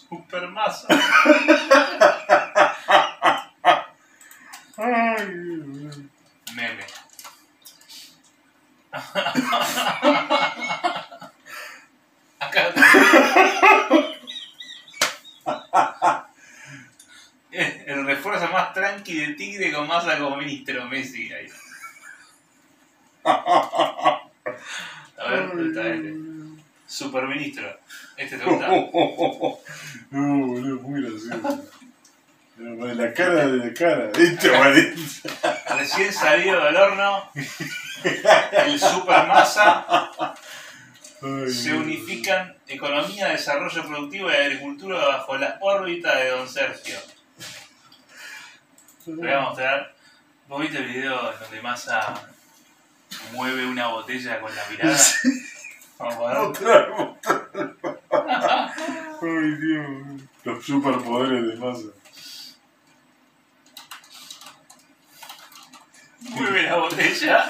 [0.10, 0.88] Supermasa.
[6.56, 6.86] Meme.
[12.40, 12.74] Acá.
[17.52, 21.48] El refuerzo más tranqui de Tigre con masa como ministro Messi ahí.
[23.26, 24.22] A
[25.30, 26.14] ver, ¿dónde está este?
[26.88, 27.80] Superministro.
[28.18, 28.68] ¿Este te gusta?
[30.10, 31.66] No, boludo, muy gracioso.
[32.58, 34.10] No, La cara de la cara.
[34.18, 34.50] Este.
[35.78, 37.30] Recién salido del horno,
[38.66, 40.14] el supermasa
[41.22, 46.98] Ay, se unifican economía, desarrollo productivo y agricultura bajo la órbita de Don Sergio.
[49.06, 49.94] Te voy a mostrar.
[50.48, 52.14] ¿Vos viste el video en donde Massa
[53.34, 54.98] mueve una botella con la mirada?
[56.00, 57.98] Vamos a ver.
[59.22, 60.22] Ay, Dios.
[60.44, 61.88] Los superpoderes de masa.
[66.64, 67.50] la botella,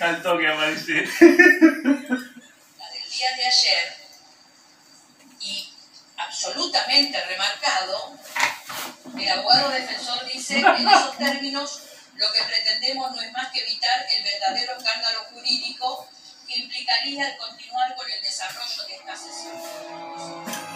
[0.00, 0.92] al toque aparece.
[0.94, 3.96] la del día de ayer,
[5.40, 5.72] y
[6.18, 8.18] absolutamente remarcado,
[9.18, 11.82] el abogado defensor dice que en esos términos
[12.14, 16.08] lo que pretendemos no es más que evitar el verdadero escándalo jurídico
[16.46, 20.75] que implicaría el continuar con el desarrollo de esta sesión.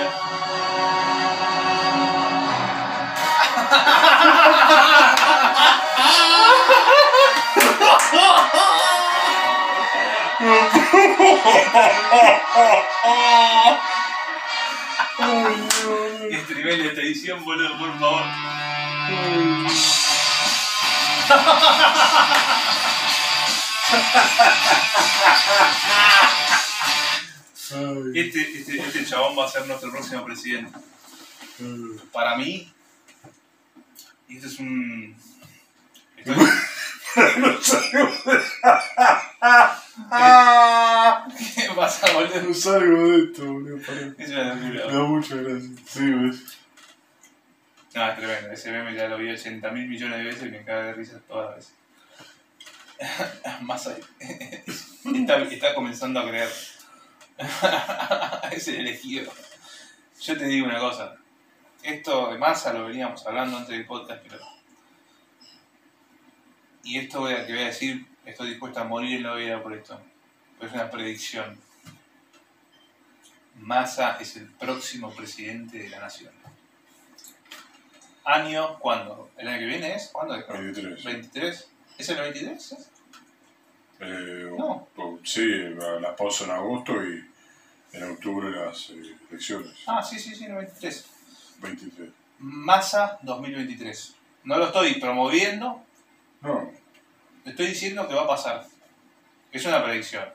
[16.29, 18.23] Este nivel de televisión, boludo, por favor.
[28.13, 30.77] Este, este, este chabón va a ser nuestro próximo presidente.
[32.11, 32.69] Para mí,
[34.27, 35.15] y este es un.
[36.17, 36.35] Estoy,
[41.55, 42.41] ¿Qué pasa, boludo?
[42.41, 43.77] No salgo de esto, boludo.
[44.17, 44.85] Es una locura.
[44.87, 45.69] Me da mucha gracia.
[45.85, 46.57] Sí, ves.
[47.93, 48.51] No, es tremendo.
[48.51, 51.19] Ese meme ya lo vi 80 mil millones de veces y me caga de risa
[51.27, 51.73] todas las veces.
[53.61, 54.01] Más ahí.
[55.15, 56.49] Está, está comenzando a creer.
[58.51, 59.31] es el elegido.
[60.21, 61.15] Yo te digo una cosa.
[61.81, 64.50] Esto de masa lo veníamos hablando antes del podcast, pero.
[66.83, 69.99] Y esto que voy a decir, estoy dispuesto a morir en la vida por esto.
[70.57, 71.57] Pero es una predicción.
[73.55, 76.33] Massa es el próximo presidente de la nación.
[78.23, 79.29] ¿Año cuándo?
[79.37, 80.09] ¿El año que viene es?
[80.11, 80.47] ¿Cuándo es?
[80.47, 81.03] 23.
[81.05, 81.65] ¿23?
[81.97, 82.77] ¿Es el 23?
[83.99, 84.87] Eh, No.
[84.95, 85.45] o- sí,
[85.99, 87.23] las pausas en agosto y
[87.93, 89.71] en octubre las eh, elecciones.
[89.85, 91.05] Ah, sí, sí, sí, el 23.
[91.59, 92.09] 23.
[92.39, 94.15] Massa 2023.
[94.45, 95.83] No lo estoy promoviendo,
[96.41, 96.71] No,
[97.45, 98.65] estoy diciendo que va a pasar.
[99.51, 100.25] Es una predicción.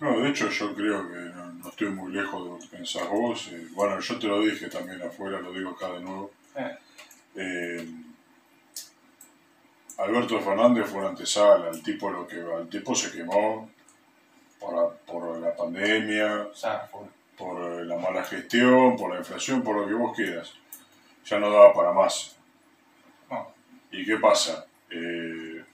[0.00, 3.08] no, de hecho yo creo que no, no estoy muy lejos de lo que pensás
[3.08, 3.48] vos.
[3.52, 6.30] eh, bueno, yo te lo dije también afuera, lo digo acá de nuevo.
[6.56, 6.76] Eh,
[7.36, 7.88] Eh,
[9.98, 13.68] Alberto Fernández fue una antesala, el tipo, lo que, el tipo se quemó
[14.60, 16.48] por la, por la pandemia,
[17.36, 20.52] por eh, la mala gestión, por la inflación, por lo que vos quieras.
[21.26, 22.36] Ya no daba para más.
[23.30, 23.48] no,
[23.90, 24.66] ¿Y qué pasa?
[24.90, 25.64] Eh,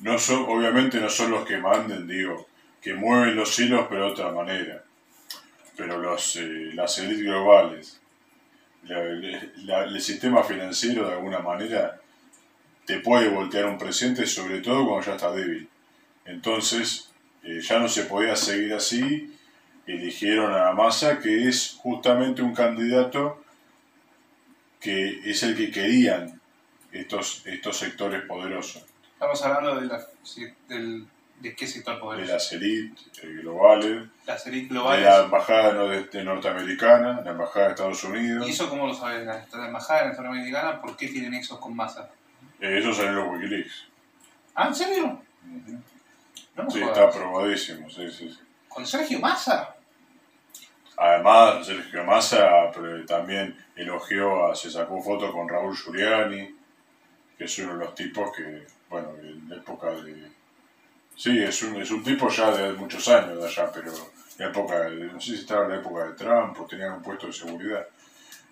[0.00, 2.46] no son, obviamente no son los que manden, digo,
[2.80, 4.82] que mueven los hilos, pero de otra manera.
[5.76, 8.00] Pero los, eh, las élites globales,
[8.88, 12.00] el sistema financiero de alguna manera
[12.86, 15.68] te puede voltear un presidente, sobre todo cuando ya está débil.
[16.24, 17.10] Entonces,
[17.42, 19.36] eh, ya no se podía seguir así,
[19.86, 23.42] eligieron a Massa, que es justamente un candidato
[24.80, 26.39] que es el que querían
[26.92, 30.00] estos, estos sectores poderosos, estamos hablando de, la,
[30.68, 31.06] del,
[31.40, 32.32] de qué sector de poderoso.
[32.32, 35.04] las élites eh, globales, Las élites de globales.
[35.04, 38.46] la embajada no- de- de norteamericana, la embajada de Estados Unidos.
[38.48, 39.24] ¿Y eso cómo lo sabes?
[39.26, 42.10] La, la embajada norteamericana, ¿por qué tienen nexos con Massa?
[42.60, 43.84] Eh, eso salió en los Wikileaks.
[44.54, 45.22] ¿Ah, en serio?
[46.56, 48.38] No me Sí, está probadísimo, sí, sí, sí.
[48.68, 49.74] ¿Con Sergio Massa?
[50.96, 56.54] Además, Sergio Massa pero también elogió, a, se sacó foto con Raúl Giuliani,
[57.40, 60.14] que es uno de los tipos que, bueno, en la época de...
[61.16, 64.46] Sí, es un, es un tipo ya de muchos años de allá, pero en la
[64.48, 67.28] época, de- no sé si estaba en la época de Trump o tenía un puesto
[67.28, 67.86] de seguridad.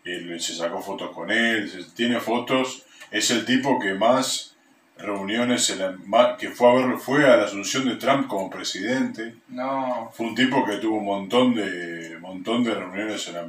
[0.04, 4.56] Él se sacó fotos con él, se- tiene fotos, es el tipo que más
[4.96, 9.34] reuniones, en la- que fue a, ver, fue a la asunción de Trump como presidente.
[9.48, 10.10] No.
[10.14, 13.42] Fue un tipo que tuvo un montón de montón de reuniones en la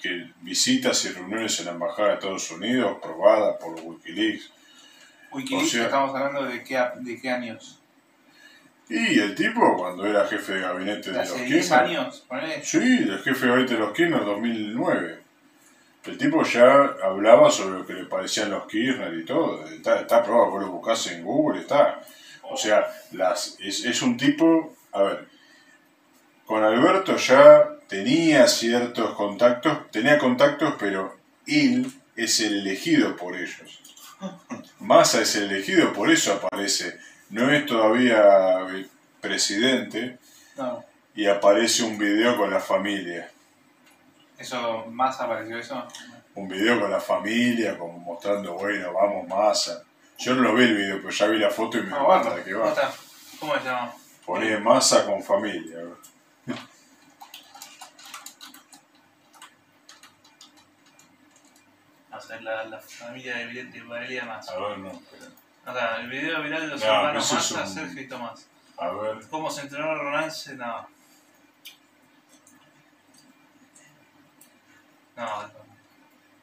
[0.00, 4.50] que visitas y reuniones en la embajada de Estados Unidos probadas por WikiLeaks.
[5.32, 7.80] Wikileaks, O sea- estamos hablando de qué, a- de qué años.
[8.88, 12.24] Y el tipo cuando era jefe de gabinete de ¿De los hace 10 Kirchner, años?
[12.62, 15.18] Sí, el jefe de gabinete de los Kirchner 2009.
[16.04, 19.64] El tipo ya hablaba sobre lo que le parecían los Kirchner y todo.
[19.66, 22.00] Está, está probado, vos lo buscás en Google, está.
[22.42, 25.26] O sea, las, es, es un tipo, a ver,
[26.44, 33.80] con Alberto ya tenía ciertos contactos, tenía contactos, pero él es el elegido por ellos.
[34.80, 36.98] Massa es el elegido, por eso aparece.
[37.30, 38.86] No es todavía eh,
[39.20, 40.18] presidente
[40.56, 40.84] No.
[41.14, 43.30] y aparece un video con la familia.
[44.38, 45.86] Eso, más apareció eso.
[46.34, 49.82] un video con la familia, como mostrando, bueno, vamos, masa.
[50.18, 52.34] Yo no lo vi el video, pero ya vi la foto y me di bueno,
[52.44, 52.92] que ¿cómo va.
[53.40, 53.92] ¿Cómo se llama?
[54.24, 55.78] Poné masa con familia.
[62.26, 64.52] Sea, la, la familia de, de Valeria Massa.
[64.52, 65.26] A ver, no, espera.
[65.64, 68.46] Acá, el video viral de los No, hermanos es Massa, un- Sergio y Tomás.
[68.78, 70.54] A ver, ¿Cómo se entrenó el romance?
[70.56, 70.88] No.
[75.16, 75.50] No,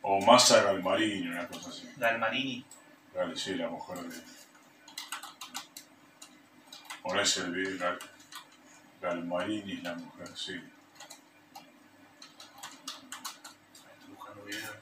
[0.01, 1.87] o masa Galmarini, una cosa así.
[1.95, 2.65] Dalmarini.
[3.13, 4.21] Dale, sí, la mujer de.
[7.03, 7.99] Ponés el video, Gal-
[9.01, 10.53] Galmarini es la mujer, sí.
[13.73, 14.73] Estoy buscando video.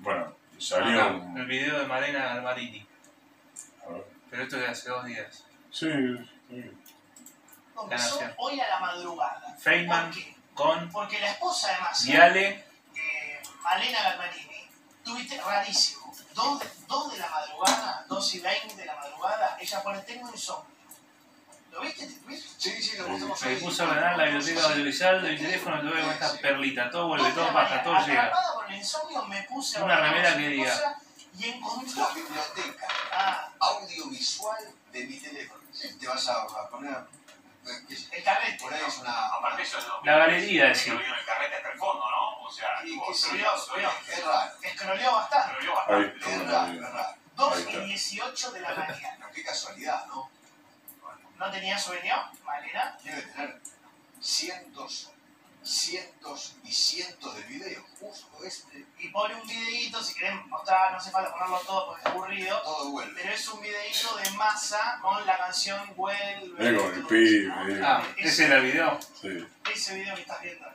[0.00, 1.38] Bueno, salió Acá, un.
[1.38, 2.86] el video de Malena Dalmarini.
[3.86, 4.04] A ver.
[4.30, 5.44] Pero esto es de hace dos días.
[5.70, 5.86] Sí,
[6.48, 6.72] sí.
[7.74, 8.34] Comenzó Gracias.
[8.38, 9.56] hoy a la madrugada.
[9.58, 10.36] Feynman ¿Por qué?
[10.54, 12.48] con Porque la esposa de Massa, Viale.
[12.94, 14.68] eh, Malena Galmarini,
[15.04, 16.12] tuviste rarísimo.
[16.34, 20.28] Dos de, dos de la madrugada, dos y veinte de la madrugada, ella pone tengo
[20.30, 20.74] insomnio.
[21.72, 22.08] ¿Lo viste?
[22.58, 25.80] Sí, sí, lo mostramos Me puse a ordenar la biblioteca audiovisual de mi teléfono y
[25.88, 26.90] tuve con esta perlita.
[26.90, 28.32] Todo vuelve, todo pasa, todo llega.
[28.54, 30.72] Por el insomnio, me puse a Una remera que diga.
[30.72, 30.96] cosa
[31.38, 32.08] Y encontró.
[32.08, 35.60] La biblioteca Ah, audiovisual de mi teléfono.
[36.00, 36.96] Te vas a, a poner.
[37.64, 38.58] sé, el carrete.
[38.60, 39.26] Por ahí es una.
[39.26, 42.40] Aparte eso es lo La galería, en el carrete hasta el fondo, ¿no?
[42.42, 44.50] O sea, tipo, que se Es raro.
[44.62, 45.56] Escroleó bastante.
[45.60, 46.18] Ahí bastante.
[46.34, 47.14] Es raro, es raro.
[47.36, 47.72] Dos Ahí está.
[47.72, 49.16] y dieciocho de la mañana.
[49.18, 50.30] Pero qué casualidad, ¿no?
[51.38, 52.98] ¿No tenía sueño, Malena?
[53.04, 53.60] Debe tener
[54.20, 55.12] cientos,
[55.62, 57.84] cientos y cientos de videos.
[58.00, 58.84] Justo este.
[58.98, 62.60] Y pone un videíto, si querés mostrar, no hace falta ponerlo todo porque es aburrido.
[62.62, 63.12] Todo vuelve.
[63.22, 66.76] Pero es un videíto de masa con la canción Vuelve.
[66.76, 67.82] Con el pibe.
[67.84, 68.98] Ah, ese era el video.
[69.20, 69.46] sí.
[69.72, 70.74] Ese video que estás viendo ahí.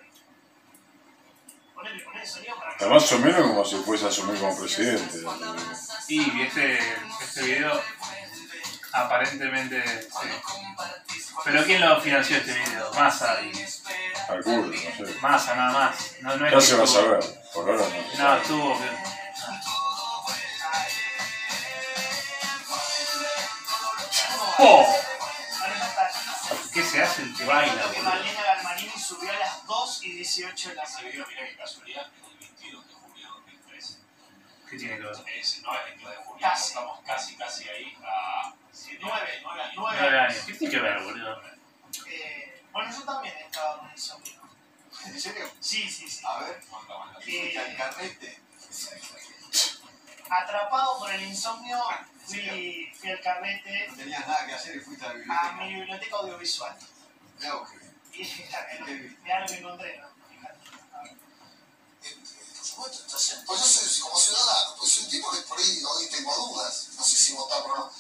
[1.76, 4.40] Ponele, ponele el sonido para que Está más o menos como si fuese a asumir
[4.40, 5.18] como presidente.
[6.08, 6.80] Y este,
[7.22, 7.82] este video
[8.94, 10.30] aparentemente sí.
[11.44, 12.94] Pero ¿quién lo financió este video?
[12.94, 13.52] Massa y
[14.28, 14.74] Calculo, no
[15.08, 15.14] sé.
[15.22, 16.16] Massa nada más.
[16.22, 17.20] No, no es que se va a estuvo- saber,
[17.54, 17.90] por ahora no.
[17.90, 18.42] se No, sabe.
[18.42, 18.78] estuvo.
[24.60, 24.86] ¡Oh!
[25.60, 28.04] Malena está- ¿Qué se hace el que baila, boludo?
[28.04, 31.26] Malena Galmarini subió a las 2 y 18 de la mañana.
[31.28, 32.08] mira qué casualidad,
[34.74, 35.16] ¿Qué tiene que ver?
[35.40, 36.68] Es, no es 22 de julio, Casi.
[36.70, 39.74] estamos casi, casi ahí a 7, Nueve, 9 años.
[39.78, 39.98] nueve.
[40.02, 40.44] Nueve años.
[40.48, 41.42] ¿Qué tiene que ver, boludo?
[42.08, 44.34] Eh, bueno, yo también he estado con insomnio.
[45.06, 45.52] ¿En serio?
[45.60, 46.26] Sí, sí, sí.
[46.26, 47.28] A ver, ¿Cuánto más?
[47.28, 48.40] ¿y fuiste al carrete?
[50.30, 51.78] Atrapado por el insomnio,
[52.26, 55.68] fui, fui al carrete No tenías nada que hacer y fuiste a la a mi
[55.68, 55.68] biblioteca.
[55.68, 56.76] biblioteca audiovisual.
[57.40, 57.94] Mirá vos qué bien.
[58.14, 60.13] Y mirá lo que encontré, ¿no?
[62.84, 62.92] Por
[63.46, 66.90] pues yo soy como ciudadano, pues soy un tipo que por ahí hoy tengo dudas,
[66.98, 67.92] no sé si votar o no.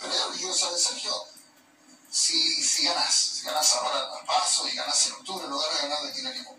[0.00, 1.12] Pero yo lo que quiero saber, Sergio,
[2.10, 5.82] si, si ganás, si ganás ahora al paso y ganás en octubre en lugar de
[5.82, 6.56] ganar de kirchnerismo,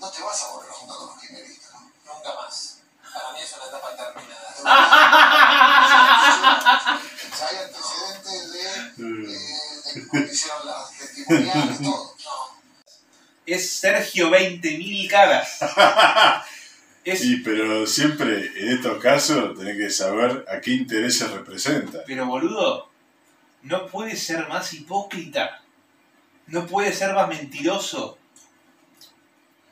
[0.00, 1.92] no te vas a volver a juntar con los kirchneristas, ¿no?
[2.04, 2.78] Nunca más.
[3.12, 4.54] Para mí es una etapa terminada.
[7.38, 8.62] Ya hay antecedentes de,
[9.02, 9.38] de,
[9.94, 12.16] de cómo hicieron las testimoniales, todo.
[13.46, 15.58] Es Sergio 20.000 caras.
[17.04, 21.98] Es, Y pero siempre en estos casos tenés que saber a qué intereses representa.
[22.06, 22.90] pero boludo,
[23.62, 25.62] no puede ser más hipócrita.
[26.46, 28.18] No puede ser más mentiroso.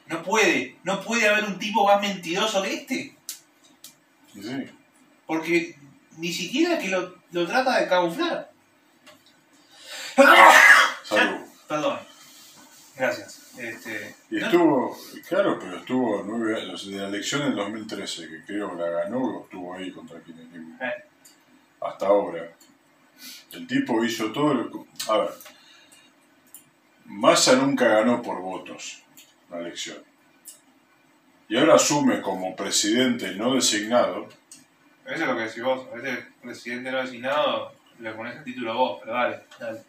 [0.06, 0.76] No puede.
[0.84, 3.16] No puede haber un tipo más mentiroso que este.
[4.34, 4.70] Sí.
[5.26, 5.76] Porque
[6.16, 8.50] ni siquiera que lo, lo trata de camuflar.
[11.04, 11.40] Salud.
[11.68, 11.98] Perdón.
[12.96, 13.41] Gracias.
[13.58, 14.96] Este, Y no- estuvo,
[15.28, 19.42] claro, pero estuvo nueve años, de la elección del 2013, que creo que la ganó,
[19.44, 20.78] estuvo ahí contra kirchnerismo.
[20.82, 21.04] Eh.
[21.80, 22.50] Hasta ahora.
[23.52, 25.30] El tipo hizo todo lo A ver,
[27.04, 29.02] Massa nunca ganó por votos
[29.50, 29.98] la elección.
[31.48, 34.28] Y ahora asume como presidente no designado,
[35.04, 35.86] Eso es lo que decís vos.
[35.92, 39.82] A veces presidente no designado le pones el título vos, pero dale, dale.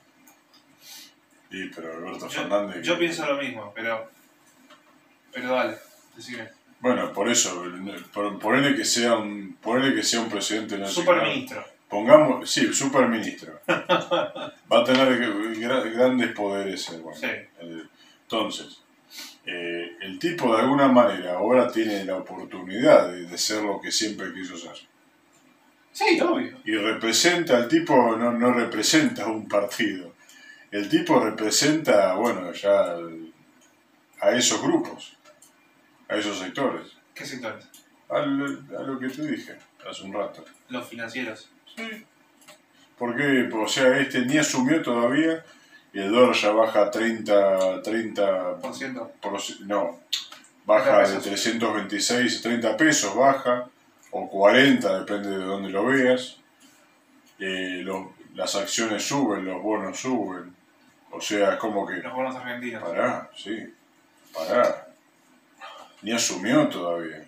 [1.53, 2.81] Y pero Alberto Yo, Fernández...
[2.83, 4.09] yo pienso lo mismo, pero.
[5.31, 5.77] Pero dale,
[6.15, 6.49] decime.
[6.79, 7.63] Bueno, por eso,
[8.13, 9.57] por- ponele que sea un,
[9.95, 10.93] que sea un presidente designado.
[10.93, 11.65] Superministro.
[11.89, 13.59] Pongamos, sí, superministro.
[13.67, 15.07] Va a tener
[15.59, 17.17] gra- grandes poderes bueno.
[17.17, 17.27] Sí.
[18.23, 18.81] Entonces,
[19.45, 23.91] eh, el tipo de alguna manera ahora tiene la oportunidad de, de ser lo que
[23.91, 24.75] siempre quiso ser.
[25.91, 26.57] Sí, obvio.
[26.65, 30.12] Y representa, el tipo no, no representa un partido.
[30.73, 32.97] El tipo representa, bueno, ya
[34.19, 35.15] a esos grupos,
[36.09, 36.87] a esos sectores.
[37.13, 37.63] ¿Qué sectores?
[38.09, 39.55] Al- a lo que te dije
[39.87, 40.43] hace un rato.
[40.69, 41.51] Los financieros.
[42.97, 45.45] Porque, o sea, este ni asumió todavía
[45.93, 49.11] y el dólar ya baja 30, 30 Por ciento.
[49.21, 49.99] por- no,
[50.65, 51.23] baja de pesos.
[51.23, 53.69] 326 a 30 pesos, baja,
[54.09, 56.37] o 40, depende de dónde lo veas.
[57.37, 60.55] Eh, lo- las acciones suben, los bonos suben.
[61.15, 62.81] O sea, es como que, Los bonos argentinos.
[62.83, 63.71] pará, sí,
[64.33, 64.87] pará.
[66.01, 67.23] Ni asumió todavía.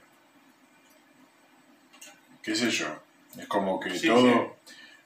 [2.42, 2.88] ¿Qué sé yo?
[3.38, 4.58] Es como que Sí, todo...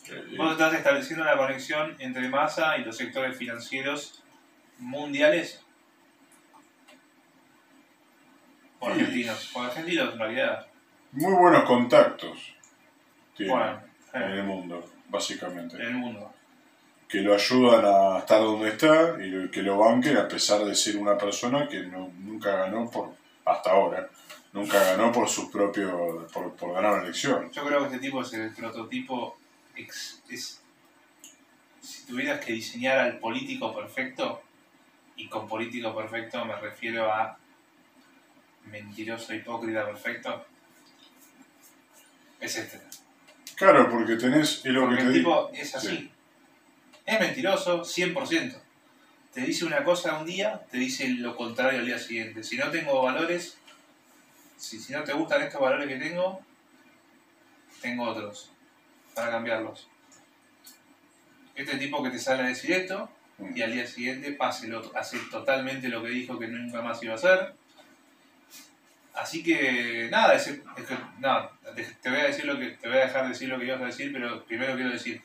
[0.10, 4.24] eh, Vos estás estableciendo una conexión entre masa y los sectores financieros
[4.80, 5.62] mundiales.
[8.80, 8.92] O Sí.
[8.92, 9.56] argentinos.
[9.56, 10.68] O argentinos en realidad.
[11.12, 12.56] muy buenos contactos
[13.36, 13.82] tiene Bueno,
[14.14, 15.76] en eh, el mundo, básicamente.
[15.76, 16.29] en el mundo.
[17.10, 20.96] Que lo ayudan a estar donde está y que lo banquen a pesar de ser
[20.96, 23.10] una persona que no, nunca ganó por,
[23.46, 24.08] hasta ahora,
[24.54, 25.92] nunca ganó por sus propios,
[26.32, 27.52] por, por ganar una elección.
[27.52, 29.38] Yo creo que este tipo es el prototipo.
[29.76, 30.62] ex- es,
[31.82, 34.44] si tuvieras que diseñar al político perfecto,
[35.16, 37.38] y con político perfecto me refiero a
[38.66, 40.46] mentiroso, hipócrita perfecto,
[42.40, 42.80] es este.
[43.56, 45.88] Claro, porque tenés, es lo que Porque te el digo, tipo es así.
[45.88, 46.12] Sí.
[47.10, 48.56] Es mentiroso 100%.
[49.34, 52.44] Te dice una cosa un día, te dice lo contrario al día siguiente.
[52.44, 53.58] Si no tengo valores,
[54.58, 56.40] si, si no te gustan estos valores que tengo,
[57.82, 58.52] tengo otros
[59.16, 59.88] para cambiarlos.
[61.56, 63.10] Este tipo que te sale a decir esto
[63.56, 67.14] y al día siguiente pase lo, hace totalmente lo que dijo que nunca más iba
[67.14, 67.56] a hacer.
[69.16, 72.88] Así que nada, es, es que, nada, te, te voy a decir lo que te
[72.88, 75.24] voy a dejar decir lo que ibas a decir, pero primero quiero decir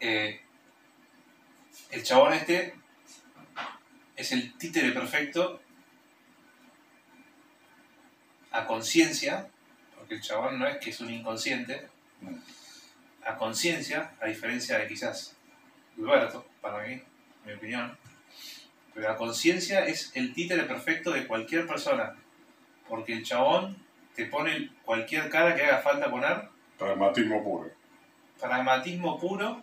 [0.00, 0.40] eh,
[1.90, 2.74] el chabón este
[4.16, 5.60] es el títere perfecto
[8.50, 9.48] a conciencia,
[9.96, 11.88] porque el chabón no es que es un inconsciente,
[13.24, 15.36] a conciencia, a diferencia de quizás
[15.96, 17.00] Alberto, para mí,
[17.44, 17.96] mi opinión,
[18.94, 22.16] pero a conciencia es el títere perfecto de cualquier persona,
[22.88, 23.76] porque el chabón
[24.14, 26.48] te pone cualquier cara que haga falta poner,
[26.78, 27.70] pragmatismo puro.
[28.40, 29.62] pragmatismo puro.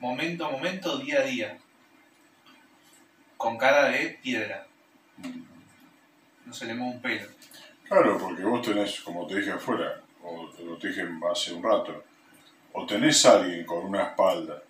[0.00, 1.58] Momento a momento, día a día,
[3.36, 4.66] con cara de piedra,
[6.44, 7.28] no se le mueve un pelo.
[7.84, 12.04] Claro, porque vos tenés, como te dije afuera, o te lo dije hace un rato,
[12.72, 14.62] o tenés alguien con una espalda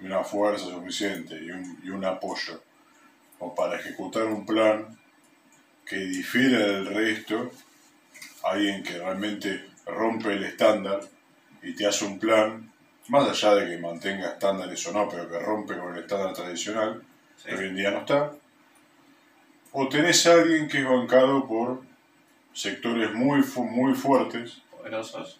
[0.00, 2.62] y una fuerza suficiente y un, y un apoyo,
[3.38, 4.98] o para ejecutar un plan
[5.86, 7.50] que difiere del resto,
[8.44, 11.00] alguien que realmente rompe el estándar
[11.62, 12.70] y te hace un plan,
[13.08, 17.02] más allá de que mantenga estándares o no, pero que rompe con el estándar tradicional,
[17.36, 17.48] ¿sí?
[17.48, 18.32] que hoy en día no está,
[19.72, 21.82] o tenés a alguien que es bancado por
[22.52, 25.36] sectores muy, fu- muy fuertes, Poderosos.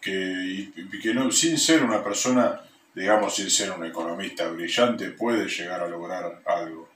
[0.00, 2.60] que, y que no, sin ser una persona,
[2.94, 6.88] digamos, sin ser un economista brillante, puede llegar a lograr algo.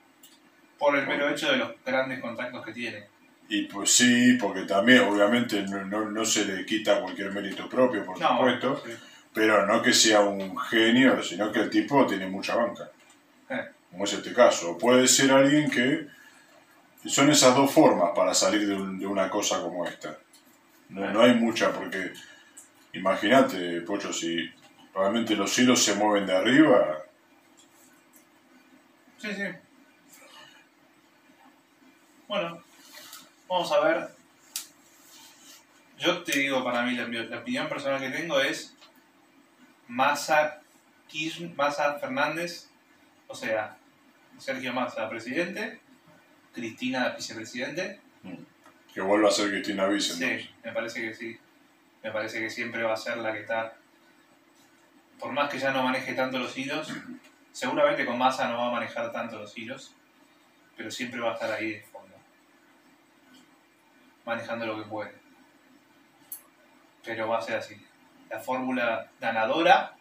[0.78, 3.04] Por el mero hecho de los grandes contactos que tiene.
[3.48, 8.04] Y pues sí, porque también, obviamente, no, no, no se le quita cualquier mérito propio,
[8.04, 8.92] por No, supuesto, sí.
[9.38, 12.90] Pero no que sea un genio, sino que el tipo tiene mucha banca.
[13.48, 13.68] Eh.
[13.88, 14.72] Como es este caso.
[14.72, 16.08] O puede ser alguien que...
[17.06, 20.18] Son esas dos formas para salir de, un- de una cosa como esta.
[20.88, 22.12] No, no hay mucha, porque
[22.94, 24.50] imagínate, Pocho, si
[24.92, 26.98] realmente los hilos se mueven de arriba,
[29.18, 29.42] Sí, sí.
[32.26, 32.62] Bueno,
[33.48, 34.08] vamos a ver.
[35.98, 38.76] Yo te digo, para mí, la, la opinión personal que tengo es
[39.88, 40.60] Massa,
[41.08, 42.68] Kirchner- Massa Fernández,
[43.26, 43.76] o sea,
[44.38, 45.80] Sergio Massa, presidente,
[46.52, 48.00] Cristina, vicepresidente.
[48.92, 50.12] que vuelva a ser Cristina Vice.
[50.14, 50.42] entonces.
[50.42, 51.38] Sí, me parece que sí.
[52.02, 53.74] Me parece que siempre va a ser la que está.
[55.18, 56.92] Por más que ya no maneje tanto los hilos,
[57.52, 59.94] seguramente con Massa no va a manejar tanto los hilos,
[60.76, 62.16] pero siempre va a estar ahí de fondo.
[64.24, 65.12] Manejando lo que puede.
[67.04, 67.84] Pero va a ser así.
[68.30, 69.94] La fórmula ganadora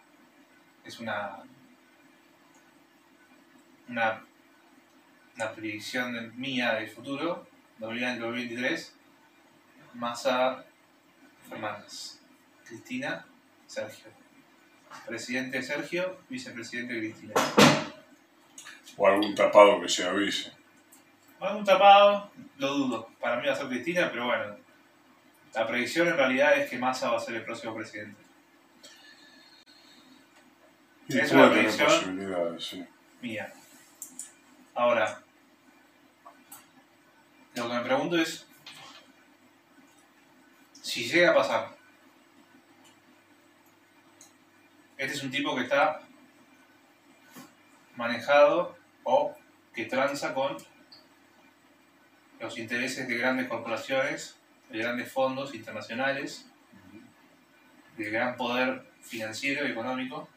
[0.84, 1.40] es una.
[3.90, 4.22] Una,
[5.36, 7.48] una predicción de- mía del futuro,
[7.80, 8.94] 2023.
[9.94, 10.64] Massa
[11.50, 12.20] Fernández.
[12.66, 13.26] Cristina
[13.66, 14.12] Sergio.
[15.06, 17.34] Presidente Sergio, vicepresidente Cristina.
[18.98, 20.52] O algún tapado que se avise.
[21.40, 23.10] Algún tapado, lo dudo.
[23.20, 24.58] Para mí va a ser Cristina, pero bueno.
[25.58, 28.22] La predicción en realidad es que Massa va a ser el próximo presidente.
[31.08, 32.60] Y Es una predicción.
[32.60, 32.86] sí.
[33.24, 33.52] Mía.
[34.76, 35.20] Ahora,
[37.56, 38.46] lo que me pregunto es,
[40.74, 41.76] si llega a pasar,
[44.96, 46.02] este es un tipo que está
[47.96, 49.36] manejado o
[49.74, 50.56] que tranza con
[52.40, 54.38] los intereses de grandes corporaciones,
[54.70, 56.50] de grandes fondos internacionales,
[57.98, 60.28] de gran poder financiero y económico.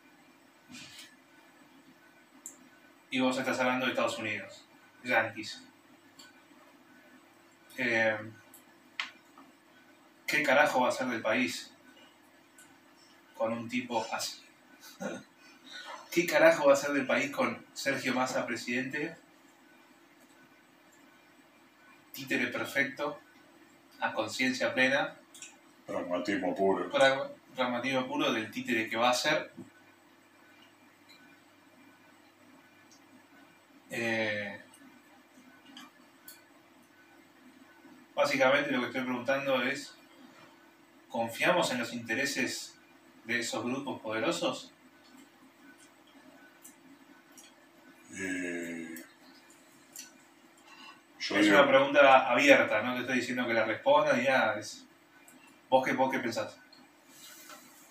[3.11, 4.65] Y vos estás hablando de Estados Unidos,
[5.03, 5.65] Yankees.
[7.77, 8.17] Eh,
[10.27, 11.75] ¿Qué carajo va a hacer del país
[13.37, 14.43] con un tipo así?
[16.11, 19.17] ¿Qué carajo va a hacer del país con Sergio Massa presidente?
[22.13, 23.21] Títere perfecto,
[24.01, 25.17] a conciencia plena,
[25.87, 26.91] Pragmatismo puro.
[26.91, 29.53] pra- pragmatismo puro del títere que va a ser.
[33.91, 34.61] Eh,
[38.15, 39.95] básicamente lo que estoy preguntando es,
[41.09, 42.79] ¿confiamos en los intereses
[43.25, 44.73] de esos grupos poderosos?
[48.17, 48.90] Eh,
[51.21, 54.59] yo es digo- una pregunta abierta, no te estoy diciendo que la respondas y nada,
[54.59, 54.85] es...
[55.69, 56.59] ¿Vos qué, vos qué pensás?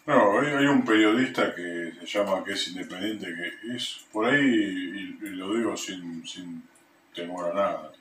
[0.06, 4.42] No, hay, hay un periodista que se llama, que es independiente, que es por ahí,
[4.42, 6.64] y, y lo digo sin, sin
[7.14, 7.92] temor a nada,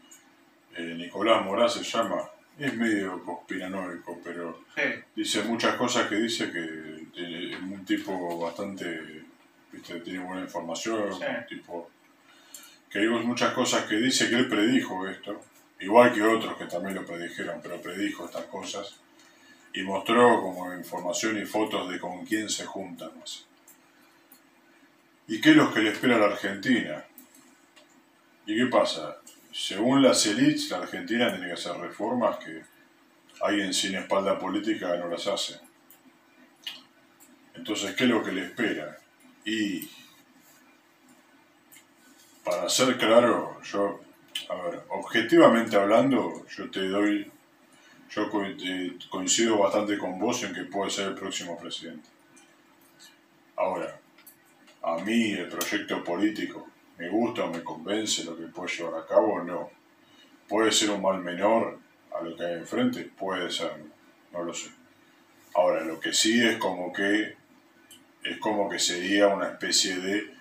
[0.74, 2.22] eh, Nicolás Morás se llama,
[2.59, 4.82] es medio conspiranoico, pero Sí,
[5.14, 9.24] dice muchas cosas que dice que tiene- es un tipo bastante,
[9.70, 11.24] viste, tiene buena información, Sí.
[11.28, 11.90] un tipo
[12.90, 15.40] que hay muchas cosas que dice que él predijo esto,
[15.81, 18.98] igual que otros que también lo predijeron, pero predijo estas cosas
[19.74, 23.10] y mostró como información y fotos de con quién se juntan.
[25.27, 27.05] ¿Y qué es lo que le espera a la Argentina?
[28.47, 29.19] ¿Y qué pasa?
[29.52, 32.62] Según las élites, la Argentina tiene que hacer reformas que
[33.43, 35.60] alguien sin espalda política no las hace.
[37.55, 38.98] Entonces, ¿qué es lo que le espera?
[39.44, 39.89] Y
[42.48, 44.00] para ser claro, yo,
[44.48, 47.30] a ver, objetivamente hablando, yo te doy,
[48.10, 48.42] yo co-
[49.10, 52.08] coincido bastante con vos en que puede ser el próximo presidente.
[53.56, 53.98] Ahora,
[54.82, 56.68] a mí el proyecto político
[56.98, 59.70] me gusta o me convence lo que puede llevar a cabo, no.
[60.48, 61.78] Puede ser un mal menor
[62.14, 63.72] a lo que hay enfrente, puede ser,
[64.32, 64.70] no lo sé.
[65.54, 67.36] Ahora, lo que sí es como que
[68.24, 70.38] es como que sería una especie de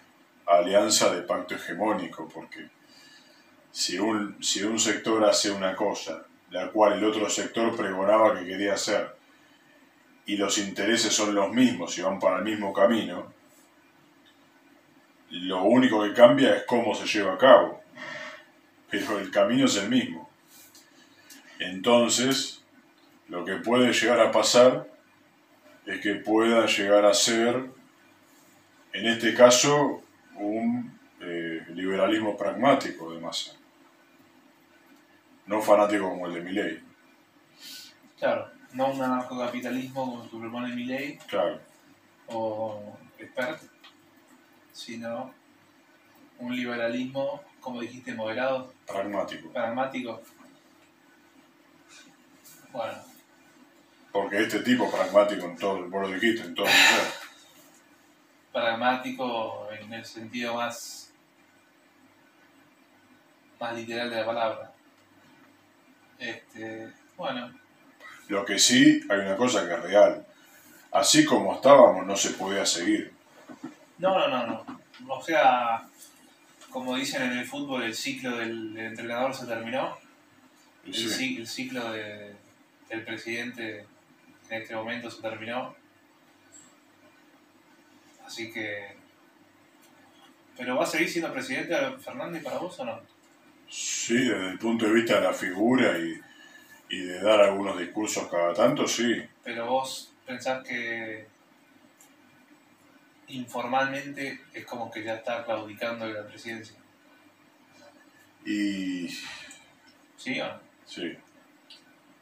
[0.48, 2.70] alianza de pacto hegemónico, porque
[3.72, 8.46] si un, si un sector hace una cosa, la cual el otro sector pregonaba que
[8.46, 9.16] quería hacer,
[10.26, 13.32] y los intereses son los mismos y van para el mismo camino,
[15.30, 17.82] lo único que cambia es cómo se lleva a cabo,
[18.90, 20.30] pero el camino es el mismo.
[21.60, 22.64] Entonces,
[23.28, 24.88] lo que puede llegar a pasar
[25.86, 27.66] es que pueda llegar a ser,
[28.94, 30.04] en este caso,
[30.38, 33.52] un eh, liberalismo pragmático de masa.
[35.46, 36.84] No fanático como el de Milley,
[38.20, 41.60] claro, no un anarcocapitalismo como el que propone Milley claro.
[42.28, 43.62] o expert,
[44.74, 45.34] sino
[46.40, 49.50] un liberalismo, como dijiste, moderado, Pragmático.
[49.52, 50.22] pragmático.
[52.72, 52.94] Bueno,
[54.12, 57.14] Porque este tipo pragmático en todo, vos lo dijiste, en todo el ser.
[58.62, 61.12] Pragmático en el sentido más,
[63.60, 64.72] más literal de la palabra.
[66.20, 67.52] Este, bueno,
[68.28, 70.26] Lo que sí, hay una cosa que es real.
[70.92, 73.14] Así como estábamos, no se podía seguir.
[74.00, 74.78] no, no, no, no.
[75.10, 75.88] O sea,
[76.70, 79.98] como dicen en el fútbol, el ciclo del, del entrenador se terminó.
[80.86, 82.36] El, el ciclo de-
[82.90, 83.86] del presidente
[84.50, 85.76] en este momento se terminó.
[88.28, 88.96] Así que.
[90.58, 93.02] ¿Pero va a seguir siendo presidente Fernández para vos o no?
[93.70, 96.20] sí, desde el punto de vista de la figura y,
[96.90, 99.22] y de dar algunos discursos cada tanto, sí.
[99.44, 101.28] Pero vos pensás que
[103.28, 106.78] informalmente es como que ya está claudicando la presidencia.
[108.46, 109.10] Y
[110.18, 110.60] ¿Sí o no?
[110.86, 111.14] sí,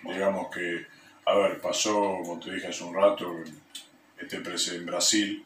[0.04, 0.88] digamos que,
[1.26, 3.44] a ver, pasó, como te dije hace un rato,
[4.18, 5.46] este presidente en Brasil,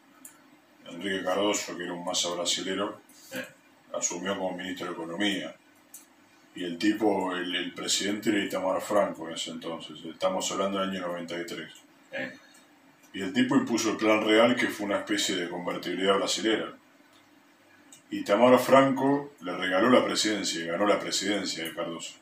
[0.90, 3.00] Enrique Cardoso, que era un masa brasilero,
[3.92, 5.54] asumió como ministro de Economía.
[6.54, 10.90] Y el tipo, el, el presidente era Itamar Franco en ese entonces, estamos hablando del
[10.90, 11.72] año 93.
[12.12, 12.32] Eh,
[13.14, 16.72] Y el tipo impuso el plan real que fue una especie de convertibilidad brasilera.
[18.10, 22.14] Y Tamara Franco le regaló la presidencia y ganó la presidencia de Cardoso.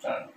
[0.00, 0.32] claro.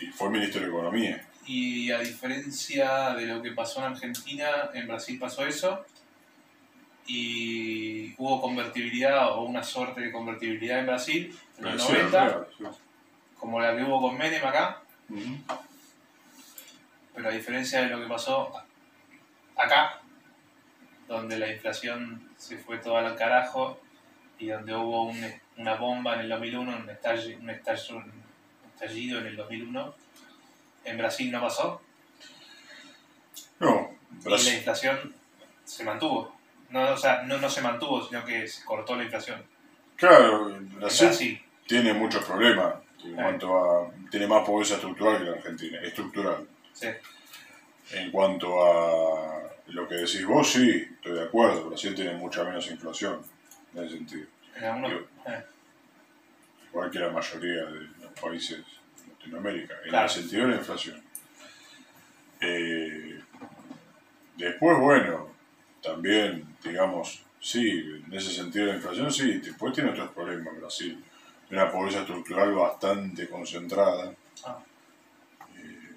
[0.00, 1.26] Y fue ministro de Economía.
[1.46, 5.84] Y a diferencia de lo que pasó en Argentina, en Brasil pasó eso.
[7.06, 12.48] Y hubo convertibilidad o una suerte de convertibilidad en Brasil en los Sí, 90, claro,
[12.56, 12.64] sí.
[13.38, 14.82] como la que hubo con Menem acá.
[17.14, 18.52] Pero a diferencia de lo que pasó
[19.56, 20.00] acá,
[21.08, 23.80] donde la inflación se fue toda al carajo
[24.38, 28.12] y donde hubo un- una bomba en el 2001, un estallido, un estallido, un
[28.72, 29.94] estallido en el 2001,
[30.84, 31.80] en Brasil no pasó
[33.58, 35.14] No, y la Brasil, inflación
[35.64, 36.36] se mantuvo.
[36.70, 39.42] No, o sea, no, no se mantuvo, sino que se cortó la inflación.
[39.96, 40.46] claro,
[40.76, 42.74] Brasil Brasil, tiene muchos problemas
[43.04, 43.14] en Eh.
[43.16, 43.90] cuanto a.
[44.10, 46.46] Tiene más pobreza estructural que la Argentina, estructural.
[46.72, 46.88] sí.
[47.92, 51.68] En cuanto a lo que decís vos, sí, estoy de acuerdo.
[51.70, 53.20] Brasil tiene mucha menos inflación
[53.74, 54.26] en ese sentido.
[54.54, 55.44] En algunos, Digo, eh,
[56.68, 58.60] Igual que la mayoría de los países
[59.20, 60.04] Latinoamérica, en Claro.
[60.06, 61.02] el sentido de la inflación.
[62.40, 63.20] Eh,
[64.36, 65.28] después, bueno,
[65.82, 71.02] también, digamos, sí, en ese sentido de la inflación, sí, después tiene otros problemas Brasil.
[71.50, 74.14] Una pobreza estructural bastante concentrada.
[74.46, 74.58] Ah.
[75.56, 75.94] Eh,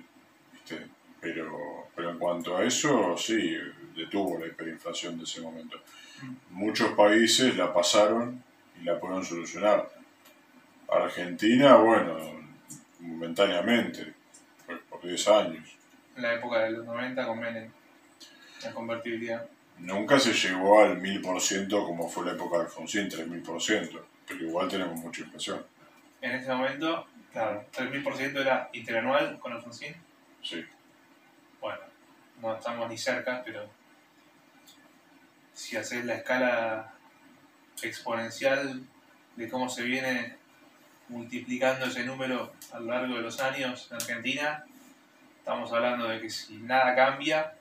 [0.52, 0.88] ¿viste?
[1.22, 3.56] Pero, pero en cuanto a eso, sí,
[3.96, 5.80] detuvo la hiperinflación de ese momento.
[6.50, 8.44] Muchos países la pasaron
[8.82, 9.90] y la pudieron solucionar.
[10.90, 12.43] Argentina, bueno,
[13.04, 14.14] momentáneamente,
[14.66, 15.78] por, por 10 años.
[16.16, 17.70] en la época de los 90 con Menem,
[18.64, 19.46] la convertibilidad.
[19.80, 25.00] Nunca se llegó al 1000% como fue la época de Alfonsín, 3000%, pero igual tenemos
[25.00, 25.66] mucha inflación.
[26.22, 29.96] En ese momento, claro, 3.000% era interanual con Alfonsín.
[30.42, 30.64] Sí,
[31.60, 31.80] Bueno,
[32.42, 33.68] no estamos ni cerca, pero
[35.54, 36.94] si haces la escala
[37.82, 38.84] exponencial
[39.36, 40.38] de cómo se viene
[41.14, 44.66] multiplicando ese número a lo largo de los años en Argentina,
[45.38, 47.54] estamos hablando de que si nada cambia,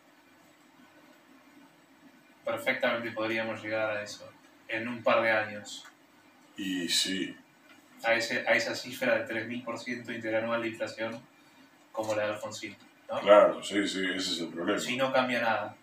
[2.44, 4.28] perfectamente podríamos llegar a eso
[4.68, 5.84] en un par de años,
[6.56, 7.36] y sí,
[8.02, 11.20] a, ese, a esa cifra de 3.000% interanual de inflación
[11.92, 12.76] como la de Alfonsín.
[13.08, 13.20] ¿no?
[13.20, 14.78] claro, sí, sí, ese es el problema.
[14.78, 15.76] Si no cambia nada.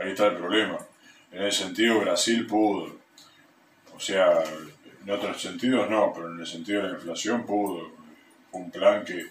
[0.00, 0.78] Ahí está el problema.
[1.32, 2.96] En ese sentido, Brasil pudo.
[3.94, 4.42] O sea,
[5.04, 7.90] en otros sentidos no, pero en el sentido de la inflación pudo.
[8.50, 9.26] Fue un plan que,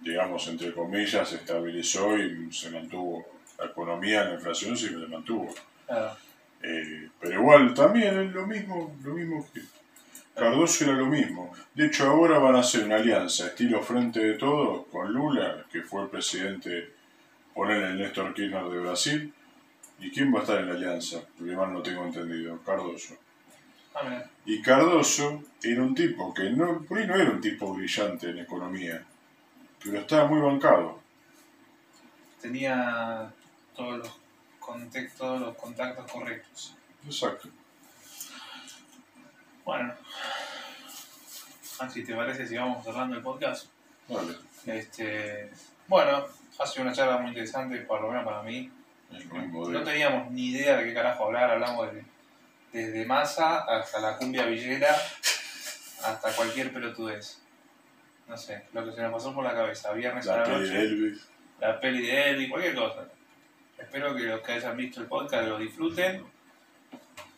[0.00, 3.26] digamos, entre comillas, se estabilizó y se mantuvo.
[3.58, 5.54] La economía la inflación sí se mantuvo.
[6.62, 9.62] Eh, pero igual también es lo mismo, lo mismo que
[10.34, 11.52] Cardoso era lo mismo.
[11.74, 15.82] De hecho ahora van a hacer una alianza estilo Frente de Todos con Lula, que
[15.82, 16.92] fue el presidente,
[17.54, 19.34] poner el Néstor Kirchner de Brasil.
[19.98, 21.20] ¿Y quién va a estar en la alianza?
[21.36, 23.16] Porque mal no tengo entendido, Cardoso.
[24.44, 28.38] Y Cardoso era un tipo que no, por ahí no era un tipo brillante en
[28.38, 29.04] economía,
[29.82, 31.00] pero estaba muy bancado.
[32.40, 33.32] tenía
[33.74, 34.20] todos los
[34.60, 36.76] contextos, los contactos correctos.
[37.04, 37.48] Exacto.
[39.64, 39.92] Bueno,
[41.80, 43.66] Maxi, ¿te parece si vamos cerrando el podcast?
[44.08, 44.34] Vale.
[44.66, 45.50] Este,
[45.86, 46.24] bueno,
[46.58, 48.70] ha sido una charla muy interesante, por lo menos para mí.
[49.10, 52.04] No teníamos ni idea de qué carajo hablar, hablamos de-
[52.72, 54.94] desde masa hasta la cumbia villera,
[56.04, 57.38] hasta cualquier pelotudez.
[58.26, 60.60] No sé, lo que se nos pasó por la cabeza, viernes a La la peli
[60.60, 60.72] noche.
[60.74, 61.26] de Elvis.
[61.60, 63.08] la peli de Elvis, cualquier cosa.
[63.78, 66.24] Espero que los que hayan visto el podcast lo disfruten.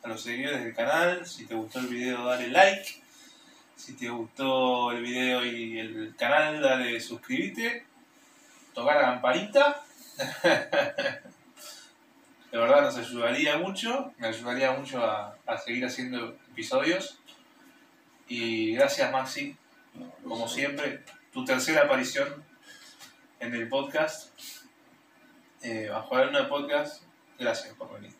[0.03, 3.03] A los seguidores del canal, si te gustó el video dale like.
[3.77, 7.85] Si te gustó el video y el canal dale suscríbete.
[8.75, 9.83] Tocar la campanita.
[12.51, 14.13] De verdad nos ayudaría mucho.
[14.19, 17.19] Me ayudaría mucho a, a seguir haciendo episodios.
[18.29, 19.57] Y gracias Maxi,
[20.23, 22.45] como siempre, tu tercera aparición
[23.41, 24.33] en el podcast,
[25.63, 27.03] eh, bajo la luna de podcast.
[27.39, 28.13] Gracias por venir.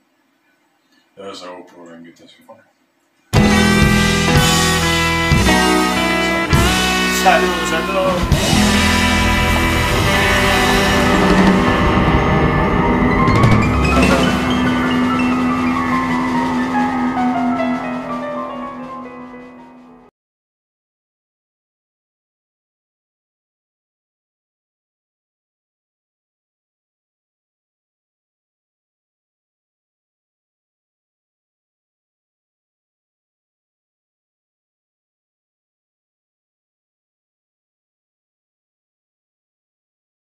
[1.15, 2.47] Gracias a vos por la invitación.
[7.23, 8.40] Saludos a todos.